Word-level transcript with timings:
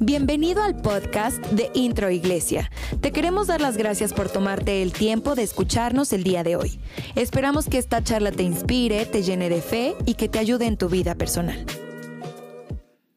Bienvenido 0.00 0.62
al 0.62 0.80
podcast 0.80 1.44
de 1.52 1.70
Intro 1.74 2.10
Iglesia. 2.10 2.70
Te 3.00 3.12
queremos 3.12 3.48
dar 3.48 3.60
las 3.60 3.76
gracias 3.76 4.12
por 4.12 4.30
tomarte 4.30 4.82
el 4.82 4.92
tiempo 4.92 5.34
de 5.34 5.42
escucharnos 5.42 6.12
el 6.12 6.22
día 6.22 6.44
de 6.44 6.56
hoy. 6.56 6.78
Esperamos 7.16 7.68
que 7.68 7.78
esta 7.78 8.02
charla 8.04 8.30
te 8.32 8.42
inspire, 8.42 9.04
te 9.06 9.22
llene 9.22 9.48
de 9.48 9.60
fe 9.60 9.94
y 10.06 10.14
que 10.14 10.28
te 10.28 10.38
ayude 10.38 10.66
en 10.66 10.76
tu 10.76 10.88
vida 10.88 11.16
personal. 11.16 11.66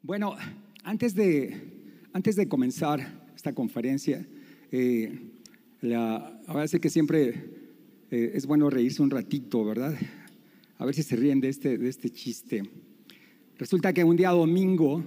Bueno, 0.01 0.35
antes 0.83 1.15
de, 1.15 1.61
antes 2.11 2.35
de 2.35 2.47
comenzar 2.47 2.99
esta 3.35 3.53
conferencia, 3.53 4.25
eh, 4.71 5.31
la, 5.81 6.41
ahora 6.47 6.67
sé 6.67 6.79
que 6.79 6.89
siempre 6.89 7.51
eh, 8.11 8.31
es 8.33 8.45
bueno 8.45 8.69
reírse 8.69 9.01
un 9.01 9.11
ratito, 9.11 9.63
¿verdad? 9.63 9.95
A 10.79 10.85
ver 10.85 10.95
si 10.95 11.03
se 11.03 11.17
ríen 11.17 11.41
de 11.41 11.49
este, 11.49 11.77
de 11.77 11.89
este 11.89 12.09
chiste. 12.09 12.63
Resulta 13.57 13.91
que 13.91 14.05
un 14.05 14.15
día 14.15 14.29
domingo 14.29 15.03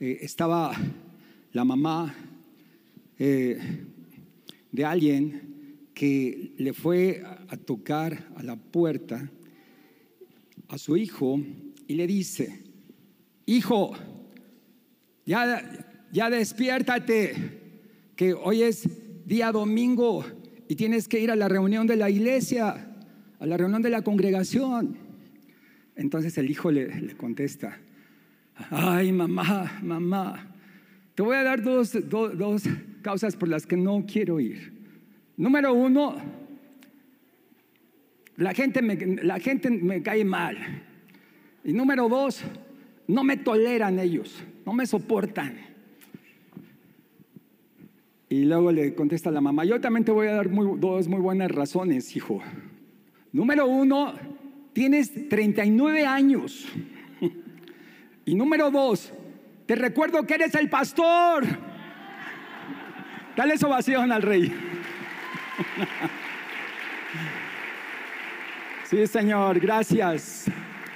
eh, 0.00 0.18
estaba 0.20 0.72
la 1.52 1.64
mamá 1.64 2.12
eh, 3.20 3.56
de 4.72 4.84
alguien 4.84 5.86
que 5.94 6.54
le 6.56 6.72
fue 6.72 7.22
a 7.46 7.56
tocar 7.56 8.32
a 8.34 8.42
la 8.42 8.56
puerta 8.56 9.30
a 10.66 10.76
su 10.76 10.96
hijo 10.96 11.40
y 11.86 11.94
le 11.94 12.08
dice, 12.08 12.64
hijo, 13.46 13.92
ya, 15.24 16.08
ya 16.10 16.30
despiértate, 16.30 17.60
que 18.16 18.34
hoy 18.34 18.62
es 18.62 18.88
día 19.24 19.52
domingo 19.52 20.24
y 20.68 20.74
tienes 20.74 21.06
que 21.06 21.20
ir 21.20 21.30
a 21.30 21.36
la 21.36 21.46
reunión 21.46 21.86
de 21.86 21.94
la 21.94 22.10
iglesia, 22.10 22.87
a 23.38 23.46
la 23.46 23.56
reunión 23.56 23.82
de 23.82 23.90
la 23.90 24.02
congregación. 24.02 24.96
Entonces 25.96 26.38
el 26.38 26.50
hijo 26.50 26.70
le, 26.70 27.16
contesta, 27.16 27.78
ay 28.70 29.12
mamá, 29.12 29.80
mamá, 29.82 30.54
te 31.14 31.22
voy 31.22 31.36
a 31.36 31.42
dar 31.42 31.62
dos, 31.62 31.96
dos, 32.08 32.62
causas 33.02 33.36
por 33.36 33.48
las 33.48 33.66
que 33.66 33.76
no 33.76 34.04
quiero 34.06 34.38
ir. 34.38 34.72
Número 35.36 35.72
uno, 35.72 36.16
la 38.36 38.54
gente, 38.54 38.82
me, 38.82 38.96
la 39.22 39.40
gente 39.40 39.70
me 39.70 40.02
cae 40.02 40.24
mal. 40.24 40.56
Y 41.64 41.72
número 41.72 42.08
dos, 42.08 42.42
no 43.08 43.24
me 43.24 43.36
toleran 43.36 43.98
ellos, 43.98 44.42
no 44.64 44.72
me 44.72 44.86
soportan. 44.86 45.56
Y 48.28 48.44
luego 48.44 48.70
le 48.70 48.94
contesta 48.94 49.30
la 49.30 49.40
mamá, 49.40 49.64
yo 49.64 49.80
también 49.80 50.04
te 50.04 50.12
voy 50.12 50.28
a 50.28 50.34
dar 50.34 50.50
dos 50.50 51.08
muy 51.08 51.20
buenas 51.20 51.50
razones, 51.50 52.14
hijo. 52.14 52.40
Número 53.32 53.66
uno, 53.66 54.14
tienes 54.72 55.28
39 55.28 56.06
años. 56.06 56.66
Y 58.24 58.34
número 58.34 58.70
dos, 58.70 59.12
te 59.66 59.74
recuerdo 59.74 60.26
que 60.26 60.34
eres 60.34 60.54
el 60.54 60.68
pastor. 60.68 61.44
Dale 63.36 63.54
ovación 63.64 64.12
al 64.12 64.22
rey. 64.22 64.52
Sí, 68.84 69.06
Señor, 69.06 69.60
gracias. 69.60 70.46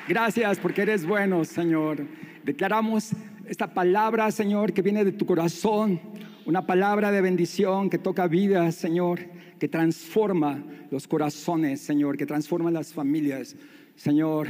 Gracias 0.09 0.59
porque 0.59 0.83
eres 0.83 1.07
bueno, 1.07 1.45
Señor. 1.45 2.07
Declaramos 2.43 3.11
esta 3.47 3.75
palabra, 3.75 4.31
Señor, 4.31 4.73
que 4.73 4.81
viene 4.81 5.05
de 5.05 5.13
tu 5.13 5.27
corazón. 5.27 6.01
Una 6.47 6.67
palabra 6.67 7.13
de 7.13 7.21
bendición 7.21 7.91
que 7.91 7.99
toca 7.99 8.27
vidas, 8.27 8.75
Señor, 8.75 9.21
que 9.63 9.69
transforma 9.69 10.61
los 10.91 11.07
corazones, 11.07 11.81
Señor, 11.81 12.17
que 12.17 12.27
transforma 12.27 12.69
las 12.69 12.93
familias. 12.93 13.55
Señor, 13.95 14.49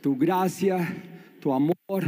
tu 0.00 0.16
gracia, 0.16 0.96
tu 1.38 1.52
amor, 1.52 2.02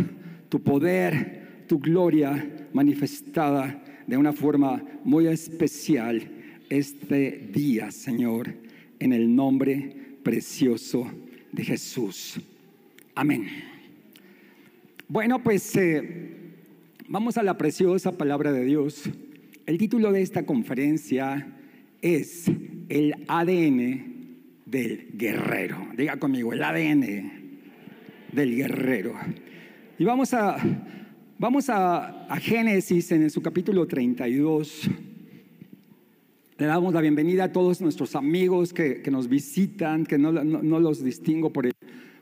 tu 0.48 0.60
poder, 0.60 1.64
tu 1.68 1.78
gloria 1.78 2.68
manifestada 2.72 3.84
de 4.04 4.16
una 4.16 4.32
forma 4.32 4.82
muy 5.04 5.28
especial 5.28 6.28
este 6.68 7.50
día, 7.52 7.92
Señor, 7.92 8.52
en 8.98 9.12
el 9.12 9.32
nombre 9.32 10.16
precioso 10.24 11.08
de 11.52 11.62
Jesús. 11.62 12.40
Amén. 13.14 13.46
Bueno, 15.06 15.40
pues 15.40 15.76
eh, 15.76 16.32
vamos 17.06 17.38
a 17.38 17.44
la 17.44 17.56
preciosa 17.56 18.18
palabra 18.18 18.50
de 18.50 18.64
Dios. 18.64 19.04
El 19.66 19.78
título 19.78 20.10
de 20.10 20.22
esta 20.22 20.44
conferencia 20.44 21.58
es 22.02 22.50
el 22.88 23.14
ADN 23.28 24.10
del 24.66 25.08
guerrero. 25.14 25.88
Diga 25.96 26.18
conmigo, 26.18 26.52
el 26.52 26.62
ADN 26.62 27.32
del 28.32 28.56
guerrero. 28.56 29.14
Y 29.98 30.04
vamos 30.04 30.32
a, 30.34 30.56
vamos 31.38 31.68
a, 31.68 32.26
Génesis 32.40 33.12
en 33.12 33.28
su 33.30 33.42
capítulo 33.42 33.86
32. 33.86 34.90
Le 36.58 36.66
damos 36.66 36.92
la 36.94 37.00
bienvenida 37.00 37.44
a 37.44 37.52
todos 37.52 37.80
nuestros 37.80 38.14
amigos 38.14 38.72
que, 38.72 39.02
que 39.02 39.10
nos 39.10 39.28
visitan, 39.28 40.04
que 40.04 40.18
no, 40.18 40.30
no, 40.32 40.44
no, 40.44 40.80
los 40.80 41.02
distingo 41.02 41.52
por 41.52 41.66
el 41.66 41.72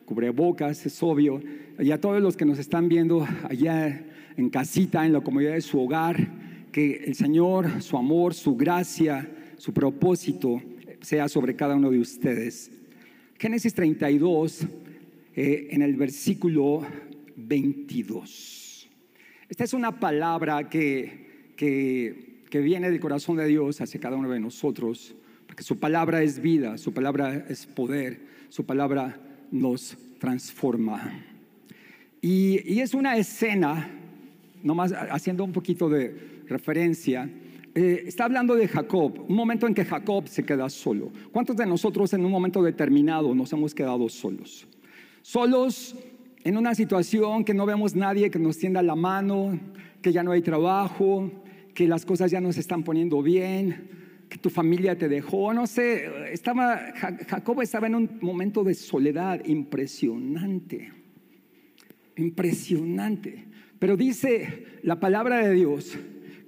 cubrebocas, 0.04 0.86
es 0.86 1.02
obvio, 1.02 1.42
y 1.78 1.90
a 1.90 2.00
todos 2.00 2.22
los 2.22 2.34
que 2.36 2.46
nos 2.46 2.58
están 2.58 2.88
viendo 2.88 3.26
allá 3.48 4.06
en 4.36 4.48
casita, 4.48 5.04
en 5.04 5.12
la 5.12 5.20
comunidad 5.20 5.52
de 5.52 5.60
su 5.60 5.78
hogar, 5.78 6.16
que 6.72 7.04
el 7.04 7.14
Señor, 7.14 7.82
su 7.82 7.98
amor, 7.98 8.32
su 8.32 8.56
gracia, 8.56 9.28
su 9.58 9.74
propósito 9.74 10.62
sea 11.02 11.28
sobre 11.28 11.54
cada 11.54 11.74
uno 11.74 11.90
de 11.90 11.98
ustedes. 11.98 12.70
Génesis 13.38 13.74
32, 13.74 14.66
eh, 15.34 15.68
en 15.70 15.82
el 15.82 15.94
versículo 15.96 16.86
22. 17.36 18.88
Esta 19.48 19.64
es 19.64 19.72
una 19.74 19.98
palabra 19.98 20.68
que, 20.68 21.52
que, 21.56 22.42
que 22.48 22.60
viene 22.60 22.90
del 22.90 23.00
corazón 23.00 23.36
de 23.36 23.46
Dios 23.46 23.80
hacia 23.80 24.00
cada 24.00 24.16
uno 24.16 24.30
de 24.30 24.40
nosotros, 24.40 25.14
porque 25.46 25.62
su 25.62 25.78
palabra 25.78 26.22
es 26.22 26.40
vida, 26.40 26.78
su 26.78 26.92
palabra 26.92 27.46
es 27.48 27.66
poder, 27.66 28.20
su 28.48 28.64
palabra 28.64 29.20
nos 29.50 29.96
transforma. 30.18 31.24
Y, 32.20 32.60
y 32.64 32.80
es 32.80 32.94
una 32.94 33.16
escena, 33.16 33.90
nomás 34.62 34.92
haciendo 34.92 35.44
un 35.44 35.52
poquito 35.52 35.88
de 35.88 36.42
referencia, 36.48 37.30
eh, 37.78 38.02
está 38.08 38.24
hablando 38.24 38.56
de 38.56 38.66
Jacob, 38.66 39.24
un 39.28 39.36
momento 39.36 39.68
en 39.68 39.72
que 39.72 39.84
Jacob 39.84 40.26
se 40.26 40.44
queda 40.44 40.68
solo. 40.68 41.12
¿Cuántos 41.30 41.56
de 41.56 41.64
nosotros 41.64 42.12
en 42.12 42.24
un 42.24 42.32
momento 42.32 42.60
determinado 42.60 43.32
nos 43.36 43.52
hemos 43.52 43.72
quedado 43.72 44.08
solos? 44.08 44.66
Solos 45.22 45.94
en 46.42 46.56
una 46.56 46.74
situación 46.74 47.44
que 47.44 47.54
no 47.54 47.66
vemos 47.66 47.94
nadie 47.94 48.32
que 48.32 48.40
nos 48.40 48.58
tienda 48.58 48.82
la 48.82 48.96
mano, 48.96 49.60
que 50.02 50.10
ya 50.12 50.24
no 50.24 50.32
hay 50.32 50.42
trabajo, 50.42 51.30
que 51.72 51.86
las 51.86 52.04
cosas 52.04 52.32
ya 52.32 52.40
no 52.40 52.52
se 52.52 52.58
están 52.58 52.82
poniendo 52.82 53.22
bien, 53.22 53.90
que 54.28 54.38
tu 54.38 54.50
familia 54.50 54.98
te 54.98 55.08
dejó, 55.08 55.54
no 55.54 55.68
sé, 55.68 56.32
estaba, 56.32 56.80
Jacob 57.28 57.62
estaba 57.62 57.86
en 57.86 57.94
un 57.94 58.18
momento 58.20 58.64
de 58.64 58.74
soledad 58.74 59.44
impresionante, 59.44 60.92
impresionante. 62.16 63.44
Pero 63.78 63.96
dice 63.96 64.64
la 64.82 64.98
palabra 64.98 65.46
de 65.46 65.54
Dios 65.54 65.96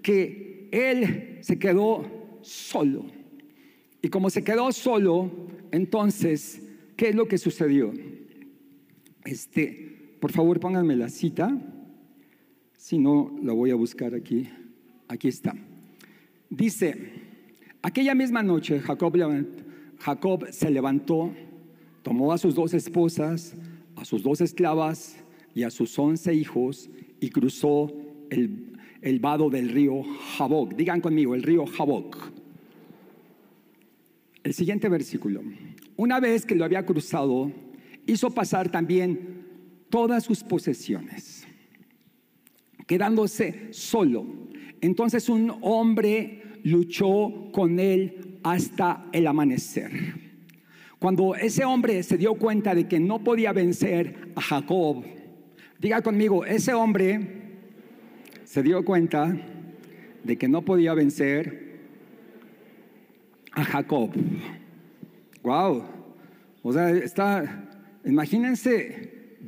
que 0.02 0.49
él 0.70 1.38
se 1.40 1.58
quedó 1.58 2.38
solo. 2.42 3.06
Y 4.02 4.08
como 4.08 4.30
se 4.30 4.42
quedó 4.42 4.72
solo, 4.72 5.30
entonces, 5.72 6.62
¿qué 6.96 7.10
es 7.10 7.14
lo 7.14 7.28
que 7.28 7.38
sucedió? 7.38 7.92
Este, 9.24 10.16
por 10.20 10.32
favor, 10.32 10.58
pónganme 10.60 10.96
la 10.96 11.08
cita. 11.08 11.56
Si 12.76 12.98
no, 12.98 13.36
la 13.42 13.52
voy 13.52 13.70
a 13.70 13.74
buscar 13.74 14.14
aquí. 14.14 14.48
Aquí 15.08 15.28
está. 15.28 15.54
Dice, 16.48 17.12
aquella 17.82 18.14
misma 18.14 18.42
noche 18.42 18.80
Jacob, 18.80 19.16
Jacob 19.98 20.46
se 20.50 20.70
levantó, 20.70 21.32
tomó 22.02 22.32
a 22.32 22.38
sus 22.38 22.54
dos 22.54 22.74
esposas, 22.74 23.54
a 23.96 24.04
sus 24.04 24.22
dos 24.22 24.40
esclavas 24.40 25.16
y 25.54 25.64
a 25.64 25.70
sus 25.70 25.98
once 25.98 26.32
hijos 26.32 26.90
y 27.20 27.30
cruzó 27.30 27.92
el, 28.30 28.69
el 29.02 29.20
vado 29.20 29.50
del 29.50 29.68
río 29.70 30.02
Jaboc. 30.36 30.74
Digan 30.74 31.00
conmigo, 31.00 31.34
el 31.34 31.42
río 31.42 31.66
Jaboc. 31.66 32.16
El 34.42 34.54
siguiente 34.54 34.88
versículo. 34.88 35.42
Una 35.96 36.20
vez 36.20 36.46
que 36.46 36.54
lo 36.54 36.64
había 36.64 36.86
cruzado, 36.86 37.52
hizo 38.06 38.30
pasar 38.30 38.70
también 38.70 39.44
todas 39.90 40.24
sus 40.24 40.42
posesiones, 40.42 41.46
quedándose 42.86 43.68
solo. 43.72 44.26
Entonces 44.80 45.28
un 45.28 45.52
hombre 45.60 46.42
luchó 46.64 47.50
con 47.52 47.78
él 47.78 48.38
hasta 48.42 49.06
el 49.12 49.26
amanecer. 49.26 49.90
Cuando 50.98 51.34
ese 51.34 51.64
hombre 51.64 52.02
se 52.02 52.18
dio 52.18 52.34
cuenta 52.34 52.74
de 52.74 52.86
que 52.86 53.00
no 53.00 53.24
podía 53.24 53.52
vencer 53.52 54.32
a 54.36 54.40
Jacob, 54.40 55.04
diga 55.78 56.02
conmigo, 56.02 56.44
ese 56.44 56.74
hombre 56.74 57.39
se 58.50 58.64
dio 58.64 58.84
cuenta 58.84 59.32
de 60.24 60.36
que 60.36 60.48
no 60.48 60.64
podía 60.64 60.92
vencer 60.92 61.78
a 63.52 63.62
Jacob. 63.62 64.10
Wow. 65.44 65.84
O 66.60 66.72
sea, 66.72 66.90
está 66.90 67.68
imagínense 68.04 69.38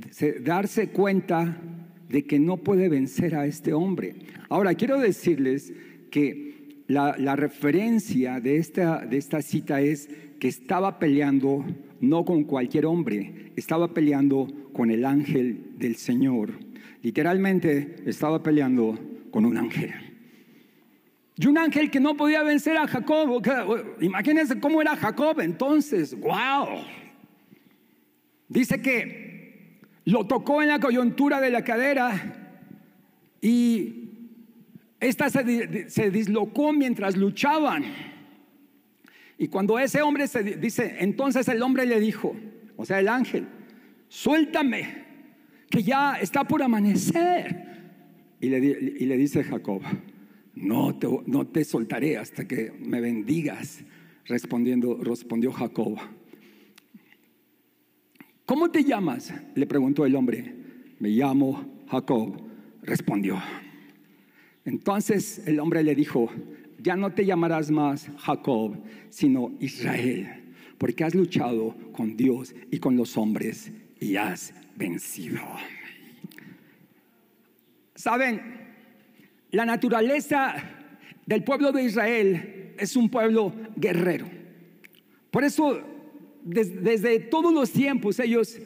darse 0.43 0.91
cuenta 0.91 1.61
de 2.09 2.25
que 2.27 2.39
no 2.39 2.59
puede 2.59 2.89
vencer 2.89 3.35
a 3.35 3.45
este 3.45 3.73
hombre. 3.73 4.15
Ahora, 4.49 4.73
quiero 4.77 5.01
decirles 5.01 5.73
que 6.13 6.85
la, 6.87 7.35
referencia 7.35 8.39
de 8.39 8.59
esta, 8.59 9.05
de 9.05 9.17
esta 9.17 9.43
cita 9.43 9.81
es 9.81 10.09
que 10.39 10.47
estaba 10.47 11.01
peleando 11.01 11.65
no 12.01 12.25
con 12.25 12.45
cualquier 12.45 12.87
hombre, 12.87 13.51
estaba 13.57 13.93
peleando 13.95 14.47
con 14.73 14.93
el 14.93 15.05
ángel 15.05 15.73
del 15.77 15.97
Señor. 15.97 16.72
Literalmente 17.03 17.97
estaba 18.07 18.43
peleando 18.43 18.99
con 19.31 19.45
un 19.45 19.57
ángel. 19.59 19.93
Y 21.37 21.47
un 21.47 21.59
ángel 21.59 21.91
que 21.91 21.99
no 21.99 22.17
podía 22.17 22.43
vencer 22.43 22.77
a 22.77 22.87
Jacob. 22.87 23.43
Imagínense 24.01 24.61
cómo 24.61 24.81
era 24.81 24.97
Jacob 24.97 25.41
entonces. 25.41 26.19
¡Wow! 26.19 26.85
Dice 28.49 28.81
que 28.81 29.81
lo 30.05 30.27
tocó 30.27 30.63
en 30.63 30.69
la 30.69 30.79
coyuntura 30.79 31.41
de 31.41 31.51
la 31.51 31.65
cadera 31.65 32.53
y 33.41 34.11
esta 35.01 35.29
se, 35.31 35.91
se 35.91 36.11
dislocó 36.11 36.73
mientras 36.73 37.17
luchaban. 37.17 37.85
Y 39.39 39.49
cuando 39.49 39.79
ese 39.81 40.03
hombre 40.03 40.29
se 40.29 40.45
dice, 40.45 40.99
entonces 41.01 41.49
el 41.49 41.63
hombre 41.63 41.85
le 41.87 41.99
dijo, 41.99 42.37
o 42.77 42.85
sea, 42.85 43.01
el 43.01 43.09
ángel, 43.09 43.49
suéltame, 44.07 45.02
que 45.73 45.83
ya 45.83 46.17
está 46.21 46.45
por 46.45 46.63
amanecer. 46.63 47.73
Y 48.41 48.49
le, 48.51 49.17
dice 49.17 49.43
Jacob, 49.43 49.81
no 50.55 50.99
te, 50.99 51.09
no 51.27 51.47
te 51.47 51.65
soltaré 51.65 52.19
hasta 52.19 52.47
que 52.47 52.73
me 52.79 53.01
bendigas. 53.01 53.83
Respondiendo, 54.27 54.99
respondió 55.03 55.51
Jacob. 55.51 55.97
¿Cómo 58.45 58.71
te 58.71 58.85
llamas? 58.85 59.33
Le 59.55 59.67
preguntó 59.67 60.05
el 60.05 60.15
hombre. 60.15 60.55
Me 60.99 61.09
llamo 61.09 61.65
Jacob, 61.89 62.37
respondió. 62.83 63.41
Entonces 64.67 65.43
el 65.47 65.59
hombre 65.59 65.83
le 65.83 65.95
dijo, 65.95 66.29
ya 66.81 66.97
no 66.97 67.15
te 67.15 67.25
llamarás 67.25 67.71
más 67.71 68.11
Jacob, 68.19 68.77
sino 69.09 69.53
Israel, 69.59 70.53
porque 70.77 71.03
has 71.03 71.15
luchado 71.15 71.75
con 71.93 72.17
Dios 72.17 72.55
y 72.71 72.79
con 72.79 72.97
los 72.97 73.17
hombres 73.17 73.73
y 74.03 74.17
has 74.17 74.53
vencido. 74.75 75.41
Saben, 77.95 78.41
la 79.53 79.65
naturaleza 79.65 80.55
del 81.25 81.45
pueblo 81.45 81.71
de 81.71 81.85
Israel 81.85 82.75
es 82.79 82.97
un 82.97 83.09
pueblo 83.09 83.55
guerrero. 83.77 84.27
Por 85.31 85.45
eso, 85.45 85.81
desde, 86.43 87.21
todos 87.21 87.55
los 87.55 87.71
tiempos, 87.71 88.19
ellos 88.19 88.59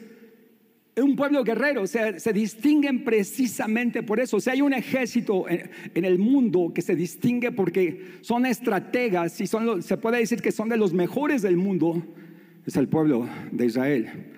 un 0.95 1.15
pueblo 1.15 1.43
guerrero, 1.43 1.85
se 1.85 2.33
distinguen 2.33 3.03
precisamente 3.03 4.01
por 4.01 4.19
eso. 4.19 4.37
O 4.37 4.39
sea, 4.39 4.53
hay 4.53 4.63
un 4.63 4.73
ejército 4.73 5.45
en, 5.47 5.69
el 6.03 6.17
mundo 6.17 6.71
que 6.73 6.81
se 6.81 6.95
distingue 6.95 7.51
porque 7.51 8.17
son 8.21 8.47
estrategas 8.47 9.39
y 9.39 9.45
son, 9.45 9.83
se 9.83 9.97
puede 9.97 10.17
decir 10.17 10.41
que 10.41 10.51
son 10.51 10.69
de 10.69 10.77
los 10.77 10.93
mejores 10.93 11.43
del 11.43 11.55
mundo, 11.55 12.01
es 12.65 12.75
el 12.75 12.87
pueblo 12.87 13.29
de 13.51 13.67
Israel. 13.67 14.36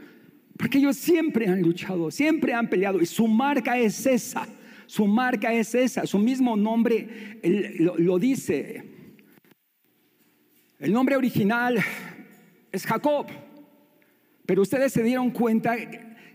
Porque 0.59 0.77
ellos 0.77 0.97
siempre 0.97 1.47
han 1.47 1.61
luchado, 1.61 2.11
siempre 2.11 2.53
han 2.53 2.67
peleado 2.67 2.99
y 2.99 3.05
su 3.05 3.25
marca 3.29 3.77
es 3.77 4.05
esa. 4.05 4.45
Su 4.87 5.07
marca 5.07 5.53
es 5.53 5.73
esa, 5.73 6.05
su 6.05 6.19
mismo 6.19 6.57
nombre 6.57 7.39
lo 7.97 8.19
dice. 8.19 8.83
El 10.77 10.91
nombre 10.91 11.15
original 11.15 11.79
es 12.73 12.85
Jacob, 12.85 13.27
pero 14.45 14.63
ustedes 14.63 14.91
se 14.91 15.01
dieron 15.01 15.31
cuenta 15.31 15.77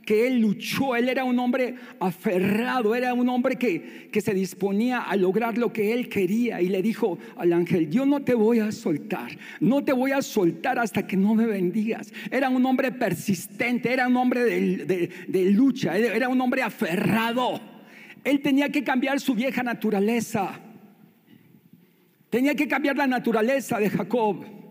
que 0.04 0.26
él 0.26 0.40
luchó, 0.40 0.96
él 0.96 1.08
era 1.08 1.24
un 1.24 1.38
hombre 1.38 1.74
aferrado, 2.00 2.94
era 2.94 3.14
un 3.14 3.28
hombre 3.28 3.56
que, 3.56 4.08
que, 4.10 4.20
se 4.20 4.34
disponía 4.34 5.00
a 5.00 5.16
lograr 5.16 5.58
lo 5.58 5.72
que 5.72 5.92
él 5.92 6.08
quería 6.08 6.60
y 6.60 6.68
le 6.68 6.82
dijo 6.82 7.18
al 7.36 7.52
ángel, 7.52 7.90
yo 7.90 8.06
no 8.06 8.22
te 8.22 8.34
voy 8.34 8.60
a 8.60 8.72
soltar, 8.72 9.36
no 9.60 9.84
te 9.84 9.92
voy 9.92 10.12
a 10.12 10.22
soltar 10.22 10.78
hasta 10.78 11.06
que 11.06 11.16
no 11.16 11.34
me 11.34 11.46
bendigas. 11.46 12.12
Era 12.30 12.48
un 12.48 12.64
hombre 12.66 12.92
persistente, 12.92 13.92
era 13.92 14.08
un 14.08 14.16
hombre 14.16 14.44
de, 14.44 15.10
de 15.26 15.50
lucha, 15.50 15.96
era 15.96 16.28
un 16.28 16.40
hombre 16.40 16.62
aferrado. 16.62 17.60
Él 18.22 18.40
tenía 18.40 18.70
que 18.70 18.84
cambiar 18.84 19.20
su 19.20 19.34
vieja 19.34 19.62
naturaleza, 19.62 20.60
tenía 22.30 22.54
que 22.54 22.68
cambiar 22.68 22.96
la 22.96 23.06
naturaleza 23.06 23.78
de 23.78 23.90
Jacob 23.90 24.63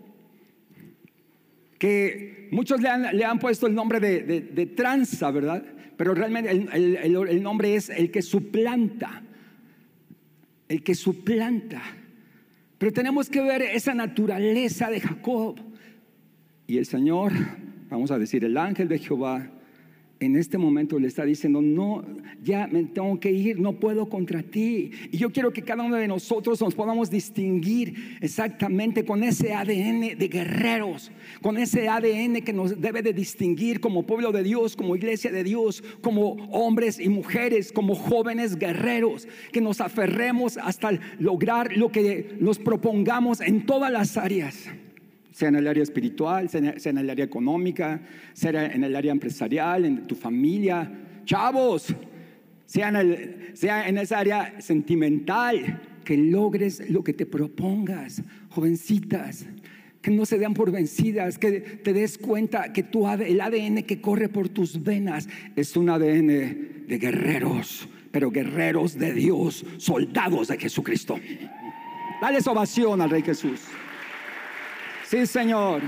que 1.84 2.48
muchos 2.50 2.80
le 2.80 2.88
han, 2.88 3.38
puesto 3.38 3.66
el 3.66 3.74
nombre 3.74 4.00
de, 4.00 4.66
tranza, 4.74 5.30
¿verdad? 5.30 5.62
Pero 5.98 6.14
realmente 6.14 6.50
el, 6.50 7.42
nombre 7.42 7.74
es 7.74 7.90
el 7.90 8.10
que 8.10 8.22
suplanta, 8.22 9.22
el 10.66 10.82
que 10.82 10.94
suplanta. 10.94 11.82
Pero 12.78 12.90
tenemos 12.90 13.28
que 13.28 13.42
ver 13.42 13.60
esa 13.60 13.92
naturaleza 13.92 14.88
de 14.88 14.98
Jacob. 14.98 15.60
Y 16.66 16.78
el 16.78 16.86
Señor, 16.86 17.32
vamos 17.90 18.10
a 18.10 18.18
decir, 18.18 18.46
el 18.46 18.56
ángel 18.56 18.88
de 18.88 18.98
Jehová, 18.98 19.50
en 20.24 20.36
este 20.36 20.58
momento 20.58 20.98
le 20.98 21.08
está 21.08 21.24
diciendo, 21.24 21.60
no, 21.60 22.04
ya 22.42 22.66
me 22.66 22.84
tengo 22.84 23.18
que 23.20 23.30
ir, 23.30 23.58
no 23.60 23.78
puedo 23.78 24.08
contra 24.08 24.42
ti. 24.42 24.90
Y 25.10 25.18
yo 25.18 25.30
quiero 25.30 25.52
que 25.52 25.62
cada 25.62 25.82
uno 25.82 25.96
de 25.96 26.08
nosotros 26.08 26.60
nos 26.60 26.74
podamos 26.74 27.10
distinguir 27.10 28.16
exactamente 28.20 29.04
con 29.04 29.22
ese 29.22 29.52
ADN 29.52 30.18
de 30.18 30.28
guerreros, 30.28 31.10
con 31.42 31.58
ese 31.58 31.88
ADN 31.88 32.42
que 32.42 32.52
nos 32.52 32.80
debe 32.80 33.02
de 33.02 33.12
distinguir 33.12 33.80
como 33.80 34.04
pueblo 34.04 34.32
de 34.32 34.42
Dios, 34.42 34.76
como 34.76 34.96
iglesia 34.96 35.30
de 35.30 35.44
Dios, 35.44 35.82
como 36.00 36.32
hombres 36.50 36.98
y 36.98 37.08
mujeres, 37.08 37.72
como 37.72 37.94
jóvenes 37.94 38.56
guerreros, 38.56 39.28
que 39.52 39.60
nos 39.60 39.80
aferremos 39.80 40.56
hasta 40.56 40.98
lograr 41.18 41.76
lo 41.76 41.90
que 41.90 42.36
nos 42.40 42.58
propongamos 42.58 43.40
en 43.40 43.66
todas 43.66 43.92
las 43.92 44.16
áreas 44.16 44.68
sea 45.34 45.48
en 45.48 45.56
el 45.56 45.66
área 45.66 45.82
espiritual, 45.82 46.48
sea 46.48 46.60
en 46.60 46.98
el 46.98 47.10
área 47.10 47.24
económica, 47.24 48.00
sea 48.34 48.66
en 48.66 48.84
el 48.84 48.94
área 48.94 49.10
empresarial, 49.10 49.84
en 49.84 50.06
tu 50.06 50.14
familia. 50.14 50.88
Chavos, 51.24 51.92
sea 52.66 52.90
en, 52.90 52.96
el, 52.96 53.98
esa 53.98 54.18
área 54.20 54.60
sentimental, 54.60 55.82
que 56.04 56.16
logres 56.16 56.88
lo 56.88 57.02
que 57.02 57.14
te 57.14 57.26
propongas, 57.26 58.22
jovencitas, 58.50 59.46
que 60.00 60.12
no 60.12 60.24
se 60.24 60.38
den 60.38 60.54
por 60.54 60.70
vencidas, 60.70 61.36
que 61.36 61.60
te 61.60 61.92
des 61.92 62.16
cuenta 62.16 62.72
que 62.72 62.84
tu, 62.84 63.08
el 63.08 63.40
ADN 63.40 63.82
que 63.82 64.00
corre 64.00 64.28
por 64.28 64.48
tus 64.48 64.84
venas 64.84 65.28
es 65.56 65.76
un 65.76 65.90
ADN 65.90 66.86
de 66.86 66.98
guerreros, 67.00 67.88
pero 68.12 68.30
guerreros 68.30 68.96
de 68.96 69.12
Dios, 69.12 69.66
soldados 69.78 70.46
de 70.46 70.58
Jesucristo. 70.58 71.18
Dale 72.22 72.38
ovación 72.46 73.00
al 73.00 73.10
Rey 73.10 73.22
Jesús. 73.22 73.62
Sí, 75.04 75.26
Señor. 75.26 75.82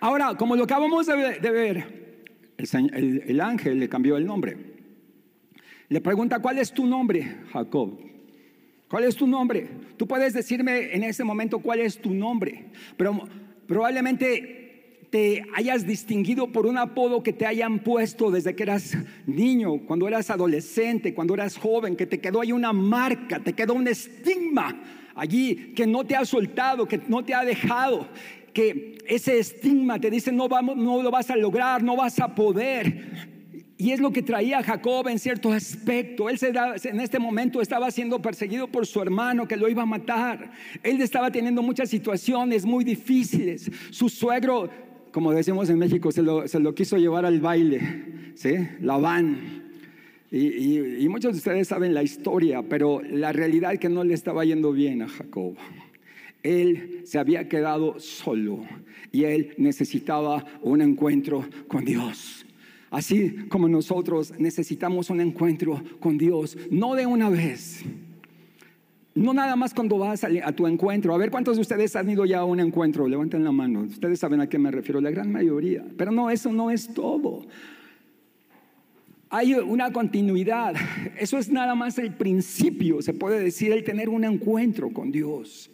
Ahora, 0.00 0.36
como 0.36 0.54
lo 0.54 0.64
acabamos 0.64 1.06
de 1.06 1.50
ver, 1.50 2.04
el, 2.58 3.40
ángel 3.40 3.80
le 3.80 3.88
cambió 3.88 4.16
el 4.16 4.26
nombre. 4.26 4.56
Le 5.88 6.00
pregunta, 6.00 6.38
¿cuál 6.38 6.58
es 6.58 6.72
tu 6.72 6.86
nombre, 6.86 7.38
Jacob? 7.52 7.98
¿Cuál 8.88 9.04
es 9.04 9.16
tu 9.16 9.26
nombre? 9.26 9.68
Tú 9.96 10.06
puedes 10.06 10.32
decirme 10.32 10.94
en 10.94 11.02
ese 11.02 11.24
momento 11.24 11.58
cuál 11.58 11.80
es 11.80 12.00
tu 12.00 12.14
nombre, 12.14 12.66
pero 12.96 13.28
probablemente 13.66 14.63
te 15.14 15.46
hayas 15.54 15.86
distinguido 15.86 16.50
por 16.50 16.66
un 16.66 16.76
apodo 16.76 17.22
que 17.22 17.32
te 17.32 17.46
hayan 17.46 17.78
puesto 17.78 18.32
desde 18.32 18.56
que 18.56 18.64
eras 18.64 18.96
niño, 19.26 19.86
cuando 19.86 20.08
eras 20.08 20.28
adolescente, 20.28 21.14
cuando 21.14 21.34
eras 21.34 21.56
joven, 21.56 21.94
que 21.94 22.04
te 22.04 22.18
quedó 22.18 22.40
ahí 22.40 22.50
una 22.50 22.72
marca, 22.72 23.38
te 23.38 23.52
quedó 23.52 23.74
un 23.74 23.86
estigma 23.86 24.76
allí 25.14 25.72
que 25.76 25.86
no 25.86 26.02
te 26.02 26.16
ha 26.16 26.24
soltado, 26.24 26.88
que 26.88 27.00
no 27.06 27.24
te 27.24 27.32
ha 27.32 27.44
dejado, 27.44 28.08
que 28.52 28.98
ese 29.06 29.38
estigma 29.38 30.00
te 30.00 30.10
dice 30.10 30.32
no, 30.32 30.48
vamos, 30.48 30.76
no 30.76 31.00
lo 31.00 31.12
vas 31.12 31.30
a 31.30 31.36
lograr, 31.36 31.80
no 31.80 31.94
vas 31.94 32.18
a 32.18 32.34
poder. 32.34 33.34
Y 33.78 33.92
es 33.92 34.00
lo 34.00 34.10
que 34.10 34.22
traía 34.22 34.64
Jacob 34.64 35.06
en 35.06 35.20
cierto 35.20 35.52
aspecto. 35.52 36.28
Él 36.28 36.40
en 36.42 37.00
este 37.00 37.20
momento 37.20 37.60
estaba 37.60 37.88
siendo 37.92 38.20
perseguido 38.20 38.66
por 38.66 38.84
su 38.84 39.00
hermano 39.00 39.46
que 39.46 39.56
lo 39.56 39.68
iba 39.68 39.82
a 39.82 39.86
matar. 39.86 40.50
Él 40.82 41.00
estaba 41.00 41.30
teniendo 41.30 41.62
muchas 41.62 41.88
situaciones 41.88 42.64
muy 42.64 42.82
difíciles. 42.82 43.70
Su 43.90 44.08
suegro 44.08 44.70
como 45.14 45.30
decimos 45.30 45.70
en 45.70 45.78
México, 45.78 46.10
se 46.10 46.22
lo, 46.22 46.74
quiso 46.74 46.96
llevar 46.96 47.24
al 47.24 47.38
baile, 47.38 47.80
¿sí? 48.34 48.54
La 48.80 48.96
van. 48.96 49.62
Y, 50.28 51.06
muchos 51.08 51.34
de 51.34 51.38
ustedes 51.38 51.68
saben 51.68 51.94
la 51.94 52.02
historia, 52.02 52.64
pero 52.68 53.00
la 53.00 53.32
realidad 53.32 53.74
es 53.74 53.78
que 53.78 53.88
no 53.88 54.02
le 54.02 54.12
estaba 54.12 54.44
yendo 54.44 54.72
bien 54.72 55.02
a 55.02 55.08
Jacob. 55.08 55.54
Él 56.42 57.02
se 57.04 57.20
había 57.20 57.48
quedado 57.48 58.00
solo 58.00 58.64
y 59.12 59.22
él 59.22 59.54
necesitaba 59.56 60.44
un 60.62 60.82
encuentro 60.82 61.48
con 61.68 61.84
Dios. 61.84 62.44
Así 62.90 63.36
como 63.48 63.68
nosotros 63.68 64.34
necesitamos 64.40 65.10
un 65.10 65.20
encuentro 65.20 65.80
con 66.00 66.18
Dios, 66.18 66.58
no 66.72 66.96
de 66.96 67.06
una 67.06 67.30
vez, 67.30 67.84
No 69.14 69.32
nada 69.32 69.54
más 69.54 69.72
cuando 69.72 69.96
vas 69.96 70.24
a, 70.24 70.52
tu 70.52 70.66
encuentro. 70.66 71.14
A 71.14 71.18
ver 71.18 71.30
cuántos 71.30 71.56
de 71.56 71.62
ustedes 71.62 71.94
han 71.94 72.10
ido 72.10 72.24
ya 72.24 72.40
a 72.40 72.44
un 72.44 72.58
encuentro. 72.58 73.06
Levanten 73.06 73.44
la 73.44 73.52
mano. 73.52 73.82
Ustedes 73.82 74.18
saben 74.18 74.40
a 74.40 74.48
qué 74.48 74.58
me 74.58 74.72
refiero. 74.72 75.00
La 75.00 75.10
gran 75.10 75.30
mayoría. 75.30 75.84
Pero 75.96 76.10
no, 76.10 76.30
eso 76.30 76.52
no 76.52 76.70
es 76.70 76.92
todo. 76.92 77.46
Hay 79.30 79.54
una 79.54 79.92
continuidad. 79.92 80.74
Eso 81.18 81.38
es 81.38 81.48
nada 81.48 81.74
más 81.74 81.98
el 81.98 82.12
principio, 82.12 83.02
se 83.02 83.14
puede 83.14 83.40
decir, 83.40 83.72
el 83.72 83.82
tener 83.82 84.08
un 84.08 84.24
encuentro 84.24 84.90
con 84.92 85.10
Dios. 85.10 85.70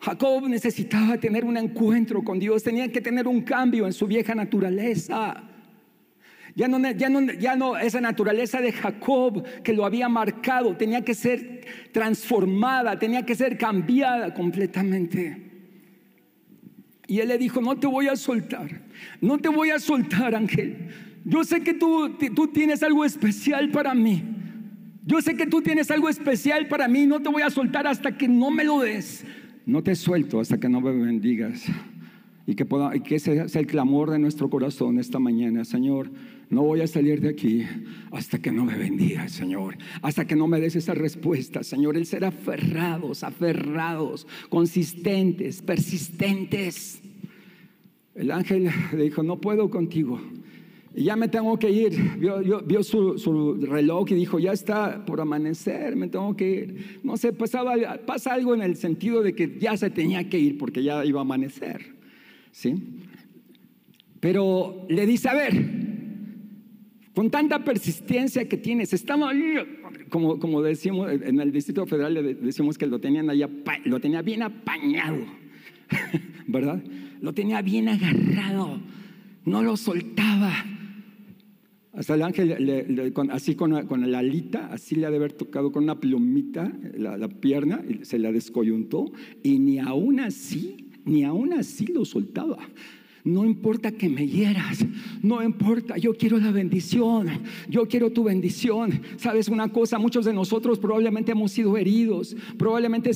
Jacob 0.00 0.48
necesitaba 0.48 1.16
tener 1.18 1.44
un 1.44 1.56
encuentro 1.56 2.22
con 2.22 2.38
Dios, 2.38 2.62
tenía 2.62 2.92
que 2.92 3.00
tener 3.00 3.26
un 3.26 3.40
cambio 3.40 3.86
en 3.86 3.92
su 3.92 4.06
vieja 4.06 4.34
naturaleza. 4.34 5.53
Ya 6.56 6.68
no, 7.56 7.76
esa 7.76 8.00
naturaleza 8.00 8.60
de 8.60 8.70
Jacob 8.70 9.44
que 9.64 9.72
lo 9.72 9.84
había 9.84 10.08
marcado, 10.08 10.76
tenía 10.76 11.04
que 11.04 11.14
ser 11.14 11.64
transformada, 11.90 12.98
tenía 12.98 13.26
que 13.26 13.34
ser 13.34 13.58
cambiada 13.58 14.32
completamente. 14.34 15.50
Y 17.08 17.18
él 17.18 17.28
le 17.28 17.38
dijo, 17.38 17.60
no 17.60 17.76
te 17.76 17.86
voy 17.86 18.06
a 18.06 18.14
soltar, 18.14 18.82
no 19.20 19.38
te 19.38 19.48
voy 19.48 19.70
a 19.70 19.80
soltar, 19.80 20.34
Ángel. 20.34 20.88
Yo 21.24 21.42
sé 21.42 21.62
que 21.62 21.74
tú, 21.74 22.16
tú 22.34 22.48
tienes 22.48 22.82
algo 22.82 23.04
especial 23.04 23.70
para 23.70 23.92
mí. 23.94 24.22
Yo 25.04 25.20
sé 25.20 25.34
que 25.34 25.46
tú 25.46 25.60
tienes 25.60 25.90
algo 25.90 26.08
especial 26.08 26.68
para 26.68 26.86
mí, 26.86 27.04
no 27.04 27.20
te 27.20 27.28
voy 27.30 27.42
a 27.42 27.50
soltar 27.50 27.86
hasta 27.86 28.16
que 28.16 28.28
no 28.28 28.50
me 28.50 28.64
lo 28.64 28.80
des. 28.80 29.24
No 29.66 29.82
te 29.82 29.94
suelto 29.96 30.40
hasta 30.40 30.58
que 30.58 30.68
no 30.68 30.80
me 30.80 30.92
bendigas. 30.92 31.66
Y 32.46 32.54
que, 32.54 32.64
pueda, 32.64 32.94
y 32.94 33.00
que 33.00 33.16
ese 33.16 33.48
sea 33.48 33.60
el 33.60 33.66
clamor 33.66 34.10
de 34.10 34.18
nuestro 34.18 34.48
corazón 34.48 34.98
esta 34.98 35.18
mañana, 35.18 35.64
Señor 35.64 36.10
no 36.54 36.62
voy 36.62 36.80
a 36.80 36.86
salir 36.86 37.20
de 37.20 37.30
aquí 37.30 37.64
hasta 38.12 38.38
que 38.38 38.52
no 38.52 38.64
me 38.64 38.78
bendiga, 38.78 39.28
Señor, 39.28 39.76
hasta 40.02 40.24
que 40.24 40.36
no 40.36 40.46
me 40.46 40.60
des 40.60 40.76
esa 40.76 40.94
respuesta, 40.94 41.64
Señor. 41.64 41.96
El 41.96 42.06
ser 42.06 42.24
aferrados, 42.24 43.24
aferrados, 43.24 44.26
consistentes, 44.48 45.62
persistentes. 45.62 47.02
El 48.14 48.30
ángel 48.30 48.70
le 48.92 49.02
dijo, 49.02 49.24
no 49.24 49.40
puedo 49.40 49.68
contigo. 49.68 50.20
Y 50.94 51.04
ya 51.04 51.16
me 51.16 51.26
tengo 51.26 51.58
que 51.58 51.70
ir. 51.70 52.18
Vio, 52.18 52.82
su, 52.84 53.58
reloj 53.60 54.12
y 54.12 54.14
dijo, 54.14 54.38
ya 54.38 54.52
está 54.52 55.04
por 55.04 55.20
amanecer, 55.20 55.96
me 55.96 56.06
tengo 56.06 56.36
que 56.36 56.50
ir. 56.50 57.00
No 57.02 57.16
sé, 57.16 57.32
pasaba, 57.32 57.74
pasa 58.06 58.32
algo 58.32 58.54
en 58.54 58.62
el 58.62 58.76
sentido 58.76 59.24
de 59.24 59.34
que 59.34 59.58
ya 59.58 59.76
se 59.76 59.90
tenía 59.90 60.28
que 60.28 60.38
ir 60.38 60.56
porque 60.56 60.84
ya 60.84 61.04
iba 61.04 61.18
a 61.18 61.22
amanecer. 61.22 61.96
¿Sí? 62.52 62.76
Pero 64.20 64.86
le 64.88 65.04
dice, 65.04 65.28
a 65.28 65.34
ver, 65.34 65.83
con 67.14 67.30
tanta 67.30 67.62
persistencia 67.64 68.48
que 68.48 68.56
tienes, 68.56 68.92
estamos 68.92 69.32
como, 70.08 70.38
como 70.40 70.62
decimos 70.62 71.10
en 71.10 71.40
el 71.40 71.52
Distrito 71.52 71.86
Federal, 71.86 72.12
le 72.14 72.34
decimos 72.34 72.76
que 72.76 72.86
lo 72.86 72.98
tenían 72.98 73.30
allá, 73.30 73.48
lo 73.84 74.00
tenía 74.00 74.20
bien 74.22 74.42
apañado, 74.42 75.24
¿verdad? 76.48 76.82
Lo 77.20 77.32
tenía 77.32 77.62
bien 77.62 77.88
agarrado, 77.88 78.80
no 79.44 79.62
lo 79.62 79.76
soltaba. 79.76 80.52
Hasta 81.92 82.14
el 82.16 82.22
ángel, 82.22 83.12
así 83.30 83.54
con, 83.54 83.86
con, 83.86 84.10
la 84.10 84.18
alita, 84.18 84.66
así 84.72 84.96
le 84.96 85.06
ha 85.06 85.10
de 85.10 85.16
haber 85.16 85.32
tocado 85.32 85.70
con 85.70 85.84
una 85.84 86.00
plumita 86.00 86.72
la, 86.96 87.16
la 87.16 87.28
pierna, 87.28 87.84
se 88.02 88.18
la 88.18 88.32
descoyuntó, 88.32 89.12
y 89.44 89.60
ni 89.60 89.78
aún 89.78 90.18
así, 90.18 90.90
ni 91.04 91.22
aún 91.22 91.52
así 91.52 91.86
lo 91.86 92.04
soltaba. 92.04 92.58
No 93.26 93.46
importa 93.46 93.90
que 93.90 94.10
me 94.10 94.28
hieras, 94.28 94.84
no 95.22 95.42
importa, 95.42 95.96
yo 95.96 96.12
quiero 96.12 96.36
la 96.36 96.50
bendición, 96.50 97.30
yo 97.70 97.88
quiero 97.88 98.12
tu 98.12 98.24
bendición. 98.24 99.00
Sabes 99.16 99.48
una 99.48 99.72
cosa, 99.72 99.98
muchos 99.98 100.26
de 100.26 100.34
nosotros 100.34 100.78
probablemente 100.78 101.32
hemos 101.32 101.52
sido 101.52 101.78
heridos, 101.78 102.36
probablemente 102.58 103.12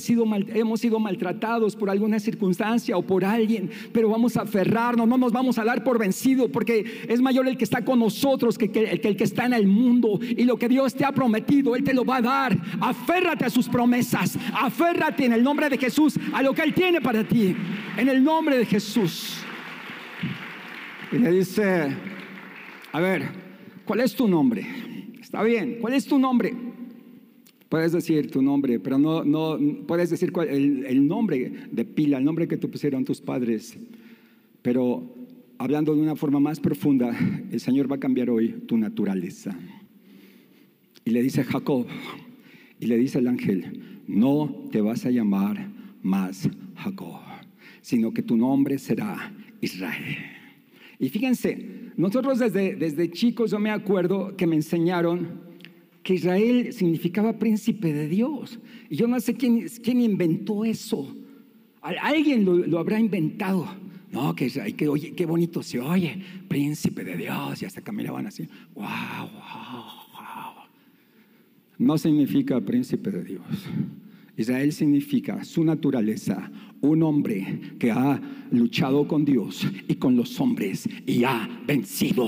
hemos 0.55 0.79
sido 0.81 0.99
maltratados 0.99 1.75
por 1.75 1.91
alguna 1.91 2.19
circunstancia 2.19 2.97
o 2.97 3.03
por 3.03 3.23
alguien, 3.23 3.69
pero 3.91 4.09
vamos 4.09 4.35
a 4.35 4.41
aferrarnos, 4.41 5.07
no 5.07 5.15
nos 5.15 5.31
vamos 5.31 5.59
a 5.59 5.63
dar 5.63 5.83
por 5.83 5.99
vencido, 5.99 6.49
porque 6.49 7.03
es 7.07 7.21
mayor 7.21 7.47
el 7.47 7.55
que 7.55 7.65
está 7.65 7.85
con 7.85 7.99
nosotros 7.99 8.57
que, 8.57 8.71
que 8.71 8.85
el 8.85 9.15
que 9.15 9.23
está 9.23 9.45
en 9.45 9.53
el 9.53 9.67
mundo. 9.67 10.19
Y 10.21 10.43
lo 10.45 10.57
que 10.57 10.69
Dios 10.69 10.95
te 10.95 11.05
ha 11.05 11.11
prometido, 11.11 11.75
Él 11.75 11.83
te 11.83 11.93
lo 11.93 12.03
va 12.03 12.17
a 12.17 12.21
dar. 12.23 12.57
Aférrate 12.81 13.45
a 13.45 13.49
sus 13.51 13.69
promesas, 13.69 14.39
aférrate 14.53 15.25
en 15.25 15.33
el 15.33 15.43
nombre 15.43 15.69
de 15.69 15.77
Jesús 15.77 16.15
a 16.33 16.41
lo 16.41 16.55
que 16.55 16.63
Él 16.63 16.73
tiene 16.73 16.99
para 16.99 17.23
ti, 17.23 17.55
en 17.95 18.09
el 18.09 18.23
nombre 18.23 18.57
de 18.57 18.65
Jesús. 18.65 19.45
Y 21.11 21.17
le 21.17 21.31
dice, 21.31 21.87
a 22.91 22.99
ver, 22.99 23.23
¿cuál 23.85 24.01
es 24.01 24.13
tu 24.13 24.27
nombre? 24.27 24.63
Está 25.19 25.41
bien, 25.41 25.77
¿cuál 25.81 25.93
es 25.93 26.05
tu 26.05 26.19
nombre? 26.19 26.53
Puedes 27.67 27.91
decir 27.91 28.29
tu 28.29 28.43
nombre, 28.43 28.79
pero 28.79 28.99
no, 28.99 29.23
no 29.23 29.57
puedes 29.87 30.11
decir 30.11 30.31
el, 30.47 31.07
nombre 31.07 31.51
de 31.71 31.85
pila, 31.85 32.19
el 32.19 32.25
nombre 32.25 32.47
que 32.47 32.57
te 32.57 32.67
pusieron 32.67 33.05
tus 33.05 33.21
padres. 33.21 33.77
Pero 34.61 35.15
hablando 35.57 35.95
de 35.95 36.01
una 36.01 36.15
forma 36.15 36.39
más 36.39 36.59
profunda, 36.59 37.11
el 37.51 37.59
Señor 37.59 37.91
va 37.91 37.95
a 37.95 37.99
cambiar 37.99 38.29
hoy 38.29 38.63
tu 38.67 38.77
naturaleza. 38.77 39.57
Y 41.05 41.09
le 41.09 41.23
dice 41.23 41.43
Jacob, 41.43 41.87
y 42.79 42.85
le 42.85 42.97
dice 42.97 43.17
el 43.17 43.27
ángel, 43.27 44.01
no 44.07 44.67
te 44.71 44.81
vas 44.81 45.07
a 45.07 45.11
llamar 45.11 45.71
más 46.03 46.47
Jacob, 46.75 47.19
sino 47.81 48.13
que 48.13 48.21
tu 48.21 48.37
nombre 48.37 48.77
será 48.77 49.33
Israel. 49.59 50.38
Y 50.99 51.09
fíjense, 51.09 51.91
nosotros 51.95 52.39
desde, 52.39 52.75
desde 52.75 53.09
chicos 53.09 53.51
yo 53.51 53.59
me 53.59 53.71
acuerdo 53.71 54.35
que 54.35 54.45
me 54.45 54.57
enseñaron 54.57 55.41
que 56.03 56.15
Israel 56.15 56.73
significaba 56.73 57.39
príncipe 57.39 57.93
de 57.93 58.07
Dios. 58.07 58.59
Y 58.89 58.97
yo 58.97 59.07
no 59.07 59.19
sé 59.19 59.35
quién, 59.35 59.67
quién 59.81 60.01
inventó 60.01 60.65
eso. 60.65 61.15
Alguien 61.81 62.45
lo, 62.45 62.79
habrá 62.79 62.99
inventado. 62.99 63.67
No, 64.11 64.35
que, 64.35 64.49
que 64.75 64.87
oye, 64.89 65.13
qué 65.13 65.25
bonito 65.25 65.63
se 65.63 65.79
oye, 65.79 66.21
príncipe 66.47 67.03
de 67.03 67.15
Dios. 67.15 67.61
Y 67.61 67.65
hasta 67.65 67.81
caminaban 67.81 68.27
así. 68.27 68.47
Wow, 68.73 68.85
wow, 68.85 69.83
wow. 70.13 70.63
No 71.77 71.97
significa 71.97 72.59
príncipe 72.59 73.11
de 73.11 73.23
Dios. 73.23 73.45
Israel 74.39 74.71
significa 74.71 75.43
su 75.43 75.65
naturaleza, 75.65 76.49
un 76.79 77.03
hombre 77.03 77.59
que 77.77 77.91
ha 77.91 78.21
luchado 78.51 79.05
con 79.05 79.25
Dios 79.25 79.67
y 79.85 79.95
con 79.95 80.15
los 80.15 80.39
hombres 80.39 80.87
y 81.05 81.25
ha 81.25 81.45
vencido. 81.67 82.25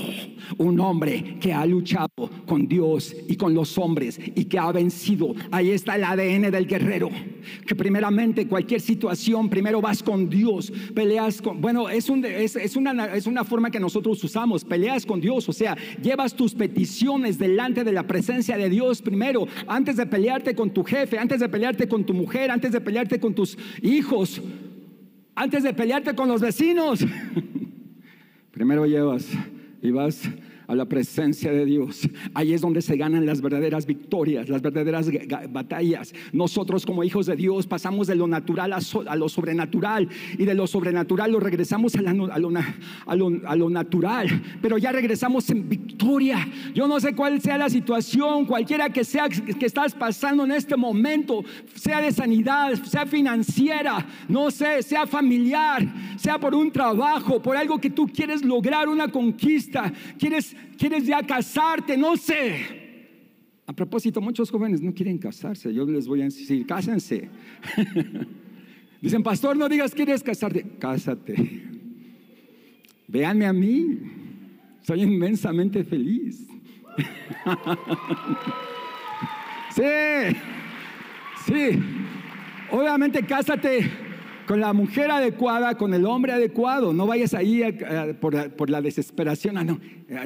Un 0.58 0.82
hombre 0.82 1.38
que 1.40 1.54
ha 1.54 1.66
luchado 1.66 2.11
con 2.46 2.68
Dios 2.68 3.16
y 3.28 3.36
con 3.36 3.54
los 3.54 3.78
hombres 3.78 4.20
y 4.36 4.46
que 4.46 4.60
ha 4.60 4.72
vencido. 4.72 5.34
Ahí 5.52 5.72
está 5.72 5.96
el 5.96 6.04
ADN 6.04 6.52
del 6.52 6.68
guerrero. 6.68 7.10
Que 7.66 7.76
primeramente 7.76 8.48
cualquier 8.48 8.82
situación, 8.82 9.50
primero 9.50 9.82
vas 9.82 10.04
con 10.04 10.30
Dios, 10.30 10.72
peleas 10.94 11.42
con... 11.42 11.62
Bueno, 11.62 11.90
es, 11.90 12.10
un, 12.10 12.24
es, 12.26 12.76
una, 12.76 13.06
es 13.16 13.28
una 13.28 13.44
forma 13.44 13.72
que 13.72 13.80
nosotros 13.80 14.24
usamos, 14.24 14.64
peleas 14.64 15.06
con 15.06 15.20
Dios, 15.20 15.48
o 15.50 15.54
sea, 15.54 15.78
llevas 16.02 16.36
tus 16.36 16.54
peticiones 16.54 17.38
delante 17.38 17.84
de 17.84 17.92
la 17.92 18.06
presencia 18.06 18.58
de 18.58 18.70
Dios 18.70 19.02
primero, 19.02 19.48
antes 19.68 19.98
de 19.98 20.06
pelearte 20.06 20.56
con 20.56 20.72
tu 20.72 20.84
jefe, 20.84 21.18
antes 21.18 21.40
de 21.40 21.50
pelearte 21.50 21.88
con 21.88 22.06
tu 22.06 22.14
mujer, 22.14 22.52
antes 22.52 22.72
de 22.72 22.82
pelearte 22.82 23.20
con 23.20 23.34
tus 23.34 23.58
hijos 23.82 24.42
antes 25.36 25.64
de 25.64 25.74
pelearte 25.74 26.14
con 26.16 26.28
los 26.28 26.42
vecinos. 26.42 27.00
Primero 28.52 28.86
llevas 28.86 29.28
y 29.82 29.92
vas 29.92 30.30
a 30.72 30.76
la 30.76 30.86
presencia 30.86 31.52
de 31.52 31.66
Dios. 31.66 32.08
Ahí 32.34 32.54
es 32.54 32.62
donde 32.62 32.82
se 32.82 32.96
ganan 32.96 33.26
las 33.26 33.42
verdaderas 33.42 33.86
victorias, 33.86 34.48
las 34.48 34.62
verdaderas 34.62 35.10
batallas. 35.50 36.14
Nosotros 36.32 36.86
como 36.86 37.04
hijos 37.04 37.26
de 37.26 37.36
Dios 37.36 37.68
pasamos 37.68 38.08
de 38.08 38.16
lo 38.16 38.26
natural 38.26 38.72
a, 38.72 39.16
lo 39.18 39.28
sobrenatural 39.28 40.08
y 40.38 40.46
de 40.46 40.54
lo 40.54 40.68
sobrenatural 40.68 41.34
lo 41.34 41.42
regresamos 41.42 41.96
a, 41.96 42.40
lo, 43.56 43.70
natural, 43.70 44.42
pero 44.62 44.78
ya 44.78 44.94
regresamos 44.94 45.50
en 45.50 45.68
victoria. 45.68 46.48
Yo 46.74 46.88
no 46.88 47.02
sé 47.02 47.14
cuál 47.16 47.42
sea 47.42 47.58
la 47.58 47.70
situación, 47.70 48.46
cualquiera 48.46 48.90
que 48.90 49.04
sea 49.04 49.28
que 49.28 49.66
estás 49.66 49.94
pasando 49.94 50.46
en 50.46 50.52
este 50.52 50.78
momento, 50.78 51.44
sea 51.76 52.00
de 52.00 52.14
sanidad, 52.14 52.76
sea 52.84 53.06
financiera, 53.06 54.08
no 54.30 54.50
sé, 54.52 54.82
sea 54.84 55.06
familiar, 55.06 55.86
sea 56.16 56.40
por 56.40 56.56
un 56.56 56.72
trabajo, 56.72 57.42
por 57.42 57.58
algo 57.58 57.80
que 57.80 57.90
tú 57.90 58.08
quieres 58.08 58.42
lograr, 58.46 58.88
una 58.88 59.10
conquista, 59.10 59.92
quieres 60.18 60.56
quieres 60.78 61.06
ya 61.06 61.22
casarte, 61.24 61.98
no 61.98 62.18
sé. 62.18 62.80
A 63.66 63.74
propósito, 63.74 64.20
muchos 64.20 64.50
jóvenes 64.50 64.82
no 64.82 64.94
quieren 64.94 65.18
casarse. 65.18 65.74
Yo 65.74 65.86
les 65.86 66.08
voy 66.08 66.22
a 66.22 66.26
decir, 66.26 66.66
cásense. 66.66 67.30
Dicen, 69.02 69.24
pastor, 69.24 69.58
no 69.58 69.70
digas 69.70 69.94
quieres 69.94 70.22
casarte. 70.22 70.66
Cásate. 70.80 71.64
Véanme 73.08 73.46
a 73.46 73.54
mí. 73.54 74.00
Soy 74.82 75.04
inmensamente 75.04 75.84
feliz. 75.84 76.48
sí, 79.76 80.36
sí. 81.46 81.80
Obviamente 82.72 83.24
cásate 83.24 84.11
con 84.52 84.60
la 84.60 84.74
mujer 84.74 85.10
adecuada, 85.10 85.78
con 85.78 85.94
el 85.94 86.06
hombre 86.06 86.34
adecuado. 86.34 86.92
No 86.92 87.08
vayas 87.08 87.34
ahí 87.34 87.64
por, 88.20 88.52
por, 88.52 88.70
la 88.70 88.82
desesperación. 88.82 89.58
Ah, 89.58 89.64
no, 89.64 89.80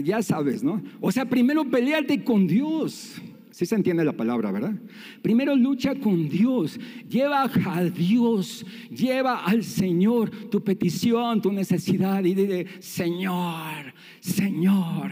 ya 0.04 0.24
sabes, 0.24 0.64
¿no? 0.64 0.82
O 1.00 1.12
sea, 1.12 1.26
primero 1.26 1.64
pelearte 1.70 2.24
con 2.24 2.48
Dios. 2.48 3.22
Sí 3.52 3.68
se 3.68 3.76
entiende 3.76 4.04
la 4.04 4.14
palabra, 4.14 4.52
¿verdad? 4.52 4.74
Primero 5.22 5.56
lucha 5.56 5.94
con 5.94 6.28
Dios, 6.28 6.80
lleva 7.08 7.44
a 7.44 7.84
Dios, 7.84 8.66
lleva 8.90 9.46
al 9.46 9.64
Señor 9.64 10.32
tu 10.50 10.64
petición, 10.64 11.40
tu 11.40 11.52
necesidad 11.52 12.24
y 12.24 12.34
dile, 12.34 12.66
Señor, 12.80 13.94
Señor. 14.22 15.12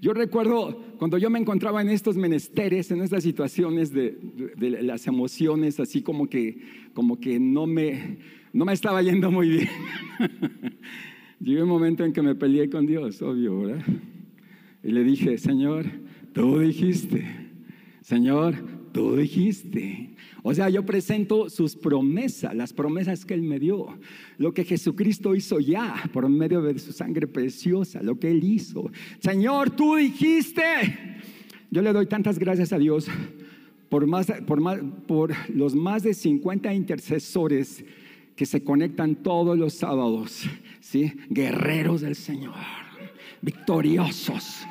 Yo 0.00 0.12
recuerdo 0.14 0.82
cuando 0.98 1.18
yo 1.18 1.28
me 1.28 1.38
encontraba 1.38 1.82
en 1.82 1.90
estos 1.90 2.16
menesteres, 2.16 2.90
en 2.90 3.02
estas 3.02 3.22
situaciones 3.22 3.92
de, 3.92 4.18
las 4.58 5.06
emociones, 5.06 5.78
así 5.80 6.02
como 6.02 6.28
que, 6.28 6.58
como 6.94 7.20
que 7.20 7.38
no, 7.38 7.66
me, 7.66 8.18
no 8.54 8.64
me 8.64 8.72
estaba 8.72 9.02
yendo 9.02 9.30
muy 9.30 9.50
bien. 9.50 9.68
Llegó 11.40 11.64
un 11.64 11.68
momento 11.68 12.04
en 12.04 12.14
que 12.14 12.22
me 12.22 12.34
peleé 12.34 12.70
con 12.70 12.86
Dios, 12.86 13.20
obvio, 13.20 13.60
¿verdad? 13.60 13.84
Y 14.82 14.92
le 14.92 15.04
dije, 15.04 15.36
Señor, 15.36 15.84
tú 16.32 16.60
dijiste 16.60 17.44
Señor, 18.04 18.56
tú 18.92 19.16
dijiste. 19.16 20.10
O 20.42 20.52
sea, 20.52 20.68
yo 20.68 20.84
presento 20.84 21.48
sus 21.48 21.74
promesas, 21.74 22.54
las 22.54 22.74
promesas 22.74 23.24
que 23.24 23.32
Él 23.32 23.40
me 23.40 23.58
dio, 23.58 23.98
lo 24.36 24.52
que 24.52 24.62
Jesucristo 24.62 25.34
hizo 25.34 25.58
ya 25.58 26.10
por 26.12 26.28
medio 26.28 26.60
de 26.60 26.78
su 26.78 26.92
sangre 26.92 27.26
preciosa, 27.26 28.02
lo 28.02 28.18
que 28.18 28.30
Él 28.30 28.44
hizo. 28.44 28.90
Señor, 29.20 29.70
tú 29.70 29.96
dijiste. 29.96 30.62
Yo 31.70 31.80
le 31.80 31.94
doy 31.94 32.04
tantas 32.04 32.38
gracias 32.38 32.74
a 32.74 32.78
Dios 32.78 33.08
por, 33.88 34.06
más, 34.06 34.30
por, 34.46 34.60
más, 34.60 34.80
por 35.08 35.32
los 35.48 35.74
más 35.74 36.02
de 36.02 36.12
50 36.12 36.74
intercesores 36.74 37.82
que 38.36 38.46
se 38.46 38.64
conectan 38.64 39.16
todos 39.16 39.58
los 39.58 39.74
sábados, 39.74 40.48
¿sí? 40.80 41.12
Guerreros 41.28 42.00
del 42.00 42.16
Señor, 42.16 42.54
victoriosos 43.40 44.66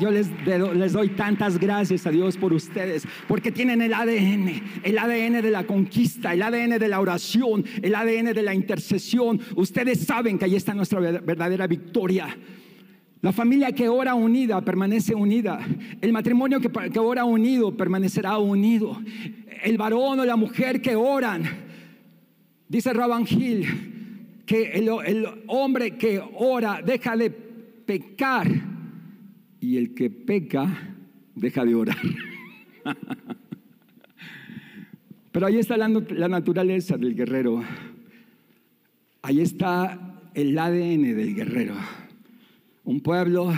yo 0.00 0.10
les, 0.10 0.30
les, 0.46 0.92
doy 0.92 1.10
tantas 1.10 1.58
gracias 1.58 2.06
a 2.06 2.10
Dios 2.10 2.36
por 2.36 2.52
ustedes, 2.52 3.06
porque 3.28 3.52
tienen 3.52 3.82
el 3.82 3.92
ADN, 3.92 4.62
el 4.82 4.98
ADN 4.98 5.42
de 5.42 5.50
la 5.50 5.64
conquista, 5.64 6.32
el 6.32 6.42
ADN 6.42 6.78
de 6.78 6.88
la 6.88 7.00
oración, 7.00 7.64
el 7.82 7.94
ADN 7.94 8.32
de 8.32 8.42
la 8.42 8.54
intercesión. 8.54 9.40
Ustedes 9.54 10.00
saben 10.00 10.38
que 10.38 10.46
ahí 10.46 10.56
está 10.56 10.72
nuestra 10.72 11.00
verdadera 11.00 11.66
victoria. 11.66 12.36
La 13.20 13.32
familia 13.32 13.72
que 13.72 13.88
ora 13.88 14.14
unida 14.14 14.62
permanece 14.62 15.14
unida. 15.14 15.58
El 16.00 16.12
matrimonio 16.12 16.60
que, 16.60 16.70
que 16.70 16.98
ora 16.98 17.24
unido 17.24 17.76
permanecerá 17.76 18.38
unido. 18.38 18.98
El 19.62 19.76
varón 19.76 20.20
o 20.20 20.24
la 20.24 20.36
mujer 20.36 20.80
que 20.80 20.96
oran, 20.96 21.65
dice 22.68 22.92
Rabban 22.92 23.26
Gil, 23.26 23.64
que 24.44 24.72
el, 24.72 24.88
el 25.06 25.26
hombre 25.48 25.96
que 25.96 26.22
ora 26.34 26.80
deja 26.84 27.16
de 27.16 27.30
pecar 27.30 28.48
y 29.60 29.76
el 29.76 29.94
que 29.94 30.10
peca 30.10 30.94
deja 31.34 31.64
de 31.64 31.74
orar. 31.74 31.96
Pero 35.36 35.46
ahí 35.46 35.58
está 35.58 35.76
la, 35.76 35.88
naturaleza 35.88 36.96
del 36.96 37.14
guerrero. 37.14 37.62
Ahí 39.20 39.40
está 39.42 40.18
el 40.34 40.58
ADN 40.58 41.14
del 41.14 41.34
guerrero. 41.34 41.74
Un 42.84 43.00
pueblo 43.00 43.52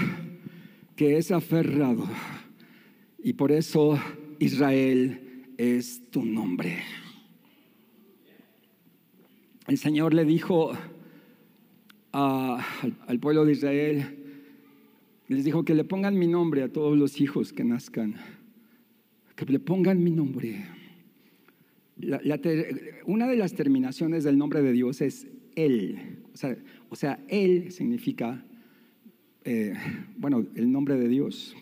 que 0.96 1.18
es 1.18 1.30
aferrado. 1.30 2.08
Y 3.22 3.34
por 3.34 3.52
eso 3.52 3.96
Israel 4.40 5.44
es 5.56 6.10
tu 6.10 6.24
nombre. 6.24 6.78
El 9.68 9.76
Señor 9.76 10.14
le 10.14 10.24
dijo 10.24 10.72
al 12.12 13.20
pueblo 13.20 13.44
de 13.44 13.52
Israel, 13.52 14.02
les 15.28 15.44
dijo 15.44 15.62
que 15.62 15.74
le 15.74 15.84
pongan 15.84 16.18
mi 16.18 16.26
nombre 16.26 16.62
a 16.62 16.72
todos 16.72 16.96
los 16.96 17.20
hijos 17.20 17.52
que 17.52 17.64
nazcan. 17.64 18.14
Que 19.36 19.44
le 19.44 19.60
pongan 19.60 20.02
mi 20.02 20.10
nombre. 20.10 20.64
una 23.04 23.28
de 23.28 23.36
las 23.36 23.52
terminaciones 23.52 24.24
del 24.24 24.38
nombre 24.38 24.62
de 24.62 24.72
Dios 24.72 25.02
es 25.02 25.28
Él. 25.54 26.16
O 26.88 26.96
sea, 26.96 27.22
Él 27.28 27.70
significa, 27.70 28.42
eh, 29.44 29.74
bueno, 30.16 30.46
el 30.54 30.72
nombre 30.72 30.96
de 30.96 31.08
Dios. 31.08 31.54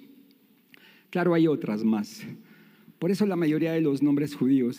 Claro, 1.10 1.34
hay 1.34 1.48
otras 1.48 1.82
más. 1.82 2.24
Por 3.00 3.10
eso 3.10 3.26
la 3.26 3.34
mayoría 3.34 3.72
de 3.72 3.80
los 3.80 4.00
nombres 4.00 4.36
judíos 4.36 4.78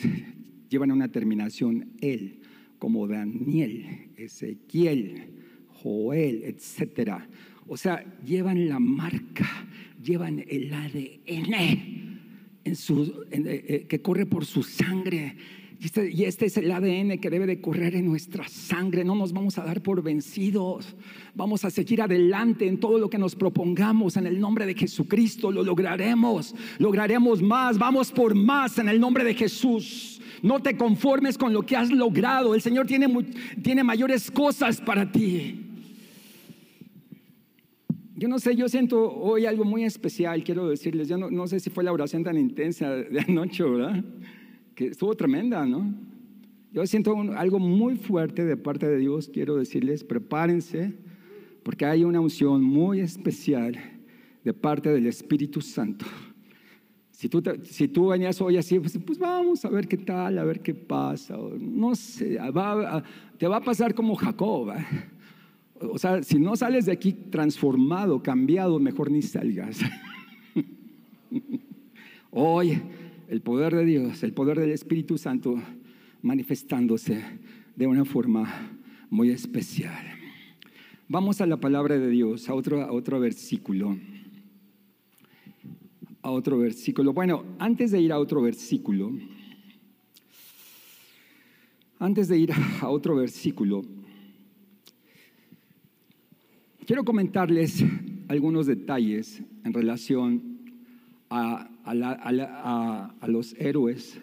llevan 0.69 0.93
una 0.93 1.11
terminación 1.11 1.89
Él, 1.99 2.39
como 2.79 3.07
Daniel, 3.07 4.09
Ezequiel, 4.17 5.29
Joel, 5.67 6.43
etcétera. 6.43 7.27
O 7.67 7.77
sea, 7.77 8.03
llevan 8.23 8.69
la 8.69 8.79
marca, 8.79 9.67
llevan 10.01 10.43
el 10.47 10.73
ADN 10.73 12.07
en 12.63 12.75
su, 12.75 13.25
eh, 13.31 13.65
eh, 13.67 13.85
que 13.87 14.01
corre 14.01 14.25
por 14.25 14.45
su 14.45 14.63
sangre. 14.63 15.35
Este, 15.79 16.09
y 16.11 16.23
este, 16.23 16.47
es 16.47 16.57
el 16.57 16.71
ADN 16.71 17.19
que 17.19 17.29
debe 17.29 17.45
de 17.45 17.61
correr 17.61 17.95
en 17.95 18.05
nuestra 18.05 18.47
sangre. 18.47 19.03
No 19.03 19.13
nos 19.13 19.31
vamos 19.31 19.57
a 19.59 19.63
dar 19.63 19.81
por 19.81 20.01
vencidos. 20.01 20.95
Vamos 21.35 21.65
a 21.65 21.69
seguir 21.69 22.01
adelante 22.01 22.67
en 22.67 22.79
todo 22.79 22.97
lo 22.97 23.09
que 23.09 23.19
nos 23.19 23.35
propongamos. 23.35 24.17
En 24.17 24.25
el 24.25 24.39
nombre 24.39 24.65
de 24.65 24.73
Jesucristo 24.73 25.51
lo 25.51 25.63
lograremos. 25.63 26.55
Lograremos 26.79 27.43
más. 27.43 27.77
Vamos 27.77 28.11
por 28.11 28.33
más 28.33 28.79
en 28.79 28.89
el 28.89 28.99
nombre 28.99 29.23
de 29.23 29.35
Jesús. 29.35 30.19
No 30.41 30.59
te 30.59 30.75
conformes 30.75 31.37
con 31.37 31.53
lo 31.53 31.63
que 31.63 31.75
has 31.75 31.91
logrado. 31.91 32.55
El 32.55 32.61
Señor 32.61 32.87
tiene, 32.87 33.07
tiene 33.61 33.83
mayores 33.83 34.31
cosas 34.31 34.81
para 34.81 35.11
ti. 35.11 35.63
Yo 38.15 38.27
no 38.27 38.39
sé, 38.39 38.55
yo 38.55 38.67
siento 38.67 39.13
hoy 39.13 39.45
algo 39.45 39.63
muy 39.63 39.83
especial, 39.83 40.43
quiero 40.43 40.67
decirles. 40.67 41.07
Yo 41.07 41.17
no, 41.17 41.47
sé 41.47 41.59
si 41.59 41.69
fue 41.69 41.83
la 41.83 41.93
oración 41.93 42.23
tan 42.23 42.35
intensa 42.35 42.89
de 42.89 43.19
anoche, 43.19 43.63
¿verdad? 43.63 44.03
Que 44.77 44.89
estuvo 44.89 45.15
tremenda, 45.15 45.65
¿no? 45.65 45.91
Yo 46.71 46.85
siento 46.85 47.15
algo 47.35 47.57
muy 47.57 47.95
fuerte 47.95 48.45
de 48.45 48.55
parte 48.55 48.87
de 48.87 48.99
Dios, 48.99 49.27
quiero 49.27 49.55
decirles, 49.55 50.03
prepárense, 50.03 50.93
porque 51.63 51.83
hay 51.83 52.03
una 52.03 52.19
unción 52.19 52.61
muy 52.61 52.99
especial 52.99 53.75
de 54.43 54.53
parte 54.53 54.91
del 54.91 55.07
Espíritu 55.07 55.61
Santo. 55.61 56.05
Si 57.09 57.27
tú, 57.27 58.07
venías 58.09 58.39
hoy 58.39 58.57
así, 58.57 58.79
pues, 58.79 58.99
pues, 59.03 59.17
vamos 59.17 59.65
a 59.65 59.69
ver 59.69 59.87
qué 59.87 59.97
tal, 59.97 60.37
a 60.37 60.43
ver 60.43 60.59
qué 60.59 60.75
pasa. 60.75 61.35
No 61.59 61.95
sé, 61.95 62.37
te 63.39 63.47
va 63.47 63.57
a 63.57 63.61
pasar 63.63 63.95
como 63.95 64.13
Jacob. 64.13 64.73
¿eh? 64.77 64.85
O 65.81 65.97
sea, 65.97 66.21
si 66.21 66.37
no 66.37 66.55
sales 66.55 66.85
de 66.85 66.91
aquí 66.91 67.13
transformado, 67.13 68.21
cambiado, 68.21 68.77
mejor 68.77 69.09
ni 69.09 69.23
salgas. 69.23 69.79
Hoy 72.29 72.79
el 73.27 73.41
poder 73.41 73.75
de 73.75 73.85
Dios, 73.85 74.23
el 74.23 74.33
poder 74.33 74.59
del 74.59 74.71
Espíritu 74.71 75.17
Santo 75.17 75.61
manifestándose 76.21 77.23
de 77.75 77.87
una 77.87 78.05
forma 78.05 78.71
muy 79.09 79.29
especial. 79.29 80.05
Vamos 81.07 81.41
a 81.41 81.45
la 81.45 81.57
palabra 81.57 81.97
de 81.97 82.09
Dios, 82.09 82.49
a 82.49 82.53
otro, 82.53 82.81
a 82.81 82.91
otro 82.91 83.19
versículo. 83.19 83.97
A 86.21 86.31
otro 86.31 86.57
versículo. 86.57 87.13
Bueno, 87.13 87.45
antes 87.59 87.91
de 87.91 88.01
ir 88.01 88.11
a 88.11 88.19
otro 88.19 88.41
versículo, 88.41 89.11
antes 91.99 92.27
de 92.27 92.37
ir 92.37 92.51
a 92.81 92.89
otro 92.89 93.15
versículo, 93.15 93.83
Quiero 96.87 97.03
comentarles 97.03 97.83
algunos 98.29 98.65
detalles 98.65 99.43
en 99.65 99.73
relación 99.73 100.59
a, 101.29 101.69
los 101.93 103.53
héroes 103.59 104.19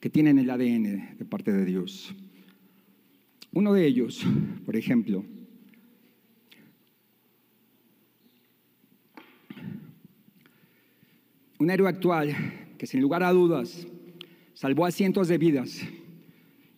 que 0.00 0.10
tienen 0.10 0.38
el 0.38 0.50
ADN 0.50 1.16
de 1.18 1.24
parte 1.24 1.52
de 1.52 1.64
Dios. 1.64 2.14
Uno 3.52 3.72
de 3.72 3.86
ellos, 3.86 4.24
por 4.64 4.76
ejemplo, 4.76 5.24
un 11.58 11.70
héroe 11.70 11.88
actual 11.88 12.34
que 12.78 12.86
sin 12.86 13.00
lugar 13.00 13.22
a 13.22 13.32
dudas 13.32 13.86
salvó 14.54 14.86
a 14.86 14.90
cientos 14.90 15.28
de 15.28 15.38
vidas 15.38 15.80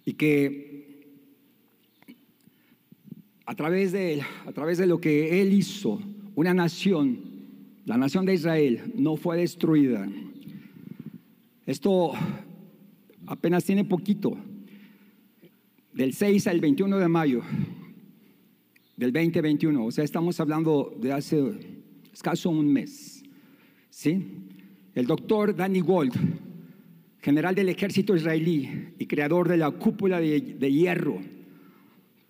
y 0.04 0.14
que 0.14 0.70
a 3.44 3.54
través 3.54 3.92
de 3.92 4.14
él, 4.14 4.22
a 4.46 4.52
través 4.52 4.78
de 4.78 4.86
lo 4.86 5.00
que 5.00 5.42
él 5.42 5.52
hizo, 5.52 6.00
una 6.34 6.54
nación, 6.54 7.29
la 7.84 7.96
nación 7.96 8.26
de 8.26 8.34
Israel, 8.34 8.92
no 8.94 9.16
fue 9.16 9.36
destruida. 9.36 10.08
Esto 11.66 12.12
apenas 13.26 13.64
tiene 13.64 13.84
poquito, 13.84 14.36
del 15.92 16.14
6 16.14 16.46
al 16.46 16.60
21 16.60 16.98
de 16.98 17.08
mayo 17.08 17.42
del 18.96 19.12
2021, 19.12 19.84
o 19.84 19.90
sea, 19.90 20.04
estamos 20.04 20.38
hablando 20.40 20.94
de 21.00 21.12
hace 21.12 21.42
escaso 22.12 22.50
un 22.50 22.72
mes. 22.72 23.22
¿Sí? 23.88 24.24
El 24.94 25.06
doctor 25.06 25.54
Danny 25.54 25.80
Gold, 25.80 26.14
general 27.20 27.54
del 27.54 27.70
ejército 27.70 28.14
israelí 28.14 28.94
y 28.98 29.06
creador 29.06 29.48
de 29.48 29.56
la 29.56 29.70
cúpula 29.70 30.20
de 30.20 30.72
hierro, 30.72 31.18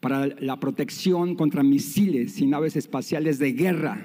para 0.01 0.27
la 0.27 0.59
protección 0.59 1.35
contra 1.35 1.63
misiles 1.63 2.41
y 2.41 2.47
naves 2.47 2.77
espaciales 2.77 3.39
de 3.39 3.53
guerra. 3.53 4.03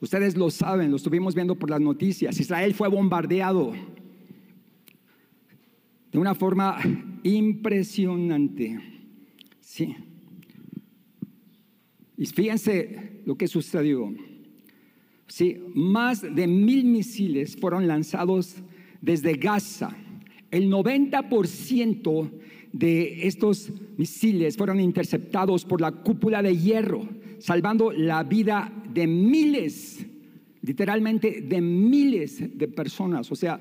Ustedes 0.00 0.36
lo 0.36 0.50
saben, 0.50 0.90
lo 0.90 0.96
estuvimos 0.96 1.34
viendo 1.34 1.54
por 1.54 1.70
las 1.70 1.80
noticias. 1.80 2.38
Israel 2.40 2.74
fue 2.74 2.88
bombardeado 2.88 3.72
de 6.10 6.18
una 6.18 6.34
forma 6.34 6.78
impresionante. 7.22 8.80
Sí. 9.60 9.94
Y 12.16 12.26
fíjense 12.26 13.20
lo 13.24 13.36
que 13.36 13.46
sucedió. 13.46 14.12
Sí, 15.26 15.58
más 15.74 16.22
de 16.22 16.46
mil 16.46 16.84
misiles 16.84 17.56
fueron 17.56 17.86
lanzados 17.86 18.56
desde 19.00 19.34
Gaza. 19.34 19.96
El 20.50 20.70
90% 20.70 22.30
de 22.72 23.26
estos 23.26 23.72
misiles 23.96 24.56
fueron 24.56 24.80
interceptados 24.80 25.64
por 25.64 25.80
la 25.80 25.92
cúpula 25.92 26.42
de 26.42 26.56
hierro, 26.56 27.08
salvando 27.40 27.90
la 27.90 28.22
vida 28.22 28.72
de 28.92 29.06
miles, 29.06 30.06
literalmente 30.62 31.40
de 31.40 31.60
miles 31.60 32.56
de 32.56 32.68
personas. 32.68 33.30
O 33.32 33.34
sea, 33.34 33.60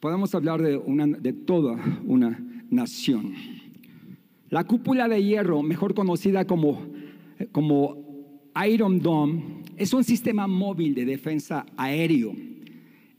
podemos 0.00 0.34
hablar 0.34 0.62
de, 0.62 0.76
una, 0.76 1.06
de 1.06 1.32
toda 1.32 1.76
una 2.04 2.38
nación. 2.70 3.34
La 4.48 4.64
cúpula 4.64 5.08
de 5.08 5.22
hierro, 5.22 5.62
mejor 5.62 5.94
conocida 5.94 6.46
como, 6.46 6.80
como 7.52 8.42
Iron 8.68 9.00
Dome, 9.00 9.62
es 9.76 9.92
un 9.92 10.04
sistema 10.04 10.46
móvil 10.46 10.94
de 10.94 11.04
defensa 11.04 11.66
aéreo. 11.76 12.34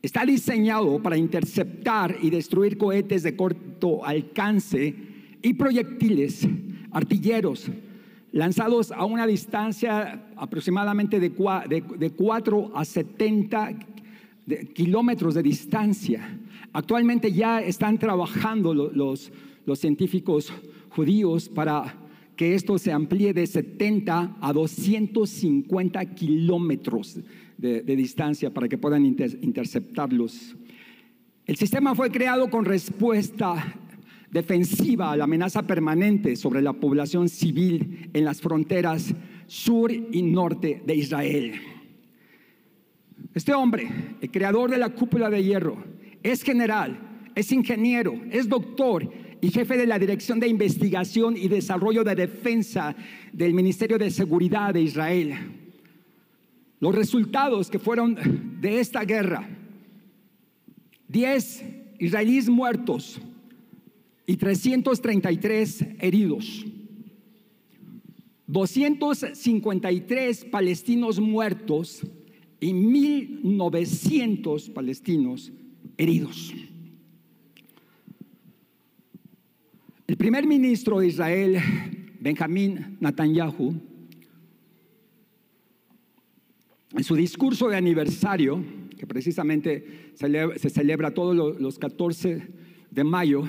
Está 0.02 0.26
diseñado 0.26 1.02
para 1.02 1.18
interceptar 1.18 2.18
y 2.22 2.30
destruir 2.30 2.78
cohetes 2.78 3.24
de 3.24 3.36
corto 3.36 4.06
alcance 4.06 4.94
y 5.42 5.54
proyectiles 5.54 6.48
artilleros 6.92 7.72
lanzados 8.34 8.92
a 8.92 9.06
una 9.06 9.26
distancia 9.26 10.26
aproximadamente 10.36 11.20
de, 11.20 11.32
4 11.32 12.72
a 12.76 12.84
70 12.84 13.80
kilómetros 14.74 15.36
de 15.36 15.44
distancia. 15.44 16.40
Actualmente 16.74 17.32
ya 17.32 17.62
están 17.62 17.98
trabajando 17.98 18.74
los, 18.74 19.32
los 19.66 19.80
científicos 19.80 20.52
judíos 20.90 21.48
para 21.48 21.96
que 22.36 22.56
esto 22.56 22.80
se 22.80 22.92
amplíe 22.92 23.34
de 23.34 23.46
70 23.46 24.38
a 24.42 24.52
250 24.52 26.06
kilómetros 26.16 27.20
de, 27.58 27.82
distancia 27.84 28.52
para 28.52 28.68
que 28.68 28.80
puedan 28.80 29.06
interceptarlos. 29.06 30.56
El 31.46 31.56
sistema 31.56 31.94
fue 31.94 32.10
creado 32.10 32.50
con 32.50 32.66
respuesta 32.66 33.76
defensiva 34.34 35.12
a 35.12 35.16
la 35.16 35.26
amenaza 35.26 35.62
permanente 35.62 36.36
sobre 36.36 36.62
la 36.62 36.74
población 36.74 37.30
civil 37.30 38.10
en 38.14 38.26
las 38.26 38.42
fronteras 38.42 39.14
sur 39.46 39.92
y 39.92 40.24
norte 40.24 40.82
de 40.86 40.96
Israel. 40.96 41.54
Este 43.36 43.54
hombre, 43.54 43.88
el 44.20 44.32
creador 44.32 44.72
de 44.72 44.80
la 44.80 44.90
cúpula 44.90 45.30
de 45.30 45.44
hierro, 45.44 45.78
es 46.24 46.42
general, 46.42 47.00
es 47.36 47.52
ingeniero, 47.52 48.16
es 48.32 48.50
doctor 48.50 49.08
y 49.40 49.52
jefe 49.52 49.78
de 49.78 49.86
la 49.86 50.00
Dirección 50.00 50.40
de 50.40 50.48
Investigación 50.48 51.38
y 51.38 51.48
Desarrollo 51.48 52.04
de 52.04 52.16
Defensa 52.16 52.96
del 53.32 53.54
Ministerio 53.54 54.00
de 54.00 54.10
Seguridad 54.10 54.74
de 54.74 54.82
Israel. 54.82 55.34
Los 56.80 56.96
resultados 56.96 57.70
que 57.70 57.80
fueron 57.80 58.18
de 58.60 58.80
esta 58.80 59.04
guerra, 59.04 59.48
10 61.08 61.66
israelíes 62.00 62.50
muertos 62.50 63.22
y 64.26 64.38
333 64.38 65.86
heridos. 66.00 66.66
253 68.48 70.46
palestinos 70.46 71.20
muertos 71.20 72.02
y 72.60 72.72
1.900 72.72 74.72
palestinos 74.72 75.52
heridos. 75.98 76.54
El 80.06 80.18
primer 80.18 80.46
ministro 80.46 81.00
de 81.00 81.08
Israel, 81.08 81.58
Benjamín 82.20 82.98
Netanyahu, 83.00 83.74
en 86.92 87.04
su 87.04 87.16
discurso 87.16 87.70
de 87.70 87.78
aniversario, 87.78 88.64
que 88.98 89.08
precisamente 89.08 90.12
se 90.14 90.70
celebra 90.70 91.14
todos 91.14 91.60
los 91.60 91.80
14 91.80 92.48
de 92.92 93.04
mayo, 93.04 93.44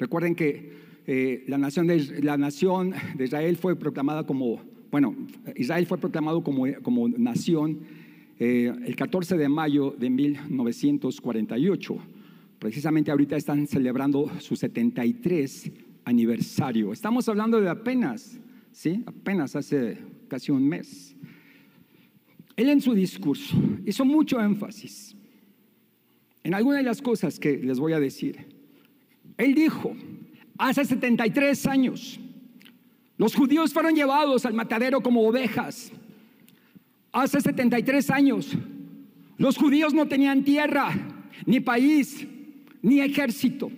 recuerden 0.00 0.34
que 0.34 0.72
eh, 1.06 1.44
la, 1.46 1.58
nación 1.58 1.86
de, 1.86 2.20
la 2.22 2.36
nación 2.36 2.92
de 3.14 3.24
Israel 3.24 3.56
fue 3.56 3.76
proclamada 3.76 4.26
como, 4.26 4.60
bueno, 4.90 5.14
Israel 5.54 5.86
fue 5.86 5.98
proclamado 5.98 6.42
como, 6.42 6.64
como 6.82 7.08
nación 7.08 7.78
eh, 8.40 8.72
el 8.84 8.96
14 8.96 9.36
de 9.36 9.48
mayo 9.48 9.94
de 9.96 10.10
1948 10.10 11.96
Precisamente 12.60 13.10
ahorita 13.10 13.36
están 13.36 13.66
celebrando 13.66 14.30
su 14.38 14.54
73 14.54 15.72
aniversario. 16.04 16.92
Estamos 16.92 17.26
hablando 17.30 17.58
de 17.58 17.70
apenas, 17.70 18.38
¿sí? 18.70 19.02
Apenas 19.06 19.56
hace 19.56 19.96
casi 20.28 20.52
un 20.52 20.68
mes. 20.68 21.16
Él 22.56 22.68
en 22.68 22.82
su 22.82 22.92
discurso 22.92 23.56
hizo 23.86 24.04
mucho 24.04 24.38
énfasis 24.42 25.16
en 26.44 26.52
algunas 26.52 26.80
de 26.80 26.84
las 26.84 27.00
cosas 27.00 27.40
que 27.40 27.56
les 27.56 27.78
voy 27.80 27.94
a 27.94 27.98
decir. 27.98 28.59
Él 29.40 29.54
dijo, 29.54 29.96
hace 30.58 30.84
73 30.84 31.66
años, 31.66 32.20
los 33.16 33.34
judíos 33.34 33.72
fueron 33.72 33.94
llevados 33.94 34.44
al 34.44 34.52
matadero 34.52 35.00
como 35.00 35.26
ovejas. 35.26 35.90
Hace 37.10 37.40
73 37.40 38.10
años, 38.10 38.56
los 39.38 39.56
judíos 39.56 39.94
no 39.94 40.06
tenían 40.06 40.44
tierra 40.44 40.92
ni 41.46 41.60
país 41.60 42.26
ni 42.82 43.00
ejército. 43.00 43.70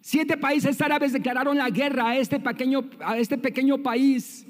Siete 0.00 0.38
países 0.38 0.80
árabes 0.80 1.12
declararon 1.12 1.58
la 1.58 1.68
guerra 1.68 2.10
a 2.10 2.16
este 2.16 2.40
pequeño, 2.40 2.88
a 3.00 3.18
este 3.18 3.36
pequeño 3.36 3.82
país. 3.82 4.46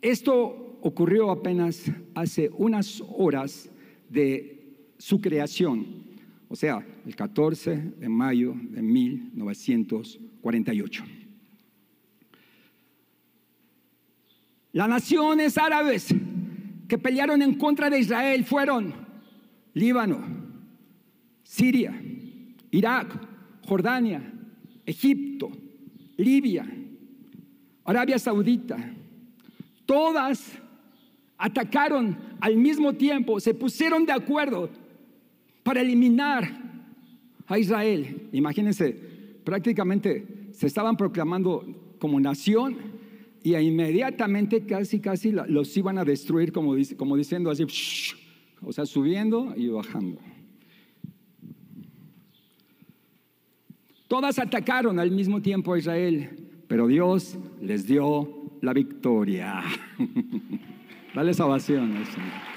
Esto 0.00 0.78
ocurrió 0.80 1.30
apenas 1.30 1.90
hace 2.14 2.50
unas 2.56 3.02
horas 3.16 3.68
de 4.08 4.76
su 4.98 5.20
creación, 5.20 6.03
o 6.48 6.56
sea, 6.56 6.84
el 7.06 7.16
14 7.16 7.94
de 7.98 8.08
mayo 8.08 8.54
de 8.70 8.82
1948. 8.82 11.04
Las 14.72 14.88
naciones 14.88 15.56
árabes 15.56 16.12
que 16.88 16.98
pelearon 16.98 17.40
en 17.42 17.54
contra 17.54 17.88
de 17.88 18.00
Israel 18.00 18.44
fueron 18.44 18.92
Líbano, 19.72 20.20
Siria, 21.42 21.98
Irak, 22.70 23.18
Jordania, 23.66 24.32
Egipto, 24.84 25.50
Libia, 26.16 26.66
Arabia 27.84 28.18
Saudita, 28.18 28.76
todas 29.86 30.58
atacaron 31.38 32.16
al 32.40 32.56
mismo 32.56 32.94
tiempo, 32.94 33.40
se 33.40 33.54
pusieron 33.54 34.06
de 34.06 34.12
acuerdo 34.12 34.70
para 35.64 35.80
eliminar 35.80 36.48
a 37.48 37.58
Israel. 37.58 38.28
Imagínense, 38.32 38.92
prácticamente 39.42 40.24
se 40.52 40.68
estaban 40.68 40.96
proclamando 40.96 41.66
como 41.98 42.20
nación 42.20 42.76
y 43.42 43.56
inmediatamente 43.56 44.64
casi, 44.64 45.00
casi 45.00 45.32
los 45.32 45.76
iban 45.76 45.98
a 45.98 46.04
destruir 46.04 46.52
como, 46.52 46.76
diciendo 47.16 47.50
así, 47.50 47.64
o 48.62 48.72
sea, 48.72 48.86
subiendo 48.86 49.52
y 49.56 49.68
bajando. 49.68 50.20
Todas 54.06 54.38
atacaron 54.38 54.98
al 54.98 55.10
mismo 55.10 55.42
tiempo 55.42 55.74
a 55.74 55.78
Israel, 55.78 56.30
pero 56.68 56.86
Dios 56.86 57.36
les 57.60 57.86
dio 57.86 58.52
la 58.60 58.72
victoria. 58.72 59.62
Dale 61.14 61.34
salvación 61.34 61.96
al 61.96 62.06
Señor. 62.06 62.53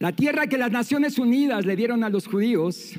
La 0.00 0.16
tierra 0.16 0.46
que 0.46 0.58
las 0.58 0.72
Naciones 0.72 1.18
Unidas 1.18 1.66
le 1.66 1.76
dieron 1.76 2.02
a 2.04 2.08
los 2.08 2.26
judíos 2.26 2.94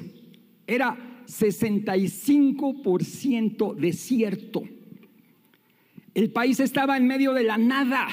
era 0.68 1.24
65% 1.26 3.76
desierto. 3.76 4.62
El 6.14 6.32
país 6.32 6.60
estaba 6.60 6.98
en 6.98 7.08
medio 7.08 7.34
de 7.34 7.42
la 7.42 7.58
nada. 7.58 8.08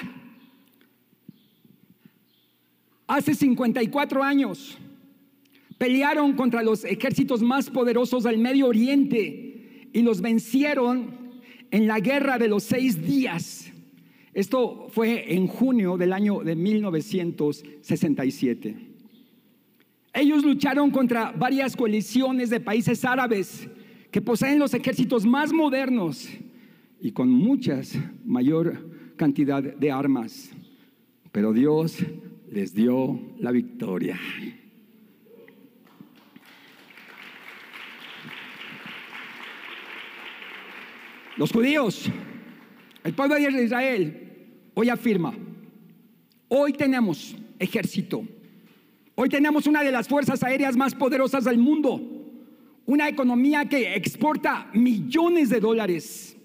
Hace 3.06 3.34
54 3.34 4.22
años 4.22 4.78
pelearon 5.76 6.32
contra 6.32 6.62
los 6.62 6.82
ejércitos 6.84 7.42
más 7.42 7.68
poderosos 7.68 8.24
del 8.24 8.38
Medio 8.38 8.68
Oriente 8.68 9.90
y 9.92 10.00
los 10.00 10.22
vencieron 10.22 11.10
en 11.70 11.86
la 11.86 12.00
guerra 12.00 12.38
de 12.38 12.48
los 12.48 12.62
seis 12.62 13.06
días. 13.06 13.67
Esto 14.38 14.86
fue 14.90 15.34
en 15.34 15.48
junio 15.48 15.96
del 15.96 16.12
año 16.12 16.44
de 16.44 16.54
1967. 16.54 18.76
Ellos 20.14 20.44
lucharon 20.44 20.92
contra 20.92 21.32
varias 21.32 21.74
coaliciones 21.74 22.48
de 22.48 22.60
países 22.60 23.04
árabes 23.04 23.68
que 24.12 24.22
poseen 24.22 24.60
los 24.60 24.72
ejércitos 24.74 25.26
más 25.26 25.52
modernos 25.52 26.28
y 27.00 27.10
con 27.10 27.28
muchas 27.28 27.98
mayor 28.24 29.16
cantidad 29.16 29.60
de 29.60 29.90
armas, 29.90 30.52
pero 31.32 31.52
Dios 31.52 31.98
les 32.48 32.72
dio 32.72 33.20
la 33.40 33.50
victoria. 33.50 34.20
Los 41.36 41.50
judíos, 41.50 42.08
el 43.02 43.14
pueblo 43.14 43.34
de 43.34 43.64
Israel, 43.64 44.26
hoy 44.80 44.90
afirma, 44.90 45.34
hoy 46.46 46.72
tenemos 46.72 47.34
ejército, 47.58 48.22
hoy 49.16 49.28
tenemos 49.28 49.66
una 49.66 49.82
de 49.82 49.90
las 49.90 50.06
fuerzas 50.06 50.44
aéreas 50.44 50.76
más 50.76 50.94
poderosas 50.94 51.42
del 51.42 51.58
mundo, 51.58 52.00
una 52.86 53.08
economía 53.08 53.64
que 53.68 53.96
exporta 53.96 54.70
millones 54.74 55.50
de 55.50 55.58
dólares. 55.58 56.36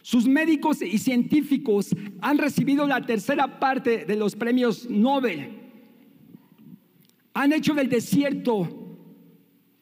Sus 0.00 0.26
médicos 0.26 0.80
y 0.80 0.96
científicos 0.96 1.94
han 2.22 2.38
recibido 2.38 2.86
la 2.86 3.04
tercera 3.04 3.60
parte 3.60 4.06
de 4.06 4.16
los 4.16 4.34
premios 4.34 4.88
Nobel. 4.88 5.50
Han 7.34 7.52
hecho 7.52 7.74
del 7.74 7.90
desierto 7.90 8.96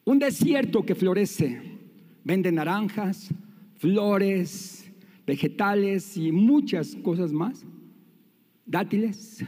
un 0.03 0.19
desierto 0.19 0.85
que 0.85 0.95
florece. 0.95 1.61
Venden 2.25 2.55
naranjas, 2.55 3.29
flores, 3.77 4.91
vegetales 5.25 6.17
y 6.17 6.33
muchas 6.33 6.97
cosas 6.97 7.31
más, 7.31 7.65
dátiles, 8.65 9.45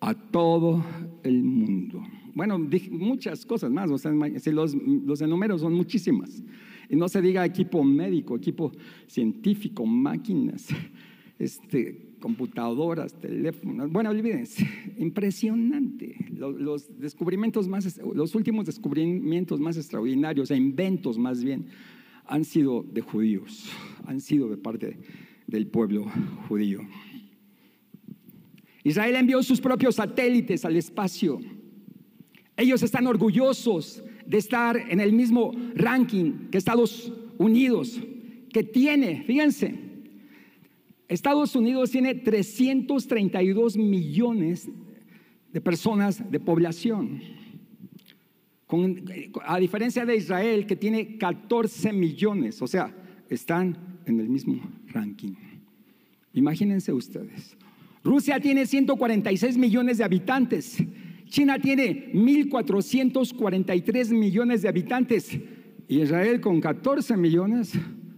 a 0.00 0.14
todo 0.14 0.84
el 1.22 1.42
mundo. 1.42 2.02
Bueno, 2.34 2.58
muchas 2.90 3.44
cosas 3.44 3.70
más, 3.70 3.90
o 3.90 3.98
sea, 3.98 4.12
los, 4.12 4.74
los 4.74 5.20
enumeros 5.20 5.60
son 5.60 5.74
muchísimas. 5.74 6.42
Y 6.88 6.96
no 6.96 7.08
se 7.08 7.20
diga 7.20 7.44
equipo 7.44 7.84
médico, 7.84 8.36
equipo 8.36 8.72
científico, 9.06 9.86
máquinas, 9.86 10.68
este, 11.38 12.14
computadoras, 12.18 13.14
teléfonos. 13.14 13.90
Bueno, 13.92 14.10
olvídense, 14.10 14.66
impresionante. 14.98 16.16
Los, 16.32 16.60
los, 16.60 16.98
descubrimientos 16.98 17.68
más, 17.68 18.00
los 18.14 18.34
últimos 18.34 18.66
descubrimientos 18.66 19.60
más 19.60 19.76
extraordinarios, 19.76 20.50
e 20.50 20.56
inventos 20.56 21.18
más 21.18 21.44
bien, 21.44 21.66
han 22.26 22.44
sido 22.44 22.84
de 22.90 23.02
judíos, 23.02 23.70
han 24.06 24.20
sido 24.20 24.48
de 24.48 24.56
parte 24.56 24.98
del 25.46 25.66
pueblo 25.66 26.06
judío. 26.48 26.80
Israel 28.84 29.16
envió 29.16 29.42
sus 29.42 29.60
propios 29.60 29.96
satélites 29.96 30.64
al 30.64 30.76
espacio. 30.76 31.40
Ellos 32.56 32.82
están 32.82 33.06
orgullosos 33.06 34.02
de 34.26 34.38
estar 34.38 34.76
en 34.76 35.00
el 35.00 35.12
mismo 35.12 35.52
ranking 35.74 36.50
que 36.50 36.58
Estados 36.58 37.12
Unidos, 37.38 38.00
que 38.52 38.62
tiene, 38.62 39.22
fíjense, 39.24 39.74
Estados 41.08 41.56
Unidos 41.56 41.90
tiene 41.90 42.14
332 42.14 43.76
millones 43.76 44.68
de 45.52 45.60
personas 45.60 46.30
de 46.30 46.38
población 46.38 47.20
a 49.44 49.58
diferencia 49.58 50.06
de 50.06 50.16
Israel, 50.16 50.66
que 50.66 50.76
tiene 50.76 51.18
14 51.18 51.92
millones, 51.92 52.62
o 52.62 52.66
sea, 52.66 52.94
están 53.28 53.76
en 54.06 54.20
el 54.20 54.28
mismo 54.28 54.60
ranking. 54.88 55.34
Imagínense 56.32 56.92
ustedes. 56.92 57.56
Rusia 58.02 58.40
tiene 58.40 58.66
146 58.66 59.56
millones 59.58 59.98
de 59.98 60.04
habitantes. 60.04 60.82
China 61.26 61.58
tiene 61.58 62.12
1.443 62.12 64.10
millones 64.10 64.62
de 64.62 64.68
habitantes. 64.68 65.38
Israel 65.88 66.40
con 66.40 66.60
14 66.60 67.16
millones 67.16 67.72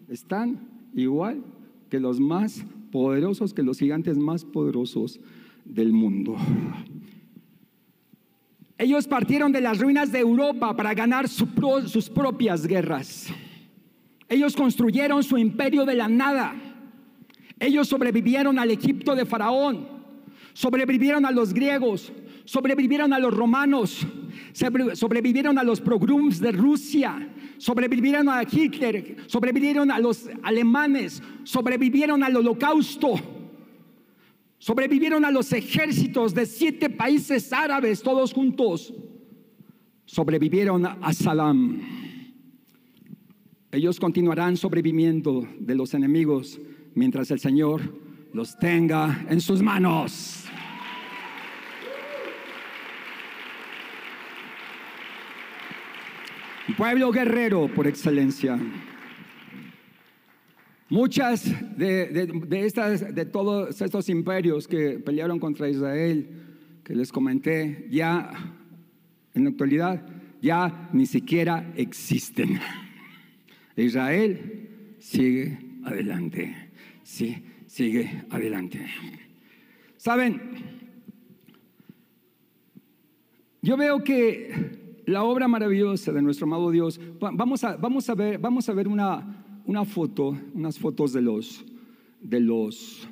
están 0.08 0.68
igual 0.94 1.42
que 1.90 2.00
los 2.00 2.20
más 2.20 2.64
poderosos, 2.90 3.54
que 3.54 3.62
los 3.62 3.78
gigantes 3.78 4.18
más 4.18 4.44
poderosos 4.44 5.20
del 5.64 5.92
mundo. 5.92 6.36
Ellos 8.78 9.06
partieron 9.06 9.52
de 9.52 9.60
las 9.60 9.78
ruinas 9.78 10.10
de 10.12 10.18
Europa 10.18 10.74
para 10.76 10.92
ganar 10.94 11.28
sus 11.28 12.10
propias 12.10 12.66
guerras. 12.66 13.28
Ellos 14.28 14.56
construyeron 14.56 15.22
su 15.22 15.38
imperio 15.38 15.84
de 15.84 15.94
la 15.94 16.08
nada. 16.08 16.54
Ellos 17.62 17.86
sobrevivieron 17.86 18.58
al 18.58 18.72
Egipto 18.72 19.14
de 19.14 19.24
Faraón, 19.24 19.86
sobrevivieron 20.52 21.24
a 21.24 21.30
los 21.30 21.54
griegos, 21.54 22.12
sobrevivieron 22.44 23.12
a 23.12 23.20
los 23.20 23.32
romanos, 23.32 24.04
sobrevivieron 24.94 25.56
a 25.60 25.62
los 25.62 25.80
pogroms 25.80 26.40
de 26.40 26.50
Rusia, 26.50 27.32
sobrevivieron 27.58 28.28
a 28.28 28.42
Hitler, 28.42 29.18
sobrevivieron 29.28 29.92
a 29.92 30.00
los 30.00 30.28
alemanes, 30.42 31.22
sobrevivieron 31.44 32.24
al 32.24 32.34
holocausto 32.34 33.14
Sobrevivieron 34.58 35.24
a 35.24 35.32
los 35.32 35.52
ejércitos 35.52 36.34
de 36.34 36.46
siete 36.46 36.88
países 36.88 37.52
árabes 37.52 38.00
todos 38.00 38.32
juntos. 38.32 38.94
Sobrevivieron 40.04 40.86
a 40.86 41.12
Saddam. 41.12 41.80
Ellos 43.72 43.98
continuarán 43.98 44.56
sobreviviendo 44.56 45.48
de 45.58 45.74
los 45.74 45.94
enemigos 45.94 46.60
mientras 46.94 47.30
el 47.30 47.40
Señor 47.40 47.80
los 48.32 48.58
tenga 48.58 49.24
en 49.28 49.40
sus 49.40 49.62
manos. 49.62 50.44
Pueblo 56.76 57.10
guerrero 57.12 57.68
por 57.68 57.86
excelencia. 57.86 58.58
Muchas 60.88 61.44
de, 61.76 62.28
estas, 62.50 63.14
de 63.14 63.24
todos 63.24 63.80
estos 63.80 64.08
imperios 64.08 64.68
que 64.68 64.98
pelearon 64.98 65.38
contra 65.38 65.68
Israel, 65.68 66.28
que 66.84 66.94
les 66.94 67.10
comenté, 67.10 67.86
ya 67.90 68.30
en 69.34 69.44
la 69.44 69.50
actualidad 69.50 70.04
ya 70.42 70.90
ni 70.92 71.06
siquiera 71.06 71.72
existen. 71.76 72.58
Israel 73.76 74.96
sigue 74.98 75.58
adelante, 75.84 76.54
sí, 77.02 77.42
sigue 77.66 78.24
adelante. 78.30 78.86
Saben, 79.96 80.40
yo 83.62 83.76
veo 83.76 84.02
que 84.02 85.00
la 85.06 85.24
obra 85.24 85.48
maravillosa 85.48 86.12
de 86.12 86.22
nuestro 86.22 86.46
amado 86.46 86.70
Dios, 86.70 87.00
vamos 87.20 87.64
a, 87.64 87.76
vamos 87.76 88.08
a, 88.08 88.14
ver, 88.14 88.38
vamos 88.38 88.68
a 88.68 88.72
ver 88.72 88.88
una, 88.88 89.44
una 89.64 89.84
foto, 89.84 90.36
unas 90.54 90.78
fotos 90.78 91.12
de 91.12 91.22
los, 91.22 91.64
de 92.20 92.40
los, 92.40 93.08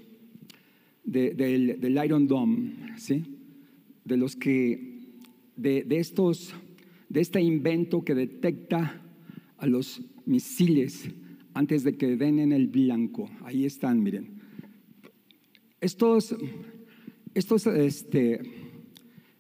del, 1.05 2.00
Iron 2.05 2.26
Dome, 2.26 2.96
¿sí? 2.96 3.24
De 4.05 4.16
los 4.16 4.37
que, 4.37 5.00
de, 5.57 5.85
estos, 5.90 6.55
de 7.09 7.20
este 7.20 7.40
invento 7.40 8.05
que 8.05 8.14
detecta 8.14 9.00
a 9.59 9.66
los 9.66 10.03
misiles 10.26 11.11
antes 11.55 11.85
de 11.85 11.97
que 11.97 12.17
den 12.17 12.39
en 12.39 12.53
el 12.53 12.69
blanco. 12.69 13.31
Ahí 13.43 13.65
están, 13.65 14.03
miren. 14.03 14.41
Estos, 15.81 16.37
estos, 17.35 17.67
este, 17.67 18.41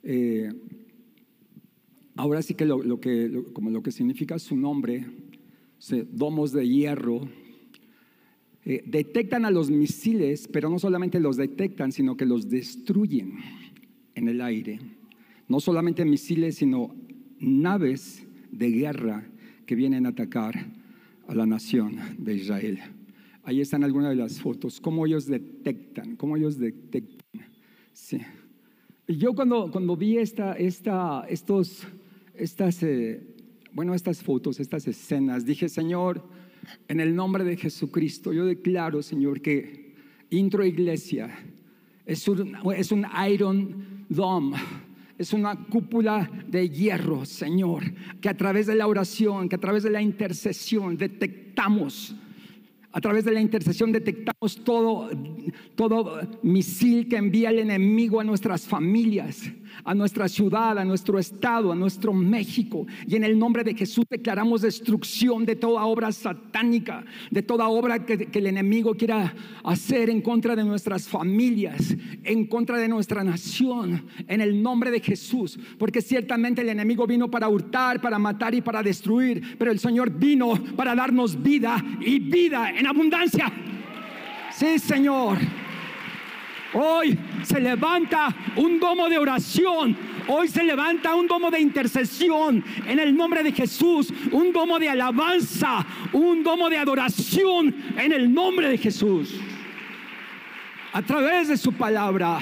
eh, 0.02 0.52
ahora 2.16 2.42
sí 2.42 2.54
que 2.54 2.64
lo, 2.64 3.00
que, 3.00 3.44
como 3.52 3.70
lo 3.70 3.82
que 3.82 3.92
significa 3.92 4.38
su 4.38 4.56
nombre, 4.56 5.06
domos 6.10 6.52
de 6.52 6.68
hierro, 6.68 7.28
eh, 8.64 8.82
detectan 8.86 9.44
a 9.44 9.50
los 9.50 9.70
misiles, 9.70 10.48
pero 10.48 10.68
no 10.68 10.78
solamente 10.78 11.20
los 11.20 11.36
detectan, 11.36 11.92
sino 11.92 12.16
que 12.16 12.26
los 12.26 12.48
destruyen 12.48 13.38
en 14.14 14.28
el 14.28 14.40
aire. 14.40 14.78
No 15.48 15.60
solamente 15.60 16.04
misiles, 16.04 16.56
sino 16.56 16.94
naves 17.38 18.26
de 18.50 18.70
guerra 18.70 19.26
que 19.66 19.74
vienen 19.74 20.06
a 20.06 20.10
atacar 20.10 20.79
a 21.30 21.34
la 21.36 21.46
nación 21.46 21.96
de 22.18 22.34
Israel. 22.34 22.80
Ahí 23.44 23.60
están 23.60 23.84
algunas 23.84 24.10
de 24.10 24.16
las 24.16 24.40
fotos, 24.40 24.80
cómo 24.80 25.06
ellos 25.06 25.26
detectan, 25.26 26.16
cómo 26.16 26.36
ellos 26.36 26.58
detectan. 26.58 27.46
Sí. 27.92 28.20
Yo 29.06 29.32
cuando, 29.32 29.70
cuando 29.70 29.96
vi 29.96 30.18
esta, 30.18 30.54
esta, 30.54 31.24
estos, 31.28 31.86
estas 32.34 32.82
eh, 32.82 33.22
bueno, 33.72 33.94
estas 33.94 34.24
fotos, 34.24 34.58
estas 34.58 34.88
escenas, 34.88 35.46
dije, 35.46 35.68
Señor, 35.68 36.26
en 36.88 36.98
el 36.98 37.14
nombre 37.14 37.44
de 37.44 37.56
Jesucristo, 37.56 38.32
yo 38.32 38.44
declaro, 38.44 39.00
Señor, 39.00 39.40
que 39.40 39.94
Intro 40.30 40.64
Iglesia 40.64 41.30
es 42.06 42.26
un, 42.26 42.56
es 42.76 42.90
un 42.90 43.06
Iron 43.30 44.04
Dome. 44.08 44.56
Es 45.20 45.34
una 45.34 45.66
cúpula 45.66 46.30
de 46.48 46.70
hierro, 46.70 47.26
Señor, 47.26 47.82
que 48.22 48.30
a 48.30 48.36
través 48.38 48.66
de 48.66 48.74
la 48.74 48.86
oración, 48.86 49.50
que 49.50 49.56
a 49.56 49.60
través 49.60 49.82
de 49.82 49.90
la 49.90 50.00
intercesión 50.00 50.96
detectamos 50.96 52.14
a 52.92 53.00
través 53.00 53.24
de 53.24 53.30
la 53.30 53.40
intercesión 53.40 53.92
detectamos 53.92 54.64
todo, 54.64 55.10
todo 55.76 56.20
misil 56.42 57.08
que 57.08 57.18
envía 57.18 57.50
el 57.50 57.60
enemigo 57.60 58.20
a 58.20 58.24
nuestras 58.24 58.66
familias. 58.66 59.52
A 59.84 59.94
nuestra 59.94 60.28
ciudad, 60.28 60.78
a 60.78 60.84
nuestro 60.84 61.18
estado, 61.18 61.72
a 61.72 61.74
nuestro 61.74 62.12
México. 62.12 62.86
Y 63.06 63.16
en 63.16 63.24
el 63.24 63.38
nombre 63.38 63.64
de 63.64 63.74
Jesús 63.74 64.04
declaramos 64.08 64.62
destrucción 64.62 65.44
de 65.44 65.56
toda 65.56 65.84
obra 65.84 66.12
satánica, 66.12 67.04
de 67.30 67.42
toda 67.42 67.68
obra 67.68 68.04
que, 68.04 68.28
el 68.32 68.46
enemigo 68.46 68.94
quiera 68.94 69.34
hacer 69.64 70.08
en 70.08 70.22
contra 70.22 70.56
de 70.56 70.64
nuestras 70.64 71.06
familias, 71.08 71.94
en 72.24 72.46
contra 72.46 72.78
de 72.78 72.88
nuestra 72.88 73.22
nación, 73.22 74.06
en 74.26 74.40
el 74.40 74.62
nombre 74.62 74.90
de 74.90 75.00
Jesús. 75.00 75.58
Porque 75.78 76.00
ciertamente 76.00 76.62
el 76.62 76.68
enemigo 76.68 77.06
vino 77.06 77.30
para 77.30 77.48
hurtar, 77.48 78.00
para 78.00 78.18
matar 78.18 78.54
y 78.54 78.60
para 78.60 78.82
destruir, 78.82 79.56
pero 79.58 79.70
el 79.70 79.78
Señor 79.78 80.10
vino 80.10 80.54
para 80.76 80.94
darnos 80.94 81.40
vida 81.42 81.82
y 82.00 82.18
vida 82.18 82.70
en 82.70 82.86
abundancia. 82.86 83.52
Sí, 84.52 84.78
Señor. 84.78 85.38
Hoy 86.72 87.18
se 87.42 87.60
levanta 87.60 88.34
un 88.56 88.78
domo 88.78 89.08
de 89.08 89.18
oración. 89.18 89.96
Hoy 90.28 90.48
se 90.48 90.62
levanta 90.62 91.14
un 91.14 91.26
domo 91.26 91.50
de 91.50 91.60
intercesión 91.60 92.62
en 92.86 92.98
el 92.98 93.16
nombre 93.16 93.42
de 93.42 93.52
Jesús. 93.52 94.12
Un 94.30 94.52
domo 94.52 94.78
de 94.78 94.88
alabanza. 94.88 95.84
Un 96.12 96.42
domo 96.42 96.70
de 96.70 96.78
adoración 96.78 97.74
en 97.96 98.12
el 98.12 98.32
nombre 98.32 98.68
de 98.68 98.78
Jesús. 98.78 99.34
A 100.92 101.02
través 101.02 101.48
de 101.48 101.56
su 101.56 101.72
palabra. 101.72 102.38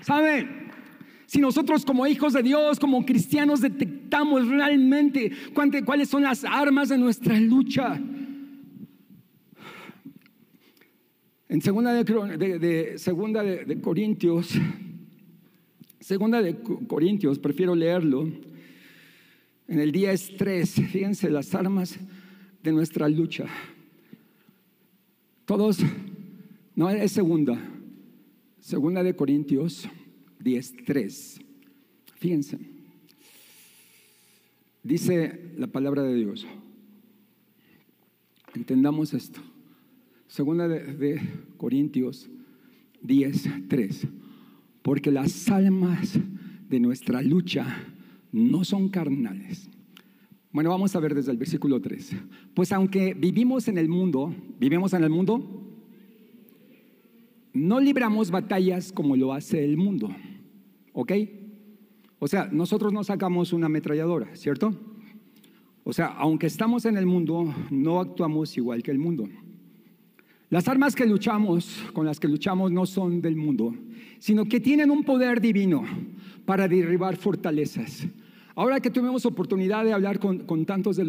¿Saben? 0.00 0.66
Si 1.26 1.40
nosotros 1.40 1.84
como 1.84 2.06
hijos 2.06 2.34
de 2.34 2.42
Dios, 2.42 2.78
como 2.78 3.04
cristianos, 3.04 3.60
detectamos 3.60 4.46
realmente 4.46 5.32
cuáles 5.84 6.08
son 6.08 6.22
las 6.22 6.44
armas 6.44 6.88
de 6.88 6.98
nuestra 6.98 7.38
lucha 7.40 8.00
En 11.48 11.62
segunda 11.62 11.92
de, 11.94 12.98
segunda 12.98 13.42
de, 13.44 13.80
Corintios, 13.80 14.50
segunda 16.00 16.42
de 16.42 16.56
Corintios, 16.88 17.38
prefiero 17.38 17.74
leerlo. 17.76 18.28
En 19.68 19.78
el 19.78 19.92
día 19.92 20.10
es 20.10 20.36
tres, 20.36 20.74
fíjense 20.74 21.30
las 21.30 21.54
armas 21.54 21.98
de 22.64 22.72
nuestra 22.72 23.08
lucha. 23.08 23.46
Todos, 25.44 25.78
no 26.74 26.90
es 26.90 27.12
segunda, 27.12 27.56
segunda 28.58 29.04
de 29.04 29.14
Corintios 29.14 29.88
10, 30.40 30.84
3. 30.84 31.40
Fíjense, 32.16 32.58
dice 34.82 35.52
la 35.56 35.68
palabra 35.68 36.02
de 36.02 36.14
Dios. 36.14 36.44
Entendamos 38.54 39.14
esto. 39.14 39.40
Segunda 40.36 40.68
de, 40.68 41.18
Corintios 41.56 42.28
10, 43.00 43.68
3. 43.68 44.06
Porque 44.82 45.10
las 45.10 45.48
almas 45.48 46.20
de 46.68 46.78
nuestra 46.78 47.22
lucha 47.22 47.64
no 48.32 48.62
son 48.62 48.90
carnales. 48.90 49.70
Bueno, 50.52 50.68
vamos 50.68 50.94
a 50.94 51.00
ver 51.00 51.14
desde 51.14 51.32
el 51.32 51.38
versículo 51.38 51.80
3. 51.80 52.16
Pues 52.52 52.70
aunque 52.72 53.14
vivimos 53.14 53.66
en 53.68 53.78
el 53.78 53.88
mundo, 53.88 54.34
vivimos 54.60 54.92
en 54.92 55.04
el 55.04 55.08
mundo, 55.08 55.40
no 57.54 57.80
libramos 57.80 58.30
batallas 58.30 58.92
como 58.92 59.16
lo 59.16 59.32
hace 59.32 59.64
el 59.64 59.78
mundo. 59.78 60.14
¿Ok? 60.92 61.12
O 62.18 62.28
sea, 62.28 62.50
nosotros 62.52 62.92
no 62.92 63.04
sacamos 63.04 63.54
una 63.54 63.66
ametralladora, 63.66 64.36
¿cierto? 64.36 64.74
O 65.82 65.94
sea, 65.94 66.08
aunque 66.08 66.46
estamos 66.46 66.84
en 66.84 66.98
el 66.98 67.06
mundo, 67.06 67.54
no 67.70 68.00
actuamos 68.00 68.54
igual 68.58 68.82
que 68.82 68.90
el 68.90 68.98
mundo. 68.98 69.30
Las 70.48 70.68
armas 70.68 70.94
que 70.94 71.06
luchamos, 71.06 71.82
con 71.92 72.06
las 72.06 72.20
que 72.20 72.28
luchamos, 72.28 72.70
no 72.70 72.86
son 72.86 73.20
del 73.20 73.34
mundo, 73.34 73.74
sino 74.20 74.44
que 74.44 74.60
tienen 74.60 74.92
un 74.92 75.02
poder 75.02 75.40
divino 75.40 75.82
para 76.44 76.68
derribar 76.68 77.16
fortalezas. 77.16 78.06
Ahora 78.54 78.78
que 78.78 78.90
tuvimos 78.90 79.26
oportunidad 79.26 79.84
de 79.84 79.92
hablar 79.92 80.20
con, 80.20 80.64
tantos 80.64 80.96
de, 80.96 81.04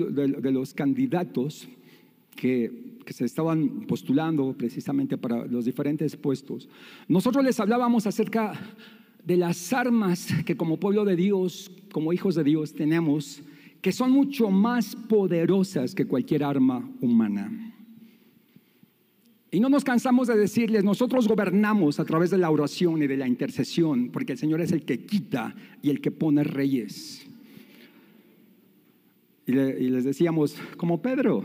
los 0.52 0.74
candidatos 0.74 1.68
que, 2.36 2.98
se 3.08 3.24
estaban 3.24 3.86
postulando 3.88 4.54
precisamente 4.58 5.18
para 5.18 5.46
los 5.46 5.64
diferentes 5.64 6.18
puestos, 6.18 6.68
nosotros 7.08 7.46
les 7.46 7.60
hablábamos 7.60 8.08
acerca 8.08 8.54
de 9.24 9.38
las 9.38 9.72
armas 9.72 10.28
que 10.46 10.58
como 10.58 10.78
pueblo 10.78 11.06
de 11.06 11.16
Dios, 11.16 11.72
como 11.92 12.12
hijos 12.12 12.36
de 12.36 12.44
Dios 12.44 12.74
tenemos, 12.74 13.42
que 13.82 13.92
son 13.92 14.12
mucho 14.12 14.50
más 14.50 14.96
poderosas 14.96 15.94
que 15.94 16.06
cualquier 16.06 16.44
arma 16.44 16.90
humana. 17.02 17.77
Y 19.58 19.60
no 19.60 19.70
nos 19.70 19.84
cansamos 19.84 20.28
de 20.28 20.38
decirles, 20.38 20.84
nosotros 20.84 21.28
gobernamos 21.28 22.00
a 22.00 22.06
través 22.06 22.30
de 22.30 22.38
la 22.38 22.52
oración 22.52 23.02
y 23.02 23.08
de 23.08 23.18
la 23.18 23.28
intercesión, 23.28 24.12
porque 24.14 24.34
el 24.34 24.38
Señor 24.38 24.62
es 24.62 24.72
el 24.72 24.86
que 24.86 25.00
quita 25.00 25.56
y 25.82 25.90
el 25.90 26.00
que 26.00 26.12
pone 26.12 26.44
reyes. 26.44 27.26
Y, 29.48 29.54
les 29.54 30.04
decíamos, 30.04 30.56
como 30.78 31.02
Pedro, 31.02 31.44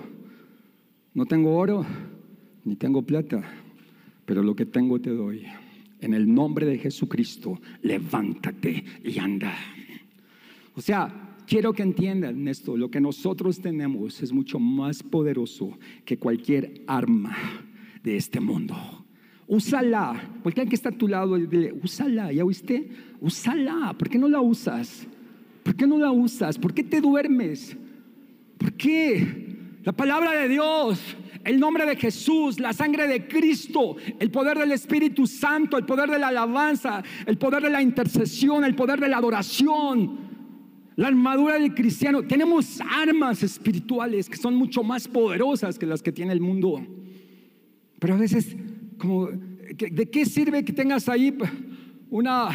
no 1.15 1.25
tengo 1.25 1.57
oro 1.57 1.87
ni 2.67 2.77
tengo 2.77 3.01
plata, 3.01 3.51
pero 4.27 4.43
lo 4.43 4.55
que 4.55 4.67
tengo 4.67 5.01
te 5.01 5.09
doy. 5.09 5.47
En 5.99 6.13
el 6.13 6.35
nombre 6.35 6.67
de 6.67 6.77
Jesucristo, 6.77 7.63
levántate 7.81 8.85
y 9.03 9.19
anda. 9.21 9.55
O 10.75 10.83
sea, 10.83 11.39
quiero 11.47 11.73
que 11.73 11.83
entiendan 11.83 12.47
esto, 12.47 12.77
lo 12.77 12.91
que 12.91 13.01
nosotros 13.01 13.59
tenemos 13.59 14.23
es 14.23 14.35
mucho 14.35 14.59
más 14.59 15.03
poderoso 15.03 15.79
que 16.05 16.19
cualquier 16.19 16.83
arma 16.87 17.35
de 18.03 18.17
este 18.17 18.41
mundo. 18.41 18.77
Úsala. 19.47 20.31
Porque 20.43 20.67
que 20.67 20.75
está 20.75 20.89
a 20.89 20.93
tu 20.93 21.09
lado, 21.09 21.37
dile, 21.37 21.73
úsala. 21.83 22.33
¿Ya 22.33 22.45
oíste? 22.45 22.89
Úsala. 23.21 23.95
¿Por 23.99 24.09
qué 24.09 24.19
no 24.19 24.29
la 24.29 24.41
usas? 24.41 25.07
¿Por 25.63 25.77
qué 25.77 25.87
no 25.87 25.99
la 25.99 26.11
usas? 26.11 26.59
¿Por 26.59 26.75
qué 26.75 26.83
te 26.83 27.01
duermes? 27.01 27.77
¿Por 28.59 28.73
qué? 28.75 29.53
La 29.85 29.93
palabra 29.93 30.33
de 30.33 30.49
Dios, 30.49 31.01
el 31.45 31.59
nombre 31.59 31.85
de 31.87 31.97
Jesús, 31.97 32.61
la 32.61 32.73
sangre 32.73 33.09
de 33.09 33.27
Cristo, 33.27 33.97
el 34.21 34.31
poder 34.31 34.59
del 34.59 34.73
Espíritu 34.73 35.27
Santo, 35.27 35.77
el 35.77 35.85
poder 35.85 36.09
de 36.09 36.19
la 36.19 36.29
alabanza, 36.29 37.03
el 37.27 37.37
poder 37.37 37.63
de 37.65 37.71
la 37.71 37.83
intercesión, 37.83 38.65
el 38.65 38.77
poder 38.77 39.01
de 39.01 39.09
la 39.09 39.19
adoración, 39.19 40.19
la 40.95 41.09
armadura 41.09 41.59
del 41.59 41.75
cristiano. 41.75 42.23
Tenemos 42.23 42.81
armas 42.81 43.43
espirituales 43.43 44.29
que 44.29 44.37
son 44.37 44.55
mucho 44.55 44.85
más 44.85 45.09
poderosas 45.09 45.79
que 45.79 45.87
las 45.87 46.03
que 46.03 46.13
tiene 46.13 46.33
el 46.33 46.41
mundo. 46.41 46.81
Pero 48.03 48.15
a 48.15 48.17
veces, 48.17 48.57
como, 48.99 49.29
¿de 49.29 50.11
qué 50.11 50.27
sirve 50.27 50.65
que 50.65 50.73
tengas 50.73 51.09
ahí 51.09 51.39
una, 52.11 52.49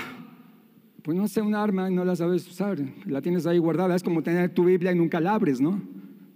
pues 1.02 1.16
no 1.16 1.26
sé, 1.30 1.42
un 1.42 1.56
arma 1.56 1.90
y 1.90 1.96
no 1.96 2.04
la 2.04 2.18
sabes 2.18 2.46
usar? 2.46 2.78
La 3.06 3.22
tienes 3.22 3.48
ahí 3.48 3.58
guardada. 3.58 3.96
Es 3.96 4.04
como 4.04 4.22
tener 4.22 4.54
tu 4.54 4.66
Biblia 4.66 4.92
y 4.92 4.96
nunca 4.96 5.22
la 5.22 5.36
abres, 5.36 5.62
¿no? 5.62 5.82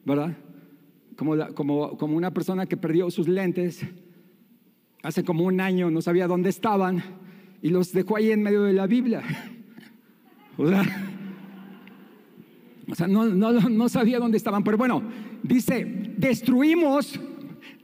¿Verdad? 0.06 0.38
Como, 1.17 1.36
como, 1.54 1.97
como 1.97 2.15
una 2.15 2.34
persona 2.34 2.65
que 2.67 2.78
perdió 2.78 3.12
sus 3.12 3.28
lentes 3.28 3.86
hace 5.04 5.26
como 5.26 5.43
un 5.43 5.60
año, 5.60 5.91
no 5.91 6.02
sabía 6.02 6.26
dónde 6.26 6.50
estaban 6.50 7.04
y 7.62 7.67
los 7.67 7.91
dejó 7.91 8.15
ahí 8.15 8.32
en 8.32 8.41
medio 8.41 8.63
de 8.63 8.71
la 8.71 8.88
Biblia. 8.88 9.24
O 10.58 10.69
sea, 10.69 10.84
o 12.88 12.95
sea 12.95 13.08
no, 13.08 13.26
no, 13.26 13.52
no 13.52 13.89
sabía 13.89 14.19
dónde 14.19 14.38
estaban. 14.38 14.63
Pero 14.63 14.78
bueno, 14.78 15.04
dice, 15.43 16.13
destruimos 16.17 17.19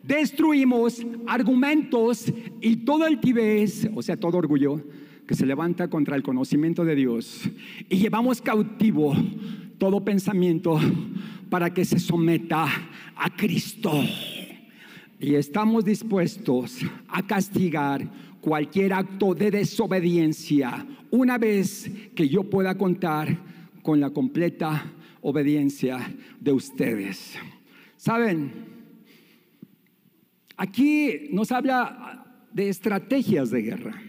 destruimos 0.08 1.06
argumentos 1.28 2.32
y 2.62 2.78
todo 2.78 3.06
el 3.06 3.20
tibés, 3.20 3.90
o 3.94 4.02
sea, 4.02 4.16
todo 4.16 4.38
orgullo 4.38 4.82
que 5.28 5.36
se 5.36 5.46
levanta 5.46 5.90
contra 5.90 6.16
el 6.16 6.24
conocimiento 6.24 6.86
de 6.86 6.96
Dios 6.96 7.42
y 7.90 7.98
llevamos 7.98 8.42
cautivo 8.42 9.14
todo 9.78 10.06
pensamiento 10.06 10.80
para 11.50 11.74
que 11.74 11.84
se 11.84 12.00
someta 12.00 12.66
a 13.16 13.36
Cristo. 13.36 13.92
Y 15.20 15.36
estamos 15.36 15.84
dispuestos 15.84 16.80
a 17.10 17.26
castigar 17.28 18.10
cualquier 18.40 18.94
acto 18.94 19.36
de 19.36 19.52
desobediencia 19.52 20.86
una 21.12 21.38
vez 21.38 21.92
que 22.16 22.30
yo 22.30 22.44
pueda 22.44 22.78
contar 22.78 23.38
con 23.82 24.00
la 24.00 24.12
completa 24.12 24.86
obediencia 25.22 26.00
de 26.40 26.54
ustedes. 26.54 27.36
¿Saben? 27.98 28.77
Aquí 30.58 31.30
nos 31.32 31.52
habla 31.52 32.26
de 32.52 32.68
estrategias 32.68 33.52
de 33.52 33.62
guerra. 33.62 34.02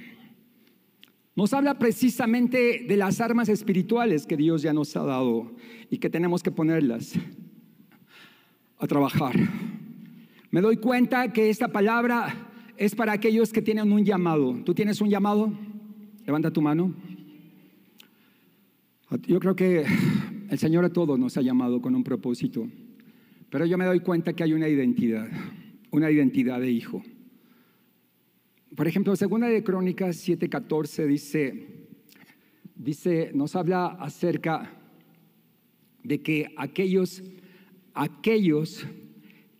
Nos 1.37 1.53
habla 1.53 1.79
precisamente 1.79 2.85
de 2.89 2.97
las 2.97 3.21
armas 3.21 3.51
espirituales 3.51 4.27
que 4.27 4.37
Dios 4.37 4.63
ya 4.63 4.73
nos 4.73 4.97
ha 4.97 5.05
dado 5.05 5.55
y 5.91 5.99
que 5.99 6.09
tenemos 6.09 6.43
que 6.43 6.51
ponerlas 6.51 7.13
a 8.79 8.87
trabajar. 8.87 9.37
Me 10.51 10.63
doy 10.63 10.79
cuenta 10.79 11.33
que 11.33 11.51
esta 11.51 11.69
palabra 11.69 12.51
es 12.79 12.95
para 12.95 13.13
aquellos 13.13 13.53
que 13.53 13.61
tienen 13.61 13.93
un 13.93 14.05
llamado. 14.05 14.55
¿Tú 14.65 14.75
tienes 14.75 15.03
un 15.03 15.11
llamado? 15.11 15.53
Levanta 16.25 16.51
tu 16.51 16.63
mano. 16.63 16.95
Yo 19.27 19.39
creo 19.39 19.55
que 19.55 19.85
el 20.49 20.59
Señor 20.59 20.87
a 20.87 20.93
todos 20.93 21.19
nos 21.19 21.37
ha 21.37 21.43
llamado 21.43 21.83
con 21.83 21.95
un 21.95 22.05
propósito, 22.05 22.67
pero 23.51 23.67
yo 23.67 23.77
me 23.77 23.85
doy 23.85 24.01
cuenta 24.01 24.33
que 24.33 24.43
hay 24.43 24.55
una 24.55 24.69
identidad 24.69 25.29
una 25.91 26.11
identidad 26.11 26.61
de 26.61 26.71
hijo. 26.71 27.03
Por 28.75 28.87
ejemplo, 28.87 29.17
segunda 29.17 29.49
de 29.49 29.63
Crónicas 29.63 30.29
7:14 30.29 31.07
dice, 31.07 31.67
dice, 32.75 33.31
nos 33.35 33.57
habla 33.57 33.87
acerca 33.87 34.73
de 36.05 36.23
que 36.23 36.53
aquellos, 36.57 37.23
aquellos 37.95 38.87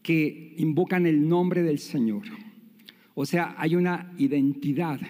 que 0.03 0.55
invocan 0.59 1.07
el 1.07 1.29
nombre 1.29 1.63
del 1.63 1.79
Señor, 1.79 2.23
o 3.15 3.27
sea, 3.27 3.55
hay 3.59 3.75
una 3.75 4.15
identidad, 4.19 5.01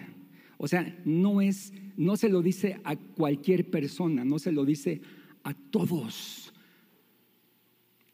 o 0.56 0.66
sea, 0.66 0.96
no 1.04 1.40
es, 1.40 1.72
no 1.96 2.16
se 2.16 2.28
lo 2.28 2.40
dice 2.40 2.80
a 2.84 2.96
cualquier 2.96 3.70
persona, 3.70 4.24
no 4.24 4.38
se 4.38 4.52
lo 4.52 4.64
dice 4.64 5.00
a 5.44 5.54
todos. 5.54 6.52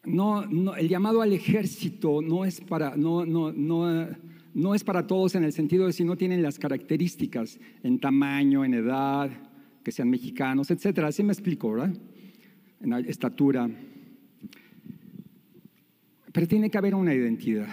No, 0.07 0.75
el 0.75 0.89
llamado 0.89 1.23
al 1.23 1.33
ejército 1.33 2.21
no 2.21 2.45
es 2.45 2.61
para, 2.61 2.97
no, 2.97 3.25
no, 3.25 3.53
no, 3.53 4.09
no 4.53 4.75
es 4.75 4.85
para 4.85 5.07
todos 5.07 5.35
en 5.35 5.45
el 5.45 5.53
sentido 5.53 5.87
de 5.87 5.93
si 5.93 6.05
no 6.05 6.17
tienen 6.17 6.43
las 6.43 6.59
características 6.59 7.59
en 7.83 7.99
tamaño, 7.99 8.65
en 8.65 8.75
edad, 8.75 9.31
que 9.83 9.93
sean 9.93 10.11
mexicanos, 10.11 10.71
etcétera. 10.71 11.09
Así 11.09 11.23
me 11.23 11.33
explico, 11.33 11.73
¿verdad? 11.73 11.95
En 12.81 12.93
estatura. 12.93 13.71
Pero 16.33 16.49
tiene 16.49 16.71
que 16.71 16.79
haber 16.79 16.95
una 16.95 17.15
identidad. 17.15 17.69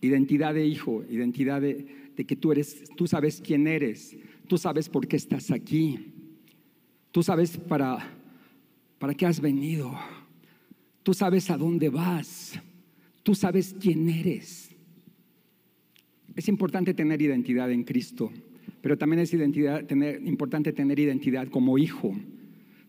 Identidad 0.00 0.54
de 0.54 0.66
hijo, 0.66 1.04
identidad 1.10 1.60
de, 1.60 1.86
de 2.16 2.24
que 2.24 2.36
tú 2.36 2.52
eres, 2.52 2.84
tú 2.96 3.06
sabes 3.06 3.42
quién 3.44 3.66
eres, 3.66 4.16
tú 4.46 4.56
sabes 4.56 4.88
por 4.88 5.06
qué 5.06 5.16
estás 5.16 5.50
aquí, 5.50 6.12
tú 7.12 7.22
sabes 7.22 7.56
para, 7.58 7.98
para 8.98 9.14
qué 9.14 9.26
has 9.26 9.40
venido, 9.40 9.98
tú 11.06 11.14
sabes 11.14 11.48
a 11.50 11.56
dónde 11.56 11.88
vas, 11.88 12.60
tú 13.22 13.32
sabes 13.32 13.76
quién 13.80 14.08
eres. 14.08 14.74
Es 16.34 16.48
importante 16.48 16.94
tener 16.94 17.22
identidad 17.22 17.70
en 17.70 17.84
Cristo, 17.84 18.32
pero 18.80 18.98
también 18.98 19.20
es 19.20 19.32
importante 19.32 20.72
tener 20.72 20.98
identidad 20.98 21.46
como 21.46 21.78
hijo, 21.78 22.12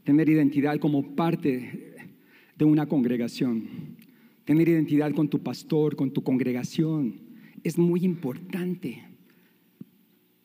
tener 0.03 0.29
identidad 0.29 0.79
como 0.79 1.15
parte 1.15 1.93
de 2.57 2.65
una 2.65 2.87
congregación, 2.87 3.67
tener 4.45 4.67
identidad 4.67 5.13
con 5.13 5.29
tu 5.29 5.43
pastor, 5.43 5.95
con 5.95 6.09
tu 6.09 6.23
congregación. 6.23 7.21
Es 7.63 7.77
muy 7.77 8.03
importante. 8.03 9.03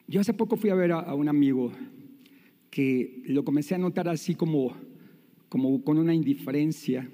Yo 0.07 0.21
hace 0.21 0.35
poco 0.35 0.59
fui 0.59 0.69
a 0.69 0.75
ver 0.75 0.93
a, 0.93 1.15
un 1.15 1.31
amigo 1.31 1.73
que 2.69 3.23
lo 3.29 3.47
comencé 3.47 3.75
a 3.75 3.79
notar 3.79 4.11
así 4.11 4.35
como, 4.35 4.77
como 5.49 5.83
con 5.83 5.97
una 5.97 6.13
indiferencia. 6.13 7.09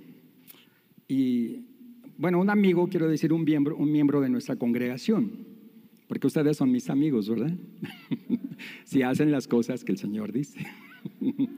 Y 1.09 1.64
bueno, 2.18 2.38
un 2.38 2.50
amigo, 2.50 2.88
quiero 2.88 3.09
decir, 3.09 3.32
un 3.32 3.44
miembro, 3.44 3.76
un 3.76 3.90
miembro 3.90 4.20
de 4.20 4.28
nuestra 4.28 4.56
congregación. 4.56 5.46
Porque 6.06 6.26
ustedes 6.26 6.56
son 6.56 6.70
mis 6.70 6.90
amigos, 6.90 7.28
¿verdad? 7.28 7.52
si 8.84 9.02
hacen 9.02 9.30
las 9.30 9.48
cosas 9.48 9.84
que 9.84 9.92
el 9.92 9.98
Señor 9.98 10.32
dice. 10.32 10.66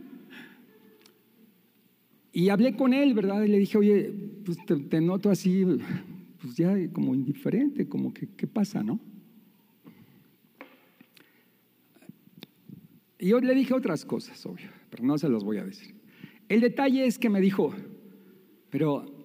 y 2.32 2.48
hablé 2.48 2.76
con 2.76 2.92
él, 2.92 3.14
¿verdad? 3.14 3.42
Y 3.42 3.48
le 3.48 3.58
dije, 3.58 3.78
oye, 3.78 4.12
pues 4.44 4.58
te, 4.66 5.00
noto 5.00 5.30
así, 5.30 5.64
pues 6.40 6.56
ya 6.56 6.74
como 6.92 7.14
indiferente, 7.14 7.88
como 7.88 8.12
que, 8.12 8.28
¿qué 8.36 8.46
pasa, 8.46 8.82
no? 8.82 9.00
Y 13.18 13.28
yo 13.28 13.40
le 13.40 13.54
dije 13.54 13.74
otras 13.74 14.04
cosas, 14.04 14.44
obvio, 14.46 14.68
pero 14.88 15.04
no 15.04 15.18
se 15.18 15.28
los 15.28 15.44
voy 15.44 15.58
a 15.58 15.64
decir. 15.64 15.94
El 16.48 16.60
detalle 16.60 17.06
es 17.06 17.18
que 17.18 17.28
me 17.28 17.40
dijo, 17.40 17.72
pero 18.70 19.19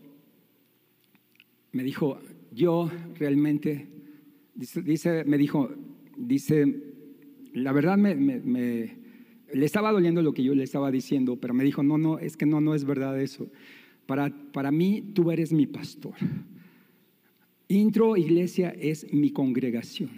me 1.76 1.84
dijo, 1.84 2.20
yo 2.52 2.90
realmente 3.20 3.96
Dice, 4.56 5.26
me 5.26 5.38
dijo, 5.38 5.70
dice, 6.18 6.82
la 7.54 7.74
verdad 7.74 7.98
me, 7.98 8.16
le 8.16 9.66
estaba 9.66 9.92
doliendo 9.92 10.22
lo 10.22 10.34
que 10.34 10.44
yo 10.44 10.56
le 10.56 10.64
estaba 10.64 10.92
diciendo, 10.92 11.36
pero 11.36 11.54
me 11.54 11.66
dijo, 11.66 11.84
no, 11.84 11.98
no, 11.98 12.20
es 12.20 12.38
que 12.38 12.46
no, 12.46 12.62
no 12.62 12.74
es 12.74 12.86
verdad 12.86 13.20
eso. 13.20 13.48
Para, 14.06 14.30
para 14.54 14.72
mí 14.72 15.12
tú 15.14 15.30
eres 15.30 15.52
mi 15.52 15.68
pastor. 15.68 16.14
Intro 17.68 18.16
Iglesia 18.16 18.70
es 18.70 19.12
mi 19.12 19.32
congregación 19.32 20.12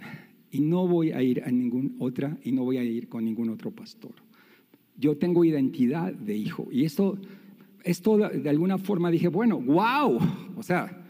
y 0.52 0.60
no 0.60 0.86
voy 0.86 1.10
a 1.10 1.20
ir 1.20 1.42
a 1.42 1.50
ninguna 1.50 1.90
otra 1.98 2.38
y 2.44 2.52
no 2.52 2.62
voy 2.62 2.76
a 2.76 2.84
ir 2.84 3.08
con 3.08 3.24
ningún 3.24 3.48
otro 3.48 3.72
pastor. 3.72 4.12
Yo 4.96 5.16
tengo 5.16 5.44
identidad 5.44 6.12
de 6.12 6.36
hijo 6.36 6.68
y 6.70 6.84
esto, 6.84 7.18
esto 7.82 8.18
de 8.18 8.48
alguna 8.48 8.78
forma 8.78 9.10
dije, 9.10 9.26
bueno, 9.26 9.60
wow, 9.60 10.20
o 10.56 10.62
sea, 10.62 11.07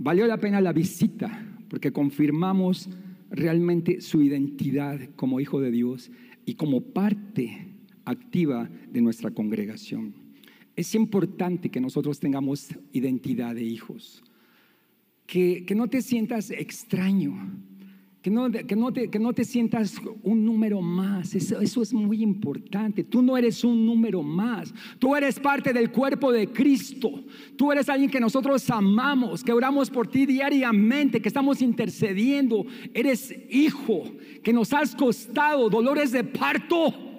valió 0.00 0.26
la 0.26 0.38
pena 0.38 0.62
la 0.62 0.72
visita 0.72 1.46
porque 1.68 1.92
confirmamos 1.92 2.88
realmente 3.30 4.00
su 4.00 4.22
identidad 4.22 4.98
como 5.14 5.40
hijo 5.40 5.60
de 5.60 5.70
Dios 5.70 6.10
y 6.46 6.54
como 6.54 6.80
parte 6.80 7.68
activa 8.06 8.68
de 8.90 9.02
nuestra 9.02 9.30
congregación. 9.30 10.14
Es 10.74 10.94
importante 10.94 11.68
que 11.68 11.80
nosotros 11.80 12.18
tengamos 12.18 12.68
identidad 12.92 13.54
de 13.54 13.62
hijos, 13.62 14.24
que, 15.26 15.64
que 15.66 15.74
no 15.74 15.86
te 15.88 16.00
sientas 16.00 16.50
extraño, 16.50 17.34
que 18.22 18.30
no, 18.30 18.50
que, 18.50 18.76
no 18.76 18.92
te, 18.92 19.08
que 19.08 19.18
no, 19.18 19.32
te, 19.32 19.44
sientas 19.44 19.96
un 20.22 20.44
número 20.44 20.82
más. 20.82 21.34
Eso, 21.34 21.60
eso, 21.60 21.80
es 21.82 21.92
muy 21.92 22.22
importante. 22.22 23.02
Tú 23.02 23.22
no 23.22 23.36
eres 23.36 23.64
un 23.64 23.86
número 23.86 24.22
más. 24.22 24.74
Tú 24.98 25.16
eres 25.16 25.40
parte 25.40 25.72
del 25.72 25.90
cuerpo 25.90 26.30
de 26.30 26.48
Cristo. 26.48 27.10
Tú 27.56 27.72
eres 27.72 27.88
alguien 27.88 28.10
que 28.10 28.20
nosotros 28.20 28.68
amamos, 28.70 29.42
que 29.42 29.52
oramos 29.52 29.88
por 29.88 30.06
ti 30.06 30.26
diariamente, 30.26 31.22
que 31.22 31.28
estamos 31.28 31.62
intercediendo. 31.62 32.66
Eres 32.92 33.34
hijo, 33.50 34.02
que 34.42 34.52
nos 34.52 34.72
has 34.74 34.94
costado 34.94 35.70
dolores 35.70 36.12
de 36.12 36.24
parto 36.24 37.09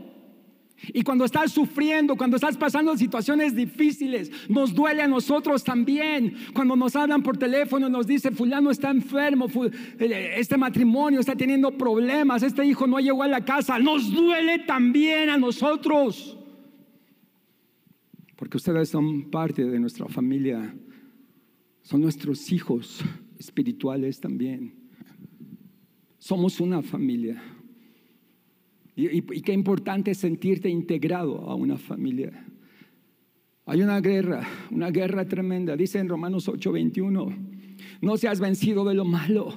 y 0.87 1.03
cuando 1.03 1.25
estás 1.25 1.51
sufriendo, 1.51 2.15
cuando 2.15 2.37
estás 2.37 2.57
pasando 2.57 2.97
situaciones 2.97 3.55
difíciles, 3.55 4.31
nos 4.49 4.73
duele 4.73 5.01
a 5.01 5.07
nosotros 5.07 5.63
también. 5.63 6.35
Cuando 6.53 6.75
nos 6.75 6.95
hablan 6.95 7.21
por 7.21 7.37
teléfono, 7.37 7.87
nos 7.87 8.07
dice, 8.07 8.31
fulano 8.31 8.71
está 8.71 8.89
enfermo, 8.89 9.47
eh, 9.99 10.33
este 10.37 10.57
matrimonio 10.57 11.19
está 11.19 11.35
teniendo 11.35 11.77
problemas, 11.77 12.41
este 12.43 12.65
hijo 12.65 12.87
no 12.87 12.99
llegó 12.99 13.23
a 13.23 13.27
la 13.27 13.45
casa, 13.45 13.77
nos 13.77 14.11
duele 14.11 14.59
también 14.59 15.29
a 15.29 15.37
nosotros. 15.37 16.37
Porque 18.35 18.57
ustedes 18.57 18.89
son 18.89 19.29
parte 19.29 19.63
de 19.63 19.79
nuestra 19.79 20.07
familia, 20.07 20.75
son 21.81 22.01
nuestros 22.01 22.51
hijos 22.51 23.03
espirituales 23.37 24.19
también. 24.19 24.73
Somos 26.17 26.59
una 26.59 26.81
familia. 26.81 27.41
Y, 28.95 29.21
qué 29.41 29.53
importante 29.53 30.13
sentirte 30.13 30.69
integrado 30.69 31.49
a 31.49 31.55
una 31.55 31.77
familia. 31.77 32.45
Hay 33.65 33.81
una 33.81 34.01
guerra, 34.01 34.47
una 34.69 34.91
guerra 34.91 35.27
tremenda. 35.27 35.75
Dice 35.77 35.99
en 35.99 36.09
Romanos 36.09 36.47
8:21, 36.47 37.35
no 38.01 38.17
seas 38.17 38.39
vencido 38.39 38.83
de 38.85 38.95
lo 38.95 39.05
malo, 39.05 39.53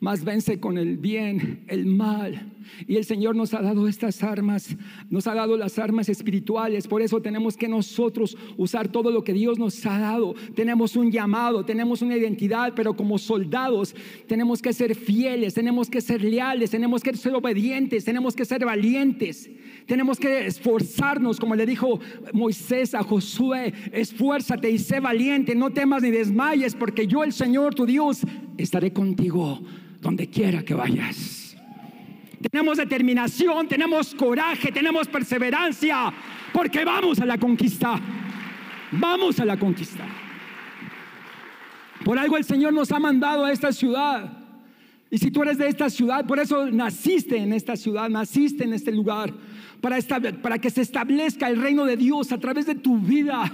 más 0.00 0.24
vence 0.24 0.60
con 0.60 0.76
el 0.76 0.98
bien, 0.98 1.64
el 1.68 1.86
mal. 1.86 2.53
Y 2.86 2.96
el 2.96 3.04
Señor 3.04 3.36
nos 3.36 3.54
ha 3.54 3.62
dado 3.62 3.88
estas 3.88 4.22
armas, 4.22 4.76
nos 5.10 5.26
ha 5.26 5.34
dado 5.34 5.56
las 5.56 5.78
armas 5.78 6.08
espirituales. 6.08 6.86
Por 6.86 7.02
eso 7.02 7.20
tenemos 7.20 7.56
que 7.56 7.68
nosotros 7.68 8.36
usar 8.56 8.88
todo 8.88 9.10
lo 9.10 9.24
que 9.24 9.32
Dios 9.32 9.58
nos 9.58 9.84
ha 9.86 9.98
dado. 9.98 10.34
Tenemos 10.54 10.96
un 10.96 11.10
llamado, 11.10 11.64
tenemos 11.64 12.02
una 12.02 12.16
identidad, 12.16 12.72
pero 12.74 12.96
como 12.96 13.18
soldados 13.18 13.94
tenemos 14.26 14.62
que 14.62 14.72
ser 14.72 14.94
fieles, 14.94 15.54
tenemos 15.54 15.88
que 15.88 16.00
ser 16.00 16.22
leales, 16.22 16.70
tenemos 16.70 17.02
que 17.02 17.16
ser 17.16 17.34
obedientes, 17.34 18.04
tenemos 18.04 18.34
que 18.34 18.44
ser 18.44 18.64
valientes. 18.64 19.50
Tenemos 19.86 20.18
que 20.18 20.46
esforzarnos, 20.46 21.38
como 21.38 21.54
le 21.54 21.66
dijo 21.66 22.00
Moisés 22.32 22.94
a 22.94 23.02
Josué, 23.02 23.74
esfuérzate 23.92 24.70
y 24.70 24.78
sé 24.78 25.00
valiente, 25.00 25.54
no 25.54 25.70
temas 25.70 26.02
ni 26.02 26.10
desmayes, 26.10 26.74
porque 26.74 27.06
yo 27.06 27.22
el 27.22 27.32
Señor 27.32 27.74
tu 27.74 27.84
Dios 27.84 28.22
estaré 28.56 28.92
contigo 28.92 29.60
donde 30.00 30.28
quiera 30.28 30.62
que 30.62 30.74
vayas 30.74 31.43
tenemos 32.50 32.76
determinación, 32.76 33.66
tenemos 33.66 34.14
coraje, 34.14 34.70
tenemos 34.70 35.08
perseverancia, 35.08 36.12
porque 36.52 36.84
vamos 36.84 37.18
a 37.18 37.26
la 37.26 37.38
conquista. 37.38 37.98
Vamos 38.92 39.40
a 39.40 39.44
la 39.44 39.56
conquista. 39.56 40.04
Por 42.04 42.18
algo 42.18 42.36
el 42.36 42.44
Señor 42.44 42.72
nos 42.72 42.92
ha 42.92 42.98
mandado 42.98 43.44
a 43.44 43.52
esta 43.52 43.72
ciudad. 43.72 44.30
Y 45.10 45.18
si 45.18 45.30
tú 45.30 45.42
eres 45.42 45.58
de 45.58 45.68
esta 45.68 45.88
ciudad, 45.88 46.26
por 46.26 46.38
eso 46.38 46.70
naciste 46.70 47.38
en 47.38 47.52
esta 47.52 47.76
ciudad, 47.76 48.10
naciste 48.10 48.64
en 48.64 48.74
este 48.74 48.92
lugar, 48.92 49.32
para, 49.80 50.58
que 50.58 50.70
se 50.70 50.82
establezca 50.82 51.48
el 51.48 51.60
reino 51.60 51.84
de 51.84 51.96
Dios 51.96 52.32
a 52.32 52.38
través 52.38 52.66
de 52.66 52.74
tu 52.74 52.98
vida, 52.98 53.50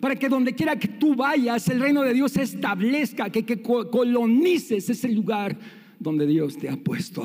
para 0.00 0.16
que 0.16 0.28
donde 0.28 0.54
quiera 0.54 0.76
que 0.76 0.88
tú 0.88 1.14
vayas, 1.14 1.68
el 1.68 1.80
reino 1.80 2.02
de 2.02 2.12
Dios 2.12 2.32
se 2.32 2.42
establezca, 2.42 3.30
que, 3.30 3.44
que 3.44 3.62
colonices 3.62 4.90
ese 4.90 5.08
lugar 5.08 5.56
donde 5.98 6.26
Dios 6.26 6.58
te 6.58 6.68
ha 6.68 6.76
puesto 6.76 7.24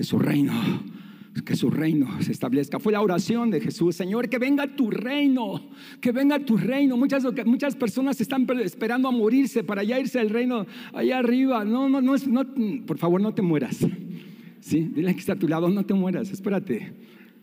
que 0.00 0.04
su 0.04 0.18
reino, 0.18 0.54
que 1.44 1.54
su 1.54 1.68
reino 1.68 2.22
se 2.22 2.32
establezca. 2.32 2.78
Fue 2.80 2.90
la 2.90 3.02
oración 3.02 3.50
de 3.50 3.60
Jesús, 3.60 3.94
Señor, 3.94 4.30
que 4.30 4.38
venga 4.38 4.66
tu 4.66 4.90
reino, 4.90 5.60
que 6.00 6.10
venga 6.10 6.38
tu 6.38 6.56
reino. 6.56 6.96
Muchas, 6.96 7.22
muchas 7.44 7.76
personas 7.76 8.18
están 8.18 8.46
esperando 8.64 9.08
a 9.08 9.10
morirse 9.10 9.62
para 9.62 9.84
ya 9.84 10.00
irse 10.00 10.18
al 10.18 10.30
reino 10.30 10.66
allá 10.94 11.18
arriba. 11.18 11.66
No, 11.66 11.90
no, 11.90 12.00
no, 12.00 12.14
no 12.16 12.46
por 12.86 12.96
favor, 12.96 13.20
no 13.20 13.34
te 13.34 13.42
mueras. 13.42 13.86
Sí, 14.60 14.90
dile 14.94 15.12
que 15.12 15.20
está 15.20 15.34
a 15.34 15.38
tu 15.38 15.48
lado, 15.48 15.68
no 15.68 15.84
te 15.84 15.92
mueras, 15.92 16.30
espérate. 16.30 16.94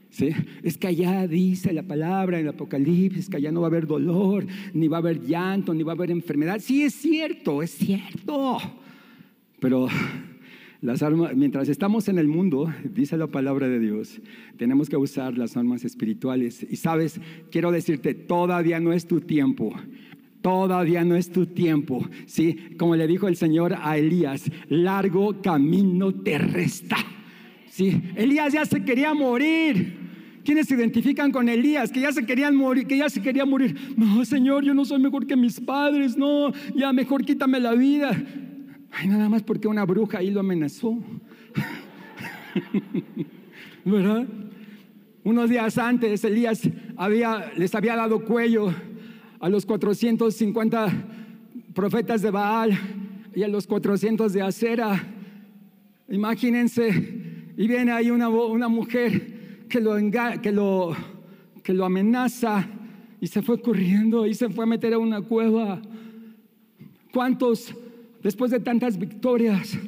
¿Sí? 0.10 0.30
Es 0.64 0.80
que 0.80 0.88
allá 0.88 1.28
dice 1.28 1.74
la 1.74 1.84
palabra 1.84 2.39
en 2.39 2.47
el 2.47 2.53
Apocalipsis 2.55 3.30
que 3.30 3.38
allá 3.38 3.51
no 3.51 3.62
va 3.62 3.68
a 3.68 3.70
haber 3.70 3.86
dolor, 3.86 4.47
ni 4.74 4.88
va 4.88 4.97
a 4.97 5.01
haber 5.01 5.22
llanto, 5.22 5.76
ni 5.76 5.84
va 5.84 5.91
a 5.91 5.95
haber 5.95 6.10
enfermedad. 6.10 6.58
Sí, 6.60 6.82
es 6.82 6.95
cierto, 6.95 7.62
es 7.62 7.70
cierto. 7.70 8.58
Pero 9.60 9.89
las 10.82 11.01
armas, 11.01 11.36
mientras 11.36 11.69
estamos 11.69 12.07
en 12.07 12.19
el 12.19 12.28
mundo, 12.28 12.71
dice 12.84 13.17
la 13.17 13.28
palabra 13.28 13.67
de 13.67 13.80
Dios, 13.80 14.21
tenemos 14.57 14.89
que 14.89 14.97
usar 14.97 15.38
las 15.38 15.57
armas 15.57 15.84
espirituales. 15.84 16.65
Y 16.69 16.75
sabes, 16.75 17.19
quiero 17.51 17.71
decirte, 17.71 18.13
todavía 18.13 18.80
no 18.80 18.93
es 18.93 19.07
tu 19.07 19.21
tiempo. 19.21 19.73
Todavía 20.41 21.03
no 21.03 21.15
es 21.15 21.32
tu 21.32 21.47
tiempo. 21.47 22.07
Sí, 22.25 22.57
como 22.78 22.95
le 22.95 23.07
dijo 23.07 23.28
el 23.28 23.36
Señor 23.36 23.75
a 23.82 23.97
Elías, 23.97 24.49
largo 24.69 25.41
camino 25.41 26.13
te 26.13 26.38
resta. 26.38 26.97
Sí, 27.69 28.01
Elías 28.15 28.53
ya 28.53 28.65
se 28.65 28.84
quería 28.84 29.13
morir. 29.13 30.07
¿Quiénes 30.45 30.67
se 30.67 30.75
identifican 30.75 31.32
con 31.32 31.49
Elías? 31.49 31.91
Que 31.91 31.99
ya 31.99 32.11
se 32.13 32.25
querían 32.25 32.55
morir, 32.55 32.88
que 32.88 32.97
ya 32.97 33.09
se 33.09 33.21
quería 33.21 33.45
morir. 33.45 33.75
No, 33.97 34.23
Señor, 34.23 34.63
yo 34.63 34.73
no 34.73 34.86
soy 34.86 35.01
mejor 35.01 35.28
que 35.28 35.36
mis 35.36 35.59
padres. 35.59 36.15
No, 36.15 36.53
ya 36.73 36.93
mejor 36.93 37.25
quítame 37.25 37.59
la 37.59 37.73
vida. 37.73 38.11
Ay, 38.92 39.08
nada 39.08 39.30
más 39.30 39.44
porque 39.44 39.68
una 39.68 39.86
bruja 39.86 40.20
ahí 40.20 40.32
lo 40.32 40.40
amenazó. 40.40 40.98
¿Verdad? 43.86 44.28
Unos 45.24 45.50
días 45.50 45.78
antes 45.78 46.24
Elías 46.24 46.70
había, 46.96 47.52
les 47.58 47.76
había 47.76 47.96
dado 47.96 48.24
cuello 48.24 48.74
a 49.40 49.50
los 49.50 49.66
450 49.66 50.88
profetas 51.74 52.22
de 52.22 52.32
Baal 52.32 52.80
y 53.36 53.44
a 53.44 53.48
los 53.48 53.68
400 53.68 54.34
de 54.34 54.42
Acera. 54.42 55.04
Imagínense, 56.10 57.18
y 57.58 57.68
viene 57.68 57.92
ahí 57.92 58.10
una, 58.10 58.30
una 58.30 58.68
mujer 58.68 59.66
que 59.68 59.82
lo, 59.82 59.96
que, 60.42 60.52
lo, 60.52 60.96
que 61.64 61.74
lo 61.74 61.86
amenaza 61.86 62.68
y 63.20 63.28
se 63.28 63.42
fue 63.42 63.62
corriendo 63.62 64.26
y 64.26 64.34
se 64.34 64.50
fue 64.50 64.64
a 64.64 64.68
meter 64.68 64.94
a 64.94 65.00
una 65.00 65.22
cueva. 65.22 65.82
¿Cuántos, 67.14 67.76
después 68.28 68.51
de 68.51 68.59
tantas 68.59 68.99
victorias, 68.99 69.80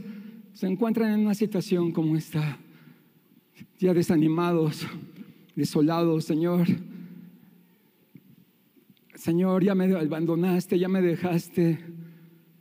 se 0.53 0.65
encuentran 0.65 1.11
en 1.11 1.19
una 1.25 1.33
situación 1.33 1.91
como 1.91 2.15
esta? 2.15 2.57
Ya 3.79 3.93
desanimados, 3.93 4.87
desolados, 5.57 6.23
Señor. 6.23 6.65
Señor, 9.13 9.65
ya 9.65 9.75
me 9.75 9.93
abandonaste, 9.93 10.79
ya 10.79 10.87
me 10.87 11.01
dejaste. 11.01 11.79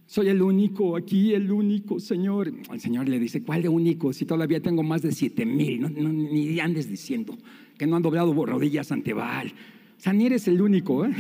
Soy 0.07 0.27
el 0.31 0.43
único 0.43 0.97
aquí, 0.97 1.33
el 1.33 1.49
único, 1.53 2.01
Señor. 2.01 2.53
El 2.73 2.81
Señor 2.81 3.09
le 3.09 3.21
dice, 3.21 3.45
¿cuál 3.45 3.63
de 3.63 3.69
único? 3.69 4.13
Si 4.13 4.25
todavía 4.25 4.61
tengo 4.61 4.83
más 4.83 5.03
de 5.03 5.13
siete 5.13 5.47
mil, 5.47 5.95
ni 5.95 6.59
andes 6.59 6.91
diciendo 6.91 7.39
que 7.79 7.87
no 7.87 7.95
han 7.95 8.03
doblado 8.03 8.35
rodillas 8.45 8.91
ante 8.91 9.13
Baal. 9.13 9.53
O 9.97 10.01
sea, 10.01 10.13
ni 10.13 10.27
eres 10.27 10.49
el 10.49 10.61
único. 10.61 11.05
¿eh? 11.05 11.15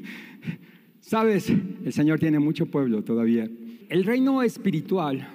Sabes, 1.02 1.50
el 1.50 1.92
Señor 1.92 2.18
tiene 2.18 2.38
mucho 2.38 2.64
pueblo 2.64 3.04
todavía. 3.04 3.50
El 3.88 4.02
reino 4.02 4.42
espiritual, 4.42 5.28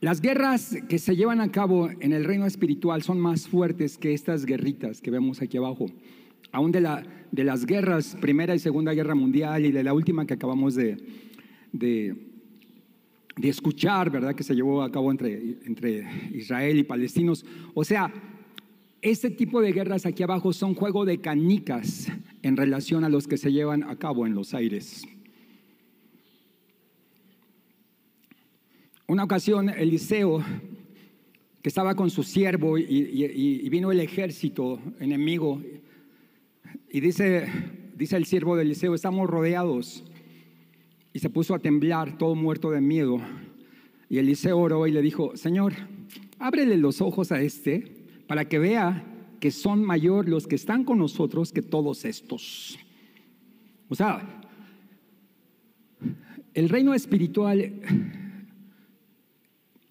las 0.00 0.20
guerras 0.20 0.76
que 0.88 0.98
se 0.98 1.14
llevan 1.14 1.40
a 1.40 1.52
cabo 1.52 1.88
en 2.00 2.12
el 2.12 2.24
reino 2.24 2.44
espiritual 2.44 3.02
son 3.02 3.20
más 3.20 3.46
fuertes 3.46 3.98
que 3.98 4.12
estas 4.12 4.44
guerritas 4.44 5.00
que 5.00 5.12
vemos 5.12 5.40
aquí 5.40 5.56
abajo. 5.56 5.86
Aún 6.50 6.72
de, 6.72 6.80
la, 6.80 7.04
de 7.30 7.44
las 7.44 7.64
guerras, 7.64 8.16
Primera 8.20 8.52
y 8.56 8.58
Segunda 8.58 8.92
Guerra 8.94 9.14
Mundial 9.14 9.64
y 9.64 9.70
de 9.70 9.84
la 9.84 9.94
última 9.94 10.26
que 10.26 10.34
acabamos 10.34 10.74
de, 10.74 10.96
de, 11.72 12.16
escuchar, 13.42 14.10
¿verdad? 14.10 14.34
Que 14.34 14.42
se 14.42 14.56
llevó 14.56 14.82
a 14.82 14.90
cabo 14.90 15.12
entre, 15.12 15.58
entre 15.66 16.04
Israel 16.32 16.76
y 16.78 16.82
palestinos. 16.82 17.46
O 17.74 17.84
sea, 17.84 18.12
este 19.02 19.30
tipo 19.30 19.60
de 19.60 19.70
guerras 19.70 20.04
aquí 20.04 20.24
abajo 20.24 20.52
son 20.52 20.74
juego 20.74 21.04
de 21.04 21.20
canicas 21.20 22.08
en 22.42 22.56
relación 22.56 23.04
a 23.04 23.08
los 23.08 23.28
que 23.28 23.36
se 23.36 23.52
llevan 23.52 23.84
a 23.84 23.94
cabo 23.94 24.26
en 24.26 24.34
los 24.34 24.52
aires. 24.52 25.06
Una 29.08 29.22
ocasión, 29.22 29.68
Eliseo, 29.68 30.42
que 31.62 31.68
estaba 31.68 31.94
con 31.94 32.10
su 32.10 32.24
siervo 32.24 32.76
y, 32.76 33.68
vino 33.68 33.92
el 33.92 34.00
ejército 34.00 34.80
enemigo, 34.98 35.62
y 36.90 36.98
dice, 36.98 37.46
dice 37.94 38.16
el 38.16 38.24
siervo 38.24 38.56
de 38.56 38.62
Eliseo, 38.62 38.96
estamos 38.96 39.30
rodeados 39.30 40.02
y 41.12 41.20
se 41.20 41.30
puso 41.30 41.54
a 41.54 41.60
temblar, 41.60 42.18
todo 42.18 42.34
muerto 42.34 42.72
de 42.72 42.80
miedo. 42.80 43.20
Y 44.08 44.18
Eliseo 44.18 44.58
oró 44.58 44.88
y 44.88 44.90
le 44.90 45.02
dijo, 45.02 45.36
Señor, 45.36 45.74
ábrele 46.40 46.76
los 46.76 47.00
ojos 47.00 47.30
a 47.30 47.40
este 47.40 48.08
para 48.26 48.48
que 48.48 48.58
vea 48.58 49.04
que 49.38 49.52
son 49.52 49.84
mayor 49.84 50.28
los 50.28 50.48
que 50.48 50.56
están 50.56 50.82
con 50.82 50.98
nosotros 50.98 51.52
que 51.52 51.62
todos 51.62 52.04
estos. 52.04 52.76
O 53.88 53.94
sea, 53.94 54.42
el 56.54 56.68
reino 56.68 56.92
espiritual 56.92 57.72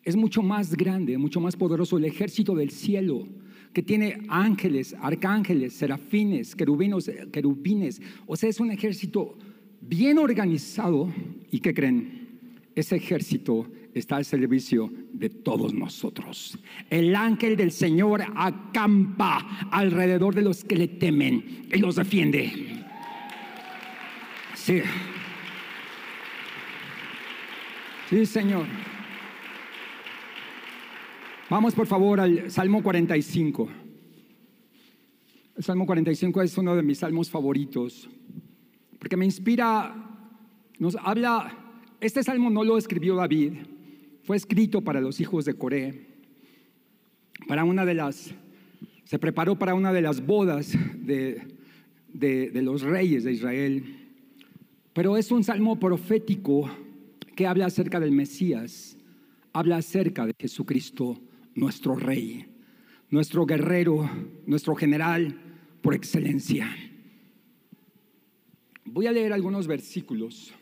es 0.05 0.15
mucho 0.15 0.43
más 0.43 0.75
grande, 0.75 1.17
mucho 1.17 1.41
más 1.41 1.55
poderoso, 1.57 1.97
el 1.97 2.05
ejército 2.05 2.55
del 2.55 2.69
cielo 2.69 3.27
que 3.73 3.81
tiene 3.81 4.21
ángeles, 4.29 4.95
arcángeles, 5.01 5.73
serafines, 5.73 6.55
querubinos, 6.55 7.11
querubines. 7.33 8.01
O 8.25 8.37
sea, 8.37 8.49
es 8.49 8.61
un 8.61 8.71
ejército 8.71 9.37
bien 9.81 10.17
organizado 10.17 11.11
y 11.51 11.59
que 11.59 11.73
creen, 11.73 12.29
ese 12.73 12.95
ejército 12.95 13.67
está 13.93 14.15
al 14.15 14.25
servicio 14.25 14.91
de 15.11 15.29
todos 15.29 15.73
nosotros. 15.73 16.57
El 16.89 17.15
ángel 17.15 17.57
del 17.57 17.71
Señor 17.71 18.21
acampa 18.35 19.67
alrededor 19.71 20.35
de 20.35 20.41
los 20.43 20.63
que 20.63 20.75
le 20.77 20.87
temen 20.87 21.67
y 21.73 21.77
los 21.79 21.95
defiende. 21.95 22.51
Sí. 24.53 24.81
Sí, 28.09 28.25
Señor. 28.25 28.65
Vamos 31.49 31.75
por 31.75 31.85
favor 31.85 32.19
al 32.19 32.49
Salmo 32.49 32.81
45. 32.81 33.69
El 35.57 35.63
Salmo 35.63 35.85
45 35.85 36.41
es 36.41 36.57
uno 36.57 36.75
de 36.75 36.81
mis 36.81 36.97
salmos 36.97 37.29
favoritos 37.29 38.09
porque 39.05 39.17
me 39.17 39.25
inspira, 39.25 39.93
nos 40.79 40.95
habla, 40.95 41.55
este 42.01 42.23
salmo 42.23 42.49
no 42.49 42.63
lo 42.63 42.75
escribió 42.79 43.15
David, 43.15 43.53
fue 44.23 44.35
escrito 44.35 44.81
para 44.81 44.99
los 44.99 45.19
hijos 45.19 45.45
de 45.45 45.53
Coré, 45.53 46.07
para 47.47 47.65
una 47.65 47.85
de 47.85 47.93
las, 47.93 48.33
se 49.03 49.19
preparó 49.19 49.59
para 49.59 49.75
una 49.75 49.93
de 49.93 50.01
las 50.01 50.25
bodas 50.25 50.75
de, 50.95 51.39
de, 52.11 52.61
los 52.63 52.81
reyes 52.81 53.23
de 53.23 53.33
Israel, 53.33 53.83
pero 54.91 55.17
es 55.17 55.29
un 55.29 55.43
salmo 55.43 55.79
profético 55.79 56.67
que 57.35 57.45
habla 57.45 57.67
acerca 57.67 57.99
del 57.99 58.11
Mesías, 58.11 58.97
habla 59.53 59.77
acerca 59.77 60.25
de 60.25 60.33
Jesucristo, 60.39 61.21
nuestro 61.55 61.95
rey, 61.95 62.45
nuestro 63.09 63.45
guerrero, 63.45 64.09
nuestro 64.45 64.75
general 64.75 65.39
por 65.81 65.95
excelencia. 65.95 66.69
Voy 68.83 69.07
a 69.07 69.11
leer 69.11 69.33
algunos 69.33 69.67
versículos. 69.67 70.53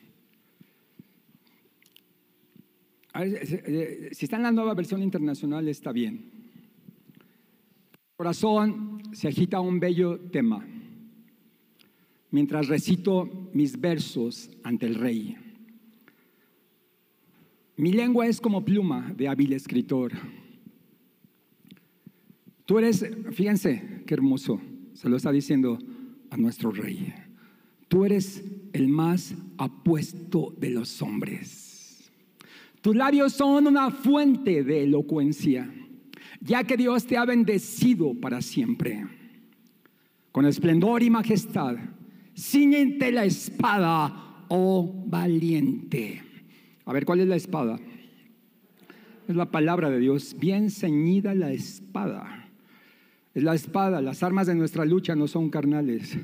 si 3.14 4.26
está 4.26 4.38
en 4.38 4.44
la 4.44 4.52
nueva 4.52 4.74
versión 4.74 5.04
internacional 5.04 5.68
está 5.68 5.92
bien. 5.92 6.32
Corazón 8.16 9.02
se 9.12 9.28
agita 9.28 9.60
un 9.60 9.80
bello 9.80 10.20
tema 10.32 10.66
mientras 12.32 12.68
recito 12.68 13.50
mis 13.54 13.80
versos 13.80 14.50
ante 14.64 14.88
el 14.88 14.96
rey. 14.96 15.38
Mi 17.76 17.92
lengua 17.92 18.26
es 18.28 18.42
como 18.42 18.66
pluma 18.66 19.14
de 19.16 19.28
hábil 19.28 19.54
escritor. 19.54 20.12
Tú 22.66 22.80
eres, 22.80 23.06
fíjense 23.32 24.04
qué 24.06 24.14
hermoso, 24.14 24.62
se 24.94 25.10
lo 25.10 25.18
está 25.18 25.32
diciendo 25.32 25.78
a 26.30 26.38
nuestro 26.38 26.72
rey 26.72 27.14
tú 27.94 28.06
eres 28.06 28.44
el 28.74 28.88
más 28.88 29.36
apuesto 29.56 30.52
de 30.58 30.72
los 30.72 31.00
hombres. 31.04 32.12
Tus 32.82 32.96
labios 32.96 33.34
son 33.34 33.68
una 33.68 33.92
fuente 33.92 34.64
de 34.64 34.86
elocuencia, 34.86 35.72
ya 36.42 36.64
que 36.64 36.76
Dios 36.76 37.06
te 37.06 37.18
ha 37.18 37.26
bendecido 37.26 38.16
para 38.20 38.42
siempre. 38.42 39.06
Con 40.32 40.48
esplendor 40.48 41.04
y 41.04 41.12
majestad, 41.12 41.76
ciñente 42.36 43.12
la 43.12 43.26
espada, 43.26 44.44
oh 44.48 45.06
valiente. 45.06 46.24
A 46.86 46.94
ver, 46.94 47.06
¿cuál 47.06 47.20
es 47.20 47.28
la 47.28 47.36
espada? 47.36 47.80
Es 49.28 49.36
la 49.36 49.52
palabra 49.52 49.92
de 49.92 50.00
Dios, 50.00 50.36
bien 50.40 50.72
ceñida 50.72 51.36
la 51.36 51.52
espada. 51.52 52.43
Es 53.34 53.44
la 53.44 53.56
espada, 53.56 54.02
las 54.02 54.24
armas 54.24 54.48
de 54.48 54.56
nuestra 54.56 54.86
lucha 54.86 55.16
no 55.16 55.28
son 55.28 55.50
carnales 55.50 56.18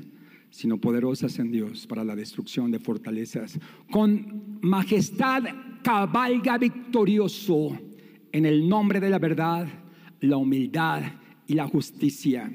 sino 0.50 0.78
poderosas 0.78 1.38
en 1.38 1.50
Dios 1.50 1.86
para 1.86 2.04
la 2.04 2.16
destrucción 2.16 2.70
de 2.70 2.80
fortalezas. 2.80 3.58
Con 3.90 4.58
majestad 4.60 5.44
cabalga 5.82 6.58
victorioso 6.58 7.78
en 8.32 8.46
el 8.46 8.68
nombre 8.68 9.00
de 9.00 9.10
la 9.10 9.18
verdad, 9.18 9.68
la 10.20 10.36
humildad 10.36 11.02
y 11.46 11.54
la 11.54 11.66
justicia. 11.68 12.50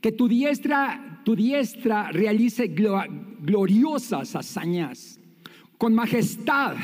Que 0.00 0.12
tu 0.12 0.26
diestra, 0.26 1.20
tu 1.24 1.36
diestra 1.36 2.10
realice 2.10 2.68
gloriosas 2.68 4.34
hazañas 4.34 5.20
con 5.76 5.94
majestad. 5.94 6.76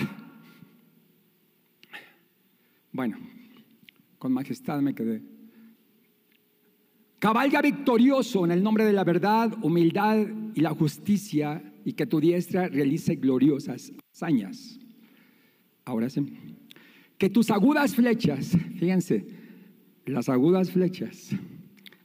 Bueno, 2.92 3.18
con 4.18 4.32
majestad 4.32 4.80
me 4.80 4.94
quedé. 4.94 5.33
Cabalga 7.24 7.62
victorioso 7.62 8.44
en 8.44 8.50
el 8.50 8.62
nombre 8.62 8.84
de 8.84 8.92
la 8.92 9.02
verdad, 9.02 9.50
humildad 9.62 10.26
y 10.54 10.60
la 10.60 10.74
justicia, 10.74 11.62
y 11.82 11.94
que 11.94 12.04
tu 12.04 12.20
diestra 12.20 12.68
realice 12.68 13.14
gloriosas 13.14 13.94
hazañas. 14.12 14.78
Ahora 15.86 16.10
sí. 16.10 16.20
Que 17.16 17.30
tus 17.30 17.50
agudas 17.50 17.94
flechas, 17.94 18.54
fíjense, 18.78 19.24
las 20.04 20.28
agudas 20.28 20.70
flechas 20.70 21.30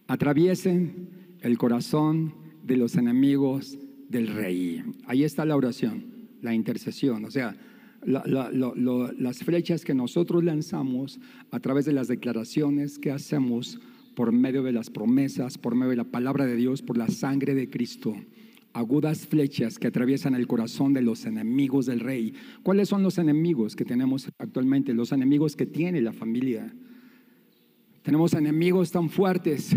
atraviesen 0.08 1.10
el 1.42 1.58
corazón 1.58 2.34
de 2.64 2.78
los 2.78 2.96
enemigos 2.96 3.78
del 4.08 4.28
rey. 4.28 4.82
Ahí 5.06 5.26
está 5.26 5.44
la 5.44 5.58
oración, 5.58 6.30
la 6.42 6.54
intercesión, 6.54 7.26
o 7.26 7.30
sea, 7.30 7.58
las 8.06 9.40
flechas 9.40 9.84
que 9.84 9.94
nosotros 9.94 10.46
lanzamos 10.46 11.20
a 11.52 11.60
través 11.60 11.84
de 11.84 11.92
las 11.92 12.08
declaraciones 12.08 12.98
que 12.98 13.12
hacemos 13.12 13.82
por 14.20 14.34
medio 14.34 14.64
de 14.64 14.74
las 14.74 14.90
promesas, 14.90 15.58
por 15.58 15.76
medio 15.76 15.92
de 15.92 15.96
la 15.96 16.04
palabra 16.04 16.46
de 16.46 16.58
Dios, 16.58 16.82
por 16.82 16.98
la 16.98 17.08
sangre 17.08 17.56
de 17.56 17.70
Cristo. 17.70 18.14
Agudas 18.74 19.26
flechas 19.26 19.80
que 19.80 19.88
atraviesan 19.88 20.36
el 20.36 20.46
corazón 20.46 20.94
de 20.94 21.02
los 21.02 21.24
enemigos 21.24 21.86
del 21.86 22.02
rey. 22.02 22.34
¿Cuáles 22.62 22.90
son 22.90 23.02
los 23.02 23.18
enemigos 23.18 23.78
que 23.78 23.86
tenemos 23.86 24.30
actualmente? 24.38 24.94
Los 24.94 25.14
enemigos 25.14 25.56
que 25.56 25.66
tiene 25.66 26.02
la 26.02 26.12
familia. 26.12 26.70
Tenemos 28.04 28.34
enemigos 28.34 28.92
tan 28.92 29.10
fuertes 29.10 29.74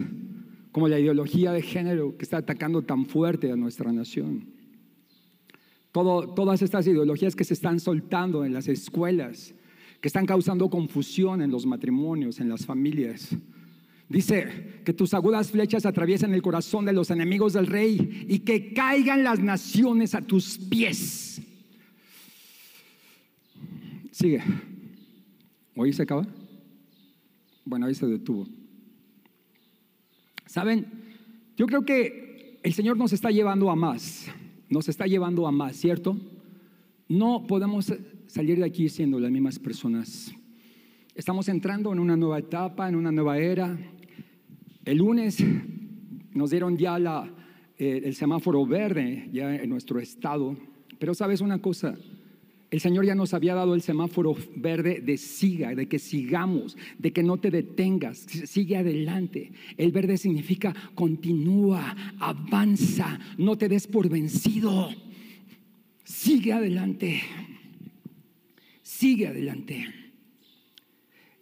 como 0.72 0.88
la 0.88 0.98
ideología 0.98 1.52
de 1.52 1.62
género 1.62 2.16
que 2.16 2.24
está 2.24 2.38
atacando 2.38 2.82
tan 2.82 3.06
fuerte 3.06 3.52
a 3.52 3.56
nuestra 3.56 3.92
nación. 3.92 4.48
todas 5.92 6.62
estas 6.62 6.84
ideologías 6.88 7.36
que 7.36 7.44
se 7.44 7.54
están 7.54 7.78
soltando 7.78 8.44
en 8.44 8.52
las 8.52 8.66
escuelas, 8.66 9.54
que 10.00 10.08
están 10.08 10.26
causando 10.26 10.68
confusión 10.68 11.42
en 11.42 11.52
los 11.52 11.64
matrimonios, 11.64 12.40
en 12.40 12.48
las 12.48 12.66
familias. 12.66 13.36
Dice 14.12 14.82
que 14.84 14.92
tus 14.92 15.14
agudas 15.14 15.50
flechas 15.50 15.86
atraviesen 15.86 16.34
el 16.34 16.42
corazón 16.42 16.84
de 16.84 16.92
los 16.92 17.10
enemigos 17.10 17.54
del 17.54 17.66
rey 17.66 18.26
y 18.28 18.40
que 18.40 18.74
caigan 18.74 19.24
las 19.24 19.40
naciones 19.40 20.14
a 20.14 20.20
tus 20.20 20.58
pies. 20.58 21.40
Sigue. 24.10 24.42
¿Hoy 25.74 25.94
se 25.94 26.02
acaba? 26.02 26.26
Bueno, 27.64 27.86
ahí 27.86 27.94
se 27.94 28.06
detuvo. 28.06 28.46
¿Saben? 30.44 30.84
Yo 31.56 31.64
creo 31.64 31.86
que 31.86 32.58
el 32.62 32.74
Señor 32.74 32.98
nos 32.98 33.14
está 33.14 33.30
llevando 33.30 33.70
a 33.70 33.76
más, 33.76 34.26
nos 34.68 34.90
está 34.90 35.06
llevando 35.06 35.46
a 35.46 35.52
más, 35.52 35.74
¿cierto? 35.74 36.18
No 37.08 37.46
podemos 37.46 37.90
salir 38.26 38.58
de 38.58 38.66
aquí 38.66 38.90
siendo 38.90 39.18
las 39.18 39.30
mismas 39.30 39.58
personas. 39.58 40.34
Estamos 41.14 41.48
entrando 41.48 41.92
en 41.92 41.98
una 41.98 42.16
nueva 42.16 42.38
etapa, 42.38 42.88
en 42.88 42.96
una 42.96 43.10
nueva 43.10 43.38
era. 43.38 43.78
El 44.84 44.98
lunes 44.98 45.38
nos 46.34 46.50
dieron 46.50 46.76
ya 46.76 46.98
la, 46.98 47.32
eh, 47.78 48.02
el 48.04 48.14
semáforo 48.14 48.66
verde 48.66 49.28
ya 49.32 49.54
en 49.54 49.70
nuestro 49.70 50.00
estado, 50.00 50.56
pero 50.98 51.14
sabes 51.14 51.40
una 51.40 51.60
cosa, 51.60 51.96
el 52.72 52.80
Señor 52.80 53.04
ya 53.04 53.14
nos 53.14 53.34
había 53.34 53.54
dado 53.54 53.74
el 53.74 53.82
semáforo 53.82 54.34
verde 54.56 55.00
de 55.00 55.18
siga, 55.18 55.74
de 55.74 55.88
que 55.88 55.98
sigamos, 55.98 56.76
de 56.98 57.12
que 57.12 57.22
no 57.22 57.36
te 57.36 57.50
detengas, 57.50 58.18
sigue 58.18 58.76
adelante. 58.76 59.52
El 59.76 59.92
verde 59.92 60.16
significa 60.16 60.74
continúa, 60.94 61.94
avanza, 62.18 63.20
no 63.36 63.58
te 63.58 63.68
des 63.68 63.86
por 63.86 64.08
vencido. 64.08 64.88
Sigue 66.02 66.54
adelante, 66.54 67.20
sigue 68.82 69.28
adelante. 69.28 69.86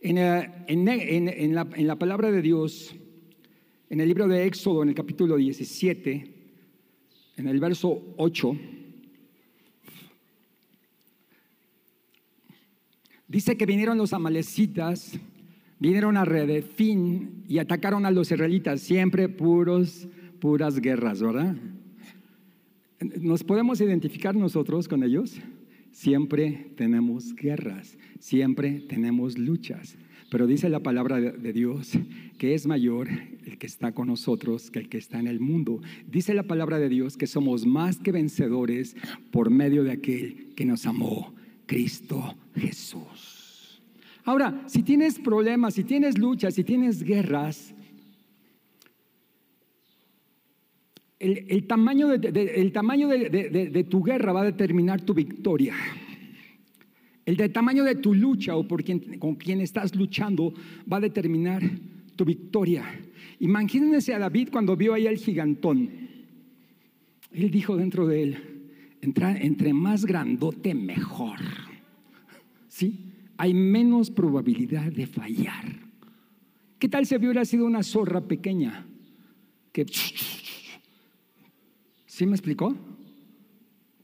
En, 0.03 0.19
eh, 0.19 0.51
en, 0.67 1.55
la, 1.55 1.69
en 1.75 1.87
la 1.87 1.97
palabra 1.97 2.33
de 2.33 2.43
Dios, 2.43 2.97
en 3.91 4.01
el 4.01 4.09
libro 4.09 4.27
de 4.27 4.47
Éxodo, 4.47 4.83
en 4.83 4.89
el 4.89 4.95
capítulo 4.95 5.37
17, 5.37 6.35
en 7.37 7.47
el 7.47 7.61
verso 7.61 8.15
8, 8.17 8.57
Dice 13.31 13.57
que 13.57 13.65
vinieron 13.65 13.97
los 13.97 14.13
amalecitas, 14.13 15.17
vinieron 15.79 16.17
a 16.17 16.25
Redefín 16.25 17.45
y 17.47 17.59
atacaron 17.59 18.05
a 18.05 18.11
los 18.11 18.33
israelitas, 18.33 18.81
siempre 18.81 19.29
puros, 19.29 20.09
puras 20.41 20.81
guerras, 20.81 21.23
¿verdad? 21.23 21.55
¿Nos 23.21 23.45
podemos 23.45 23.81
identificar 23.81 24.35
nosotros 24.35 24.89
con 24.89 25.05
ellos? 25.05 25.41
Siempre 25.93 26.73
tenemos 26.77 27.33
guerras, 27.37 27.97
siempre 28.19 28.81
tenemos 28.81 29.39
luchas, 29.39 29.97
pero 30.31 30.47
dice 30.47 30.69
la 30.69 30.81
palabra 30.81 31.21
de 31.21 31.53
Dios 31.53 31.93
que 32.39 32.55
es 32.55 32.67
mayor 32.67 33.09
el 33.45 33.59
que 33.59 33.67
está 33.67 33.93
con 33.93 34.07
nosotros 34.07 34.71
que 34.71 34.79
el 34.79 34.89
que 34.89 34.99
está 34.99 35.19
en 35.19 35.27
el 35.27 35.41
mundo. 35.41 35.83
Dice 36.11 36.33
la 36.35 36.45
palabra 36.45 36.79
de 36.79 36.89
Dios 36.89 37.17
que 37.17 37.27
somos 37.27 37.67
más 37.67 37.99
que 37.99 38.13
vencedores 38.13 38.97
por 39.31 39.51
medio 39.51 39.85
de 39.85 39.93
aquel 39.93 40.55
que 40.55 40.65
nos 40.65 40.87
amó 40.87 41.35
Cristo 41.67 42.37
Jesús. 42.55 43.83
Ahora, 44.25 44.63
si 44.67 44.83
tienes 44.83 45.19
problemas, 45.19 45.75
si 45.75 45.85
tienes 45.85 46.19
luchas, 46.19 46.55
si 46.55 46.63
tienes 46.63 47.03
guerras, 47.03 47.75
el, 51.19 51.67
tamaño, 51.67 52.09
de, 52.09 52.71
tamaño 52.71 53.09
de, 53.09 53.87
tu 53.89 54.03
guerra 54.03 54.33
va 54.33 54.43
a 54.43 54.45
determinar 54.45 55.03
tu 55.03 55.13
victoria. 55.13 55.75
El 57.39 57.53
tamaño 57.53 57.85
de 57.85 57.95
tu 57.95 58.13
lucha 58.15 58.57
o 58.57 58.67
con 58.67 59.37
quien 59.37 59.61
estás 59.61 59.95
luchando 59.95 60.53
va 60.91 60.97
a 60.97 61.01
determinar 61.01 61.63
tu 62.17 62.25
victoria. 62.25 62.85
Imagínense 63.39 64.13
a 64.13 64.19
David 64.19 64.49
cuando 64.51 64.77
vio 64.77 64.95
ahí 64.95 65.07
al 65.07 65.17
gigantón. 65.17 65.91
Él 67.33 67.51
dijo 67.51 67.77
dentro 67.77 68.07
de 68.09 68.23
él, 68.23 68.37
entre 69.01 69.73
más 69.73 70.05
grandote, 70.05 70.75
mejor. 70.75 71.39
¿Sí? 72.69 73.13
Hay 73.37 73.55
menos 73.55 74.11
probabilidad 74.11 74.91
de 74.91 75.07
fallar. 75.07 75.65
¿Qué 76.79 76.89
tal 76.89 77.07
si 77.07 77.15
hubiera 77.15 77.45
sido 77.45 77.65
una 77.65 77.83
zorra 77.83 78.23
pequeña? 78.23 78.87
Que... 79.73 79.87
¿Sí 82.07 82.27
me 82.27 82.33
explicó? 82.33 82.77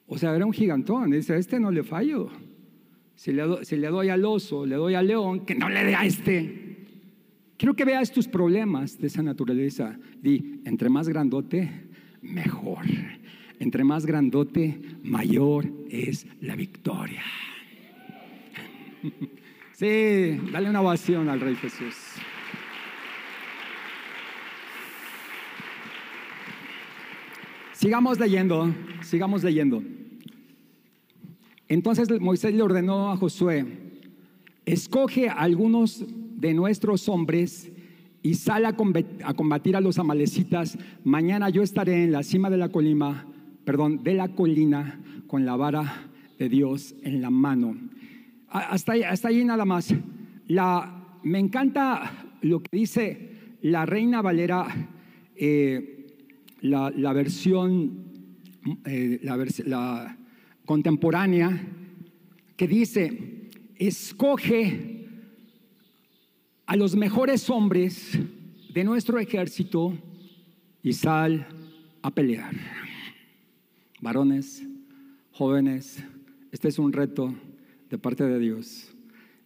O 0.06 0.16
sea, 0.16 0.34
era 0.36 0.46
un 0.46 0.52
gigantón. 0.52 1.10
Dice, 1.10 1.34
a 1.34 1.36
este 1.36 1.58
no 1.58 1.70
le 1.70 1.82
fallo. 1.82 2.30
Si 3.16 3.32
le, 3.32 3.88
doy 3.88 4.08
al 4.10 4.24
oso, 4.24 4.64
le 4.64 4.76
doy 4.76 4.94
al 4.94 5.08
león, 5.08 5.44
que 5.44 5.54
no 5.54 5.68
le 5.68 5.84
dé 5.84 5.94
a 5.94 6.04
este. 6.04 6.76
Quiero 7.56 7.74
que 7.74 7.84
veas 7.84 8.12
tus 8.12 8.28
problemas 8.28 8.98
de 8.98 9.08
esa 9.08 9.22
naturaleza. 9.22 9.98
Di, 10.22 10.60
entre 10.64 10.88
más 10.88 11.08
grandote, 11.08 11.70
mejor 12.22 12.84
entre 13.58 13.84
más 13.84 14.06
grandote, 14.06 14.78
mayor 15.02 15.66
es 15.88 16.26
la 16.40 16.56
victoria. 16.56 17.22
Sí, 19.72 20.40
dale 20.52 20.70
una 20.70 20.80
ovación 20.80 21.28
al 21.28 21.38
Rey 21.38 21.54
Jesús. 21.54 21.94
Sigamos 27.74 28.18
leyendo, 28.18 28.74
sigamos 29.02 29.44
leyendo. 29.44 29.82
Entonces 31.68 32.08
Moisés 32.20 32.54
le 32.54 32.62
ordenó 32.62 33.10
a 33.10 33.16
Josué, 33.16 33.66
escoge 34.64 35.28
a 35.28 35.34
algunos 35.34 36.04
de 36.36 36.54
nuestros 36.54 37.08
hombres 37.08 37.70
y 38.22 38.34
sal 38.34 38.66
a 38.66 38.76
combatir 39.34 39.76
a 39.76 39.80
los 39.80 39.98
amalecitas. 39.98 40.78
Mañana 41.04 41.50
yo 41.50 41.62
estaré 41.62 42.04
en 42.04 42.12
la 42.12 42.22
cima 42.22 42.50
de 42.50 42.56
la 42.56 42.68
colina 42.68 43.26
perdón, 43.66 44.04
de 44.04 44.14
la 44.14 44.28
colina 44.28 45.00
con 45.26 45.44
la 45.44 45.56
vara 45.56 46.08
de 46.38 46.48
Dios 46.48 46.94
en 47.02 47.20
la 47.20 47.30
mano. 47.30 47.76
Hasta 48.48 48.92
ahí, 48.92 49.44
nada 49.44 49.64
más. 49.64 49.92
La, 50.46 51.18
me 51.24 51.40
encanta 51.40 52.12
lo 52.42 52.62
que 52.62 52.68
dice 52.76 53.56
la 53.62 53.84
Reina 53.84 54.22
Valera, 54.22 54.68
eh, 55.34 56.06
la, 56.60 57.12
versión, 57.12 58.04
eh, 58.84 59.18
contemporánea, 60.66 61.66
que 62.56 62.68
dice, 62.68 63.48
escoge 63.76 65.06
a 66.66 66.76
los 66.76 66.96
mejores 66.96 67.48
hombres 67.48 68.18
de 68.74 68.84
nuestro 68.84 69.18
ejército 69.18 69.96
y 70.82 70.92
sal 70.92 71.46
a 72.02 72.10
pelear. 72.10 72.54
Varones, 74.00 74.62
jóvenes, 75.32 76.04
este 76.52 76.68
es 76.68 76.78
un 76.78 76.92
reto 76.92 77.34
de 77.88 77.98
parte 77.98 78.24
de 78.24 78.38
Dios. 78.38 78.94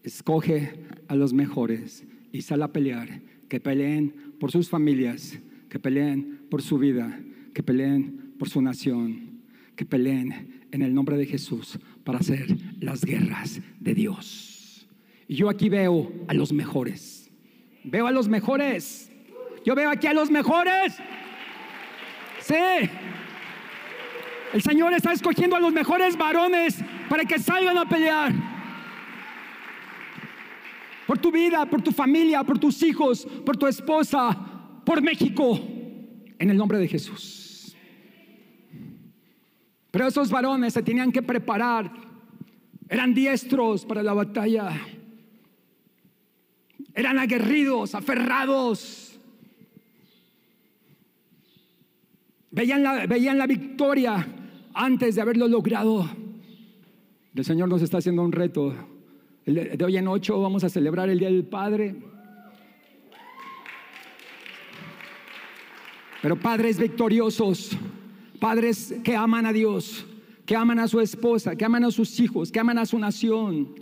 Escoge 0.03 0.73
a 1.09 1.15
los 1.15 1.33
mejores 1.33 2.05
y 2.33 2.43
sal 2.43 2.63
a 2.63 2.73
pelear 2.73 3.21
que 3.49 3.61
peleen 3.61 4.35
por 4.39 4.51
sus 4.51 4.69
familias, 4.69 5.39
que 5.69 5.79
peleen 5.79 6.47
por 6.51 6.63
su 6.63 6.79
vida, 6.79 7.21
que 7.53 7.63
peleen 7.63 8.35
por 8.39 8.49
su 8.49 8.63
nación, 8.63 9.43
que 9.77 9.85
peleen 9.85 10.60
en 10.73 10.83
el 10.83 10.95
nombre 10.95 11.17
de 11.17 11.27
Jesús 11.27 11.79
para 12.05 12.19
hacer 12.19 12.57
las 12.81 13.05
guerras 13.05 13.61
de 13.79 13.95
Dios. 13.95 14.89
Y 15.29 15.37
yo 15.37 15.49
aquí 15.49 15.69
veo 15.69 16.13
a 16.29 16.35
los 16.35 16.53
mejores. 16.53 17.31
Veo 17.85 18.07
a 18.07 18.11
los 18.11 18.29
mejores. 18.29 19.11
Yo 19.65 19.75
veo 19.75 19.91
aquí 19.91 20.07
a 20.07 20.15
los 20.15 20.31
mejores. 20.31 20.97
Sí. 22.41 22.55
El 24.53 24.63
Señor 24.63 24.93
está 24.93 25.13
escogiendo 25.13 25.57
a 25.57 25.61
los 25.61 25.73
mejores 25.73 26.17
varones 26.17 26.79
para 27.09 27.25
que 27.25 27.39
salgan 27.39 27.79
a 27.79 27.89
pelear. 27.89 28.33
Por 31.07 31.19
tu 31.19 31.31
vida, 31.31 31.67
por 31.67 31.83
tu 31.83 31.93
familia, 31.93 32.43
por 32.43 32.59
tus 32.59 32.83
hijos, 32.83 33.27
por 33.45 33.57
tu 33.57 33.67
esposa, 33.67 34.37
por 34.85 35.03
México. 35.03 35.61
En 36.39 36.51
el 36.51 36.57
nombre 36.57 36.79
de 36.79 36.89
Jesús. 36.89 37.50
Pero 39.91 40.07
esos 40.07 40.31
varones 40.31 40.75
se 40.75 40.83
tenían 40.83 41.13
que 41.13 41.23
preparar. 41.23 41.91
Eran 42.89 43.15
diestros 43.15 43.85
para 43.85 44.03
la 44.03 44.13
batalla. 44.13 44.71
Eran 46.95 47.19
aguerridos, 47.19 47.95
aferrados. 47.95 49.19
Veían 52.51 52.83
la, 52.83 53.07
veían 53.07 53.39
la 53.39 53.47
victoria 53.47 54.27
antes 54.75 55.15
de 55.15 55.21
haberlo 55.21 55.49
logrado. 55.49 56.09
El 57.35 57.45
Señor 57.45 57.69
nos 57.69 57.83
está 57.83 57.99
haciendo 57.99 58.23
un 58.23 58.33
reto. 58.33 58.75
De 59.47 59.85
hoy 59.85 59.97
en 59.97 60.09
ocho 60.09 60.41
vamos 60.41 60.65
a 60.65 60.69
celebrar 60.69 61.09
el 61.09 61.19
Día 61.19 61.29
del 61.29 61.45
Padre. 61.45 61.97
Pero 66.23 66.37
padres 66.37 66.79
victoriosos, 66.79 67.71
padres 68.41 68.95
que 69.05 69.15
aman 69.15 69.47
a 69.47 69.53
Dios, 69.53 70.07
que 70.47 70.57
aman 70.57 70.79
a 70.79 70.89
su 70.89 71.01
esposa, 71.01 71.55
que 71.55 71.65
aman 71.65 71.85
a 71.85 71.91
sus 71.91 72.19
hijos, 72.19 72.51
que 72.51 72.59
aman 72.59 72.79
a 72.79 72.87
su 72.87 72.99
nación. 72.99 73.75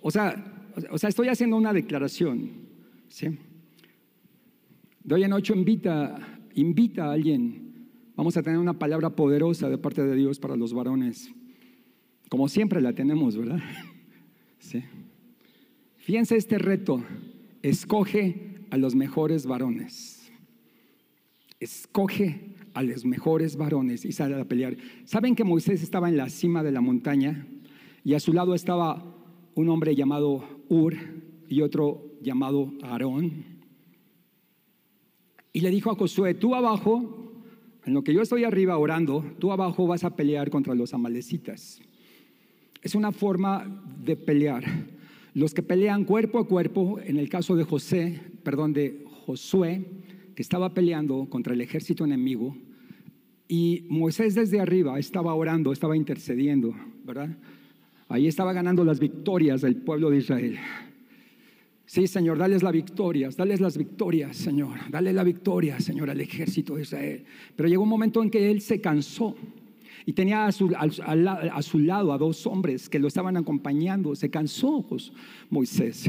O 0.00 0.10
sea, 0.10 0.70
o 0.90 0.98
sea 0.98 1.08
estoy 1.08 1.28
haciendo 1.28 1.56
una 1.56 1.72
declaración. 1.72 2.50
¿sí? 3.08 3.38
De 5.02 5.14
hoy 5.14 5.24
en 5.24 5.32
ocho 5.32 5.54
invita, 5.54 6.38
invita 6.54 7.06
a 7.06 7.12
alguien 7.12 7.72
Vamos 8.16 8.36
a 8.36 8.42
tener 8.42 8.58
una 8.58 8.78
palabra 8.78 9.10
poderosa 9.10 9.68
de 9.68 9.78
parte 9.78 10.04
de 10.04 10.14
Dios 10.14 10.38
para 10.38 10.56
los 10.56 10.74
varones. 10.74 11.32
Como 12.28 12.48
siempre 12.48 12.80
la 12.80 12.92
tenemos, 12.92 13.36
¿verdad? 13.36 13.60
Sí. 14.58 14.80
Fíjense 15.96 16.36
este 16.36 16.56
reto. 16.56 17.02
Escoge 17.62 18.60
a 18.70 18.76
los 18.76 18.94
mejores 18.94 19.44
varones. 19.44 20.30
Escoge 21.58 22.54
a 22.74 22.82
los 22.82 23.04
mejores 23.04 23.56
varones 23.56 24.04
y 24.04 24.12
sale 24.12 24.40
a 24.40 24.44
pelear. 24.44 24.76
¿Saben 25.04 25.34
que 25.34 25.44
Moisés 25.44 25.82
estaba 25.82 26.08
en 26.08 26.16
la 26.16 26.28
cima 26.28 26.62
de 26.62 26.72
la 26.72 26.80
montaña 26.80 27.46
y 28.04 28.14
a 28.14 28.20
su 28.20 28.32
lado 28.32 28.54
estaba 28.54 29.04
un 29.54 29.68
hombre 29.68 29.94
llamado 29.94 30.44
Ur 30.68 30.94
y 31.48 31.60
otro 31.60 32.16
llamado 32.22 32.72
Aarón? 32.82 33.44
Y 35.52 35.60
le 35.60 35.70
dijo 35.70 35.90
a 35.90 35.94
Josué, 35.94 36.34
tú 36.34 36.54
abajo 36.54 37.22
en 37.84 37.94
lo 37.94 38.04
que 38.04 38.14
yo 38.14 38.22
estoy 38.22 38.44
arriba 38.44 38.78
orando, 38.78 39.24
tú 39.38 39.50
abajo 39.50 39.86
vas 39.86 40.04
a 40.04 40.14
pelear 40.14 40.50
contra 40.50 40.74
los 40.74 40.94
amalecitas. 40.94 41.80
Es 42.80 42.94
una 42.94 43.12
forma 43.12 43.82
de 44.04 44.16
pelear. 44.16 44.64
Los 45.34 45.52
que 45.52 45.62
pelean 45.62 46.04
cuerpo 46.04 46.38
a 46.38 46.46
cuerpo, 46.46 47.00
en 47.04 47.16
el 47.16 47.28
caso 47.28 47.56
de 47.56 47.64
José, 47.64 48.20
perdón, 48.44 48.72
de 48.72 49.04
Josué, 49.26 49.84
que 50.34 50.42
estaba 50.42 50.74
peleando 50.74 51.26
contra 51.28 51.54
el 51.54 51.60
ejército 51.60 52.04
enemigo, 52.04 52.56
y 53.48 53.84
Moisés 53.90 54.34
desde 54.34 54.60
arriba 54.60 54.98
estaba 54.98 55.34
orando, 55.34 55.72
estaba 55.72 55.96
intercediendo, 55.96 56.74
¿verdad? 57.04 57.36
Ahí 58.08 58.26
estaba 58.26 58.52
ganando 58.52 58.84
las 58.84 58.98
victorias 58.98 59.60
del 59.60 59.76
pueblo 59.76 60.10
de 60.10 60.18
Israel. 60.18 60.58
Sí, 61.84 62.06
Señor, 62.06 62.38
dales 62.38 62.62
la 62.62 62.70
victoria, 62.70 63.28
dales 63.36 63.60
las 63.60 63.76
victorias, 63.76 64.36
Señor, 64.36 64.78
dale 64.90 65.12
la 65.12 65.24
victoria, 65.24 65.78
Señor, 65.80 66.08
al 66.08 66.20
ejército 66.22 66.76
de 66.76 66.82
Israel. 66.82 67.24
Pero 67.54 67.68
llegó 67.68 67.82
un 67.82 67.90
momento 67.90 68.22
en 68.22 68.30
que 68.30 68.50
él 68.50 68.62
se 68.62 68.80
cansó 68.80 69.36
y 70.06 70.14
tenía 70.14 70.46
a 70.46 70.52
su, 70.52 70.72
a 70.74 71.62
su 71.62 71.78
lado 71.78 72.12
a 72.14 72.18
dos 72.18 72.46
hombres 72.46 72.88
que 72.88 72.98
lo 72.98 73.08
estaban 73.08 73.36
acompañando. 73.36 74.14
Se 74.14 74.30
cansó 74.30 74.86
pues, 74.88 75.12
Moisés. 75.50 76.08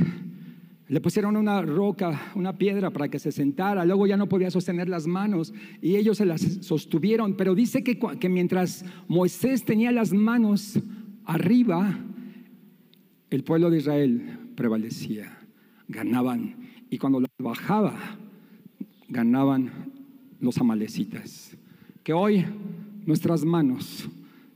Le 0.94 1.02
pusieron 1.02 1.36
una 1.38 1.60
roca, 1.64 2.32
una 2.36 2.56
piedra 2.56 2.92
para 2.92 3.10
que 3.10 3.18
se 3.18 3.32
sentara. 3.32 3.84
Luego 3.84 4.06
ya 4.06 4.16
no 4.16 4.30
podía 4.30 4.52
sostener 4.52 4.90
las 4.90 5.08
manos 5.08 5.52
y 5.82 5.96
ellos 5.96 6.18
se 6.18 6.26
las 6.28 6.42
sostuvieron. 6.62 7.34
Pero 7.36 7.56
dice 7.56 7.84
que, 7.84 8.30
mientras 8.30 8.86
Moisés 9.08 9.66
tenía 9.66 9.92
las 9.92 10.14
manos 10.14 10.80
arriba, 11.26 11.98
el 13.32 13.44
pueblo 13.44 13.72
de 13.72 13.80
Israel 13.80 14.38
prevalecía 14.56 15.36
ganaban. 15.88 16.58
Y 16.92 17.00
cuando 17.00 17.22
las 17.22 17.32
bajaba, 17.40 17.98
ganaban 19.08 19.72
los 20.40 20.60
amalecitas. 20.60 21.58
Que 22.04 22.14
hoy 22.14 22.46
nuestras 23.08 23.44
manos 23.44 24.08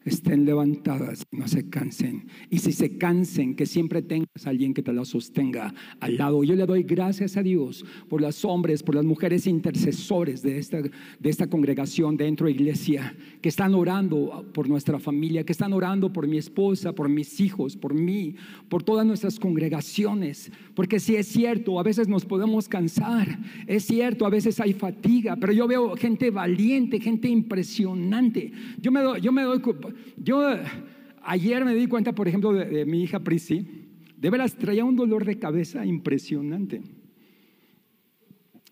estén 0.09 0.45
levantadas, 0.45 1.25
no 1.31 1.47
se 1.47 1.69
cansen. 1.69 2.27
Y 2.49 2.59
si 2.59 2.71
se 2.71 2.97
cansen, 2.97 3.55
que 3.55 3.65
siempre 3.65 4.01
tengas 4.01 4.45
a 4.45 4.49
alguien 4.49 4.73
que 4.73 4.81
te 4.81 4.93
la 4.93 5.05
sostenga 5.05 5.73
al 5.99 6.17
lado. 6.17 6.43
Yo 6.43 6.55
le 6.55 6.65
doy 6.65 6.83
gracias 6.83 7.37
a 7.37 7.43
Dios 7.43 7.85
por 8.09 8.21
los 8.21 8.45
hombres, 8.45 8.83
por 8.83 8.95
las 8.95 9.05
mujeres 9.05 9.47
intercesores 9.47 10.41
de 10.41 10.57
esta, 10.57 10.81
de 10.81 11.29
esta 11.29 11.47
congregación 11.47 12.17
dentro 12.17 12.47
de 12.47 12.53
iglesia, 12.53 13.15
que 13.41 13.49
están 13.49 13.75
orando 13.75 14.45
por 14.53 14.69
nuestra 14.69 14.99
familia, 14.99 15.43
que 15.43 15.51
están 15.51 15.73
orando 15.73 16.11
por 16.11 16.27
mi 16.27 16.37
esposa, 16.37 16.93
por 16.93 17.09
mis 17.09 17.39
hijos, 17.39 17.75
por 17.75 17.93
mí, 17.93 18.35
por 18.69 18.83
todas 18.83 19.05
nuestras 19.05 19.39
congregaciones. 19.39 20.51
Porque 20.75 20.99
si 20.99 21.15
es 21.15 21.27
cierto, 21.27 21.79
a 21.79 21.83
veces 21.83 22.07
nos 22.07 22.25
podemos 22.25 22.67
cansar, 22.67 23.39
es 23.67 23.85
cierto, 23.85 24.25
a 24.25 24.29
veces 24.29 24.59
hay 24.59 24.73
fatiga, 24.73 25.35
pero 25.35 25.53
yo 25.53 25.67
veo 25.67 25.95
gente 25.95 26.31
valiente, 26.31 26.99
gente 26.99 27.27
impresionante. 27.27 28.51
Yo 28.79 28.91
me 28.91 29.01
doy, 29.01 29.21
yo 29.21 29.31
me 29.31 29.43
doy 29.43 29.59
yo 30.17 30.41
ayer 31.23 31.65
me 31.65 31.75
di 31.75 31.87
cuenta, 31.87 32.13
por 32.13 32.27
ejemplo, 32.27 32.53
de, 32.53 32.85
mi 32.85 33.03
hija 33.03 33.19
Prissy, 33.19 33.67
de 34.17 34.29
veras 34.29 34.55
traía 34.55 34.85
un 34.85 34.95
dolor 34.95 35.25
de 35.25 35.37
cabeza 35.37 35.85
impresionante. 35.85 36.81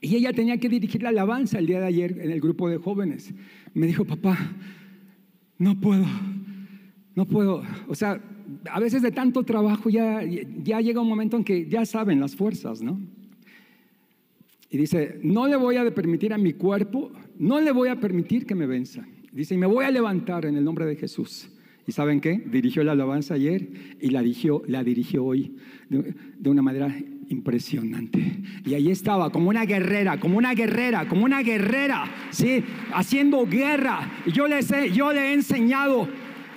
Y 0.01 0.15
ella 0.15 0.33
tenía 0.33 0.57
que 0.57 0.69
dirigir 0.69 1.03
la 1.03 1.09
alabanza 1.09 1.59
el 1.59 1.67
día 1.67 1.79
de 1.79 1.87
ayer 1.87 2.19
en 2.19 2.31
el 2.31 2.39
grupo 2.39 2.69
de 2.69 2.77
jóvenes. 2.77 3.33
Me 3.73 3.87
dijo, 3.87 4.05
papá, 4.05 4.37
no 5.57 5.79
puedo, 5.79 6.05
no 7.15 7.25
puedo. 7.25 7.63
O 7.87 7.95
sea, 7.95 8.21
a 8.71 8.79
veces 8.79 9.01
de 9.01 9.11
tanto 9.11 9.43
trabajo 9.43 9.89
ya, 9.89 10.21
ya 10.23 10.81
llega 10.81 11.01
un 11.01 11.09
momento 11.09 11.37
en 11.37 11.43
que 11.43 11.67
ya 11.67 11.85
saben 11.85 12.19
las 12.19 12.35
fuerzas, 12.35 12.81
¿no? 12.81 12.99
Y 14.69 14.77
dice, 14.77 15.19
no 15.23 15.47
le 15.47 15.55
voy 15.55 15.77
a 15.77 15.93
permitir 15.93 16.33
a 16.33 16.37
mi 16.37 16.53
cuerpo, 16.53 17.11
no 17.37 17.61
le 17.61 17.71
voy 17.71 17.89
a 17.89 17.99
permitir 17.99 18.45
que 18.45 18.55
me 18.55 18.65
venza. 18.65 19.05
Dice, 19.35 19.53
y 19.53 19.57
me 19.57 19.65
voy 19.65 19.83
a 19.83 19.91
levantar 19.91 20.45
en 20.45 20.55
el 20.55 20.63
nombre 20.63 20.85
de 20.85 20.95
Jesús. 20.95 21.49
¿Y 21.85 21.91
saben 21.91 22.21
qué? 22.21 22.41
Dirigió 22.45 22.85
la 22.85 22.93
alabanza 22.93 23.33
ayer 23.33 23.67
y 23.99 24.09
la 24.09 24.21
dirigió, 24.21 24.63
la 24.65 24.81
dirigió 24.81 25.25
hoy 25.25 25.57
de, 25.89 26.49
una 26.49 26.61
manera 26.61 26.95
impresionante. 27.27 28.39
Y 28.65 28.75
ahí 28.75 28.89
estaba, 28.89 29.31
como 29.31 29.49
una 29.49 29.65
guerrera, 29.65 30.21
como 30.21 30.37
una 30.37 30.53
guerrera, 30.53 31.09
como 31.09 31.25
una 31.25 31.43
guerrera, 31.43 32.09
¿sí? 32.31 32.63
Haciendo 32.93 33.45
guerra. 33.45 34.09
Y 34.25 34.31
yo 34.31 34.47
le, 34.47 34.61
yo 34.93 35.11
le 35.11 35.19
he 35.19 35.33
enseñado 35.33 36.07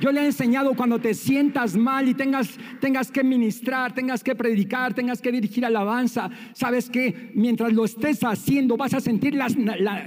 yo 0.01 0.12
le 0.12 0.20
he 0.20 0.26
enseñado 0.26 0.74
cuando 0.74 0.99
te 1.01 1.14
sientas 1.14 1.76
mal 1.76 2.09
y 2.09 2.14
tengas, 2.14 2.59
tengas 2.80 3.11
que 3.11 3.24
ministrar, 3.24 3.94
tengas 3.94 4.22
que 4.22 4.34
predicar, 4.34 4.94
tengas 4.94 5.20
que 5.20 5.32
dirigir 5.32 5.64
alabanza, 5.64 6.30
sabes 6.53 6.88
que 6.88 7.30
mientras 7.34 7.72
lo 7.72 7.84
estés 7.84 8.22
haciendo 8.22 8.76
vas 8.76 8.94
a 8.94 9.01
sentir 9.01 9.34
la, 9.34 9.49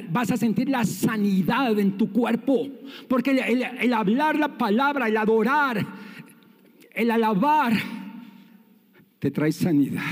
vas 0.10 0.32
a 0.32 0.38
sentir 0.38 0.70
la 0.70 0.86
sanidad 0.86 1.78
en 1.78 1.98
tu 1.98 2.12
cuerpo. 2.12 2.70
Porque 3.08 3.32
el, 3.32 3.94
hablar 3.94 4.38
la 4.38 4.58
palabra, 4.58 5.08
el 5.08 5.18
adorar, 5.18 5.86
el 6.94 7.12
alabar, 7.12 7.74
te 9.20 9.32
trae 9.32 9.52
sanidad 9.52 10.04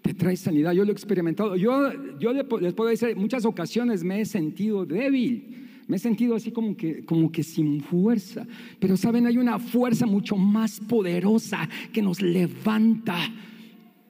te 0.00 0.14
trae 0.14 0.38
sanidad. 0.38 0.72
Yo 0.72 0.86
lo 0.86 0.90
he 0.90 0.94
experimentado. 0.94 1.54
Yo, 1.56 1.92
yo 2.18 2.32
les 2.32 2.72
puedo 2.72 2.88
decir, 2.88 3.14
muchas 3.14 3.44
ocasiones 3.44 4.02
me 4.04 4.22
he 4.22 4.24
sentido 4.24 4.86
débil. 4.86 5.67
Me 5.88 5.96
he 5.96 5.98
sentido 5.98 6.36
así 6.36 6.52
como 6.52 6.76
que, 6.76 7.04
como 7.04 7.32
que 7.32 7.42
sin 7.42 7.80
fuerza. 7.80 8.46
Pero 8.78 8.96
saben, 8.96 9.26
hay 9.26 9.38
una 9.38 9.58
fuerza 9.58 10.06
mucho 10.06 10.36
más 10.36 10.80
poderosa 10.80 11.68
que 11.92 12.02
nos 12.02 12.20
levanta. 12.20 13.16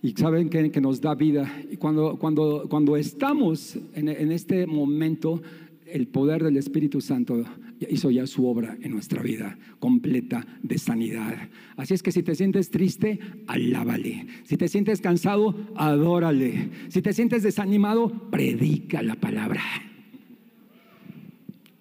Y 0.02 0.10
saben 0.10 0.50
que, 0.50 0.70
que 0.70 0.80
nos 0.80 1.00
da 1.00 1.14
vida. 1.14 1.50
Y 1.70 1.76
cuando, 1.76 2.18
cuando, 2.18 2.66
cuando 2.68 2.96
estamos 2.96 3.78
en, 3.94 4.08
en 4.08 4.32
este 4.32 4.66
momento, 4.66 5.40
el 5.86 6.08
poder 6.08 6.42
del 6.42 6.56
Espíritu 6.56 7.00
Santo 7.00 7.44
hizo 7.88 8.10
ya 8.10 8.26
su 8.26 8.46
obra 8.46 8.76
en 8.82 8.90
nuestra 8.90 9.22
vida 9.22 9.56
completa 9.78 10.44
de 10.62 10.78
sanidad. 10.78 11.48
Así 11.76 11.94
es 11.94 12.02
que 12.02 12.10
si 12.10 12.24
te 12.24 12.34
sientes 12.34 12.70
triste, 12.70 13.20
alábale. 13.46 14.26
Si 14.42 14.56
te 14.56 14.66
sientes 14.66 15.00
cansado, 15.00 15.54
adórale. 15.76 16.70
Si 16.88 17.02
te 17.02 17.12
sientes 17.12 17.44
desanimado, 17.44 18.30
predica 18.30 19.00
la 19.02 19.14
palabra. 19.14 19.62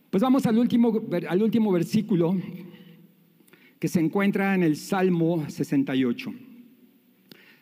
Pues 0.10 0.24
vamos 0.24 0.46
al 0.46 0.58
último, 0.58 1.02
al 1.28 1.44
último 1.44 1.72
versículo 1.72 2.38
que 3.78 3.90
se 3.90 4.00
encuentra 4.00 4.56
en 4.56 4.64
el 4.64 4.78
Salmo 4.78 5.46
68. 5.50 6.34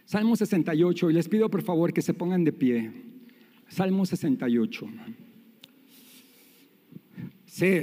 Salmo 0.05 0.35
68, 0.35 1.09
y 1.09 1.13
les 1.13 1.27
pido 1.27 1.49
por 1.49 1.63
favor 1.63 1.91
que 1.91 2.03
se 2.03 2.13
pongan 2.13 2.43
de 2.43 2.53
pie. 2.53 2.91
Salmo 3.67 4.05
68. 4.05 4.87
Sí. 7.47 7.81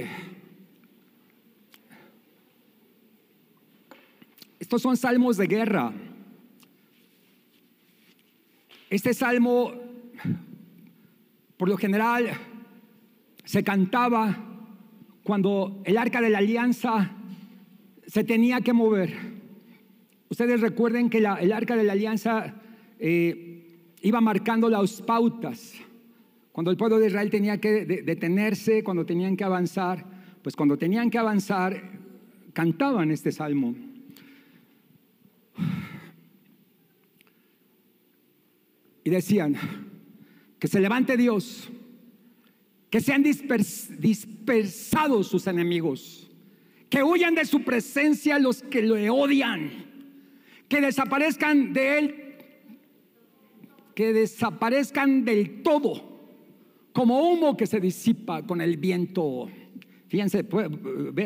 Estos 4.59 4.81
son 4.81 4.95
salmos 4.95 5.35
de 5.35 5.47
guerra. 5.47 5.91
Este 8.89 9.13
salmo, 9.13 9.73
por 11.57 11.67
lo 11.67 11.75
general, 11.75 12.29
se 13.43 13.61
cantaba 13.61 14.52
cuando 15.23 15.81
el 15.85 15.97
arca 15.97 16.21
de 16.21 16.29
la 16.29 16.39
alianza 16.39 17.11
se 18.05 18.23
tenía 18.23 18.61
que 18.61 18.73
mover. 18.73 19.13
Ustedes 20.29 20.61
recuerden 20.61 21.09
que 21.09 21.19
el 21.19 21.51
arca 21.53 21.75
de 21.75 21.83
la 21.83 21.93
alianza 21.93 22.55
eh, 22.99 23.93
iba 24.01 24.21
marcando 24.21 24.69
las 24.69 25.01
pautas. 25.01 25.73
Cuando 26.51 26.71
el 26.71 26.77
pueblo 26.77 26.99
de 26.99 27.07
Israel 27.07 27.29
tenía 27.29 27.59
que 27.59 27.85
detenerse, 27.85 28.83
cuando 28.83 29.05
tenían 29.05 29.35
que 29.35 29.43
avanzar, 29.43 30.05
pues 30.43 30.55
cuando 30.55 30.77
tenían 30.77 31.09
que 31.09 31.17
avanzar, 31.17 31.81
cantaban 32.53 33.09
este 33.11 33.31
salmo. 33.31 33.73
Y 39.03 39.09
decían, 39.09 39.55
que 40.59 40.67
se 40.67 40.79
levante 40.79 41.17
Dios, 41.17 41.69
que 42.93 43.01
sean 43.01 43.23
dispersados 43.23 45.25
sus 45.25 45.47
enemigos, 45.47 46.29
que 46.91 47.01
huyan 47.01 47.33
de 47.33 47.43
su 47.43 47.63
presencia 47.63 48.37
los 48.37 48.61
que 48.61 48.83
le 48.83 49.09
odian, 49.09 49.71
que 50.67 50.79
desaparezcan 50.79 51.73
de 51.73 51.97
él, 51.97 52.15
que 53.95 54.13
desaparezcan 54.13 55.25
del 55.25 55.63
todo 55.63 56.03
como 56.93 57.31
humo 57.31 57.57
que 57.57 57.65
se 57.65 57.79
disipa 57.79 58.45
con 58.45 58.61
el 58.61 58.77
viento. 58.77 59.49
Fíjense, 60.05 60.43
pues, 60.43 60.69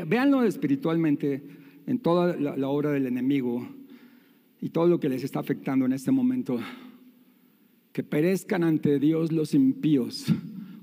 véanlo 0.07 0.45
espiritualmente 0.45 1.43
en 1.85 1.99
toda 1.99 2.37
la, 2.37 2.69
obra 2.69 2.91
del 2.91 3.07
enemigo 3.07 3.67
y 4.61 4.69
todo 4.69 4.87
lo 4.87 5.01
que 5.01 5.09
les 5.09 5.21
está 5.21 5.41
afectando 5.41 5.85
en 5.85 5.91
este 5.91 6.11
momento. 6.11 6.61
Que 7.91 8.03
perezcan 8.03 8.63
ante 8.63 8.99
Dios 8.99 9.33
los 9.33 9.53
impíos 9.53 10.27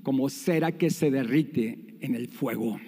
como 0.05 0.29
cera 0.29 0.71
que 0.71 0.89
se 0.89 1.11
derrite 1.11 1.97
en 1.99 2.15
el 2.15 2.29
fuego. 2.29 2.79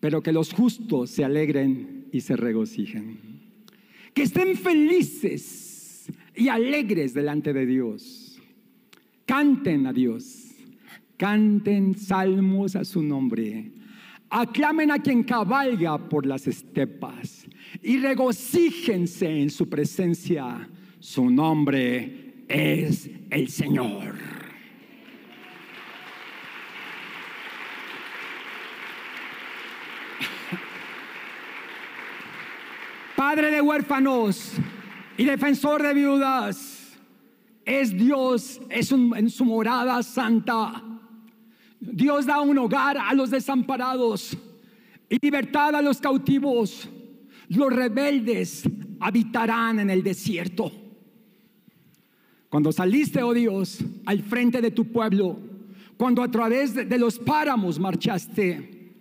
Pero 0.00 0.20
que 0.20 0.32
los 0.32 0.52
justos 0.52 1.10
se 1.10 1.24
alegren 1.24 2.08
y 2.10 2.22
se 2.22 2.34
regocijen. 2.34 3.20
Que 4.12 4.22
estén 4.24 4.56
felices 4.56 6.10
y 6.34 6.48
alegres 6.48 7.14
delante 7.14 7.52
de 7.52 7.64
Dios 7.64 8.28
Canten 9.28 9.86
a 9.86 9.92
Dios, 9.92 10.54
canten 11.18 11.94
salmos 11.94 12.74
a 12.76 12.82
su 12.82 13.02
nombre, 13.02 13.72
aclamen 14.30 14.90
a 14.90 15.00
quien 15.00 15.22
cabalga 15.22 16.08
por 16.08 16.24
las 16.24 16.46
estepas 16.46 17.46
y 17.82 17.98
regocíjense 17.98 19.28
en 19.28 19.50
su 19.50 19.68
presencia. 19.68 20.66
Su 20.98 21.28
nombre 21.28 22.46
es 22.48 23.10
el 23.28 23.48
Señor. 23.48 24.37
Padre 33.18 33.50
de 33.50 33.60
huérfanos 33.60 34.52
y 35.16 35.24
defensor 35.24 35.82
de 35.82 35.92
viudas 35.92 36.96
es 37.64 37.90
Dios, 37.90 38.60
es 38.70 38.92
en 38.92 39.28
su 39.28 39.44
morada 39.44 40.04
santa. 40.04 40.80
Dios 41.80 42.26
da 42.26 42.40
un 42.40 42.56
hogar 42.58 42.96
a 42.96 43.12
los 43.14 43.30
desamparados 43.30 44.38
y 45.08 45.18
libertad 45.20 45.74
a 45.74 45.82
los 45.82 46.00
cautivos. 46.00 46.88
Los 47.48 47.72
rebeldes 47.72 48.62
habitarán 49.00 49.80
en 49.80 49.90
el 49.90 50.04
desierto. 50.04 50.70
Cuando 52.48 52.70
saliste, 52.70 53.24
oh 53.24 53.34
Dios, 53.34 53.80
al 54.06 54.22
frente 54.22 54.60
de 54.60 54.70
tu 54.70 54.92
pueblo, 54.92 55.40
cuando 55.96 56.22
a 56.22 56.30
través 56.30 56.72
de 56.72 56.98
los 56.98 57.18
páramos 57.18 57.80
marchaste, 57.80 58.92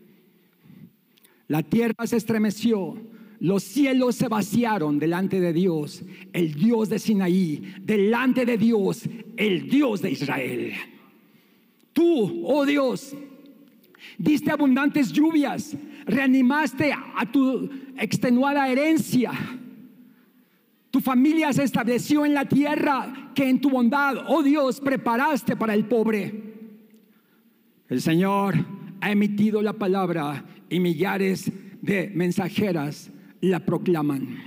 la 1.47 1.61
tierra 1.61 2.07
se 2.07 2.17
estremeció 2.17 3.15
los 3.39 3.63
cielos 3.63 4.15
se 4.15 4.27
vaciaron 4.27 4.97
delante 4.97 5.39
de 5.39 5.53
Dios, 5.53 6.03
el 6.33 6.53
Dios 6.53 6.89
de 6.89 6.99
Sinaí, 6.99 7.75
delante 7.81 8.45
de 8.45 8.57
Dios, 8.57 9.07
el 9.35 9.69
Dios 9.69 10.01
de 10.01 10.11
Israel. 10.11 10.73
Tú, 11.93 12.43
oh 12.45 12.65
Dios, 12.65 13.15
diste 14.17 14.51
abundantes 14.51 15.11
lluvias, 15.11 15.77
reanimaste 16.05 16.91
a 16.93 17.31
tu 17.31 17.69
extenuada 17.97 18.67
herencia. 18.69 19.31
Tu 20.89 20.99
familia 20.99 21.53
se 21.53 21.63
estableció 21.63 22.25
en 22.25 22.33
la 22.33 22.45
tierra 22.45 23.31
que 23.35 23.47
en 23.47 23.61
tu 23.61 23.69
bondad, 23.69 24.25
oh 24.27 24.41
Dios, 24.41 24.79
preparaste 24.79 25.55
para 25.55 25.75
el 25.75 25.85
pobre. 25.85 26.43
El 27.87 28.01
Señor 28.01 28.55
ha 28.99 29.11
emitido 29.11 29.61
la 29.61 29.73
palabra 29.73 30.43
y 30.69 30.79
millares 30.79 31.51
de 31.81 32.11
mensajeras 32.15 33.11
la 33.41 33.65
proclaman. 33.65 34.37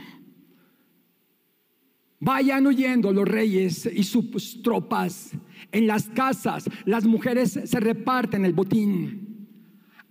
Vayan 2.20 2.66
huyendo 2.66 3.12
los 3.12 3.26
reyes 3.26 3.90
y 3.92 4.02
sus 4.02 4.62
tropas. 4.62 5.32
En 5.72 5.86
las 5.86 6.04
casas 6.10 6.68
las 6.84 7.06
mujeres 7.06 7.58
se 7.64 7.80
reparten 7.80 8.44
el 8.44 8.52
botín. 8.52 9.48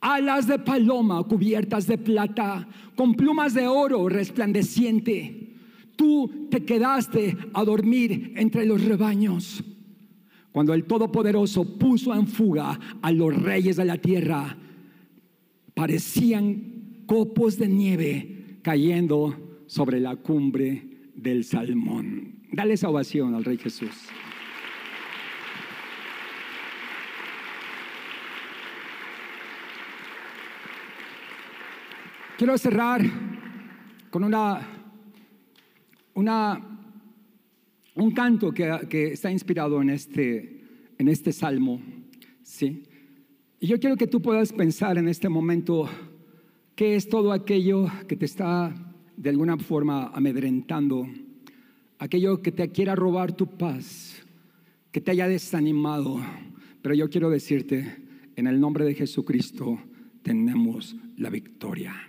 Alas 0.02 0.48
de 0.48 0.58
paloma 0.58 1.24
cubiertas 1.24 1.86
de 1.86 1.98
plata, 1.98 2.68
con 2.96 3.14
plumas 3.14 3.54
de 3.54 3.68
oro 3.68 4.10
resplandeciente. 4.10 5.54
Tú 5.96 6.48
te 6.50 6.64
quedaste 6.64 7.38
a 7.54 7.64
dormir 7.64 8.34
entre 8.38 8.66
los 8.66 8.84
rebaños. 8.84 9.64
Cuando 10.52 10.74
el 10.74 10.86
Todopoderoso 10.86 11.78
puso 11.78 12.16
en 12.16 12.26
fuga 12.28 12.80
a 13.02 13.12
los 13.12 13.36
reyes 13.36 13.76
de 13.76 13.86
la 13.86 13.98
tierra, 13.98 14.58
parecían 15.76 17.04
copos 17.06 17.58
de 17.58 17.68
nieve 17.68 18.39
cayendo 18.62 19.64
sobre 19.68 20.00
la 20.00 20.16
cumbre 20.16 21.12
del 21.16 21.44
Salmón. 21.44 22.40
Dale 22.52 22.74
esa 22.74 22.90
ovación 22.90 23.36
al 23.36 23.44
Rey 23.44 23.58
Jesús. 23.58 24.08
Quiero 32.38 32.58
cerrar 32.58 33.02
con 34.10 34.24
una, 34.24 34.62
una, 36.14 36.80
un 37.96 38.12
canto 38.12 38.54
que, 38.54 38.88
que, 38.90 39.12
está 39.12 39.30
inspirado 39.30 39.82
en 39.82 39.90
este, 39.90 40.64
en 40.98 41.10
este 41.10 41.34
salmo. 41.34 41.82
¿sí? 42.42 42.84
Y 43.60 43.68
yo 43.68 43.78
quiero 43.78 43.98
que 43.98 44.08
tú 44.08 44.22
puedas 44.22 44.54
pensar 44.54 44.98
en 44.98 45.10
este 45.10 45.28
momento 45.28 45.90
¿Qué 46.80 46.96
es 46.96 47.10
todo 47.10 47.34
aquello 47.34 47.88
que 48.08 48.16
te 48.16 48.24
está 48.24 48.74
de 49.18 49.30
alguna 49.30 49.58
forma 49.58 50.12
amedrentando? 50.14 51.10
Aquello 51.98 52.42
que 52.42 52.54
te 52.54 52.70
quiera 52.70 52.96
robar 52.96 53.34
tu 53.34 53.48
paz, 53.58 54.26
que 54.90 55.02
te 55.02 55.12
haya 55.12 55.28
desanimado. 55.28 56.22
Pero 56.82 56.96
yo 56.96 57.10
quiero 57.10 57.30
decirte, 57.30 57.98
en 58.38 58.48
el 58.48 58.62
nombre 58.62 58.86
de 58.86 58.96
Jesucristo 58.96 59.78
tenemos 60.24 60.96
la 61.18 61.30
victoria. 61.30 62.09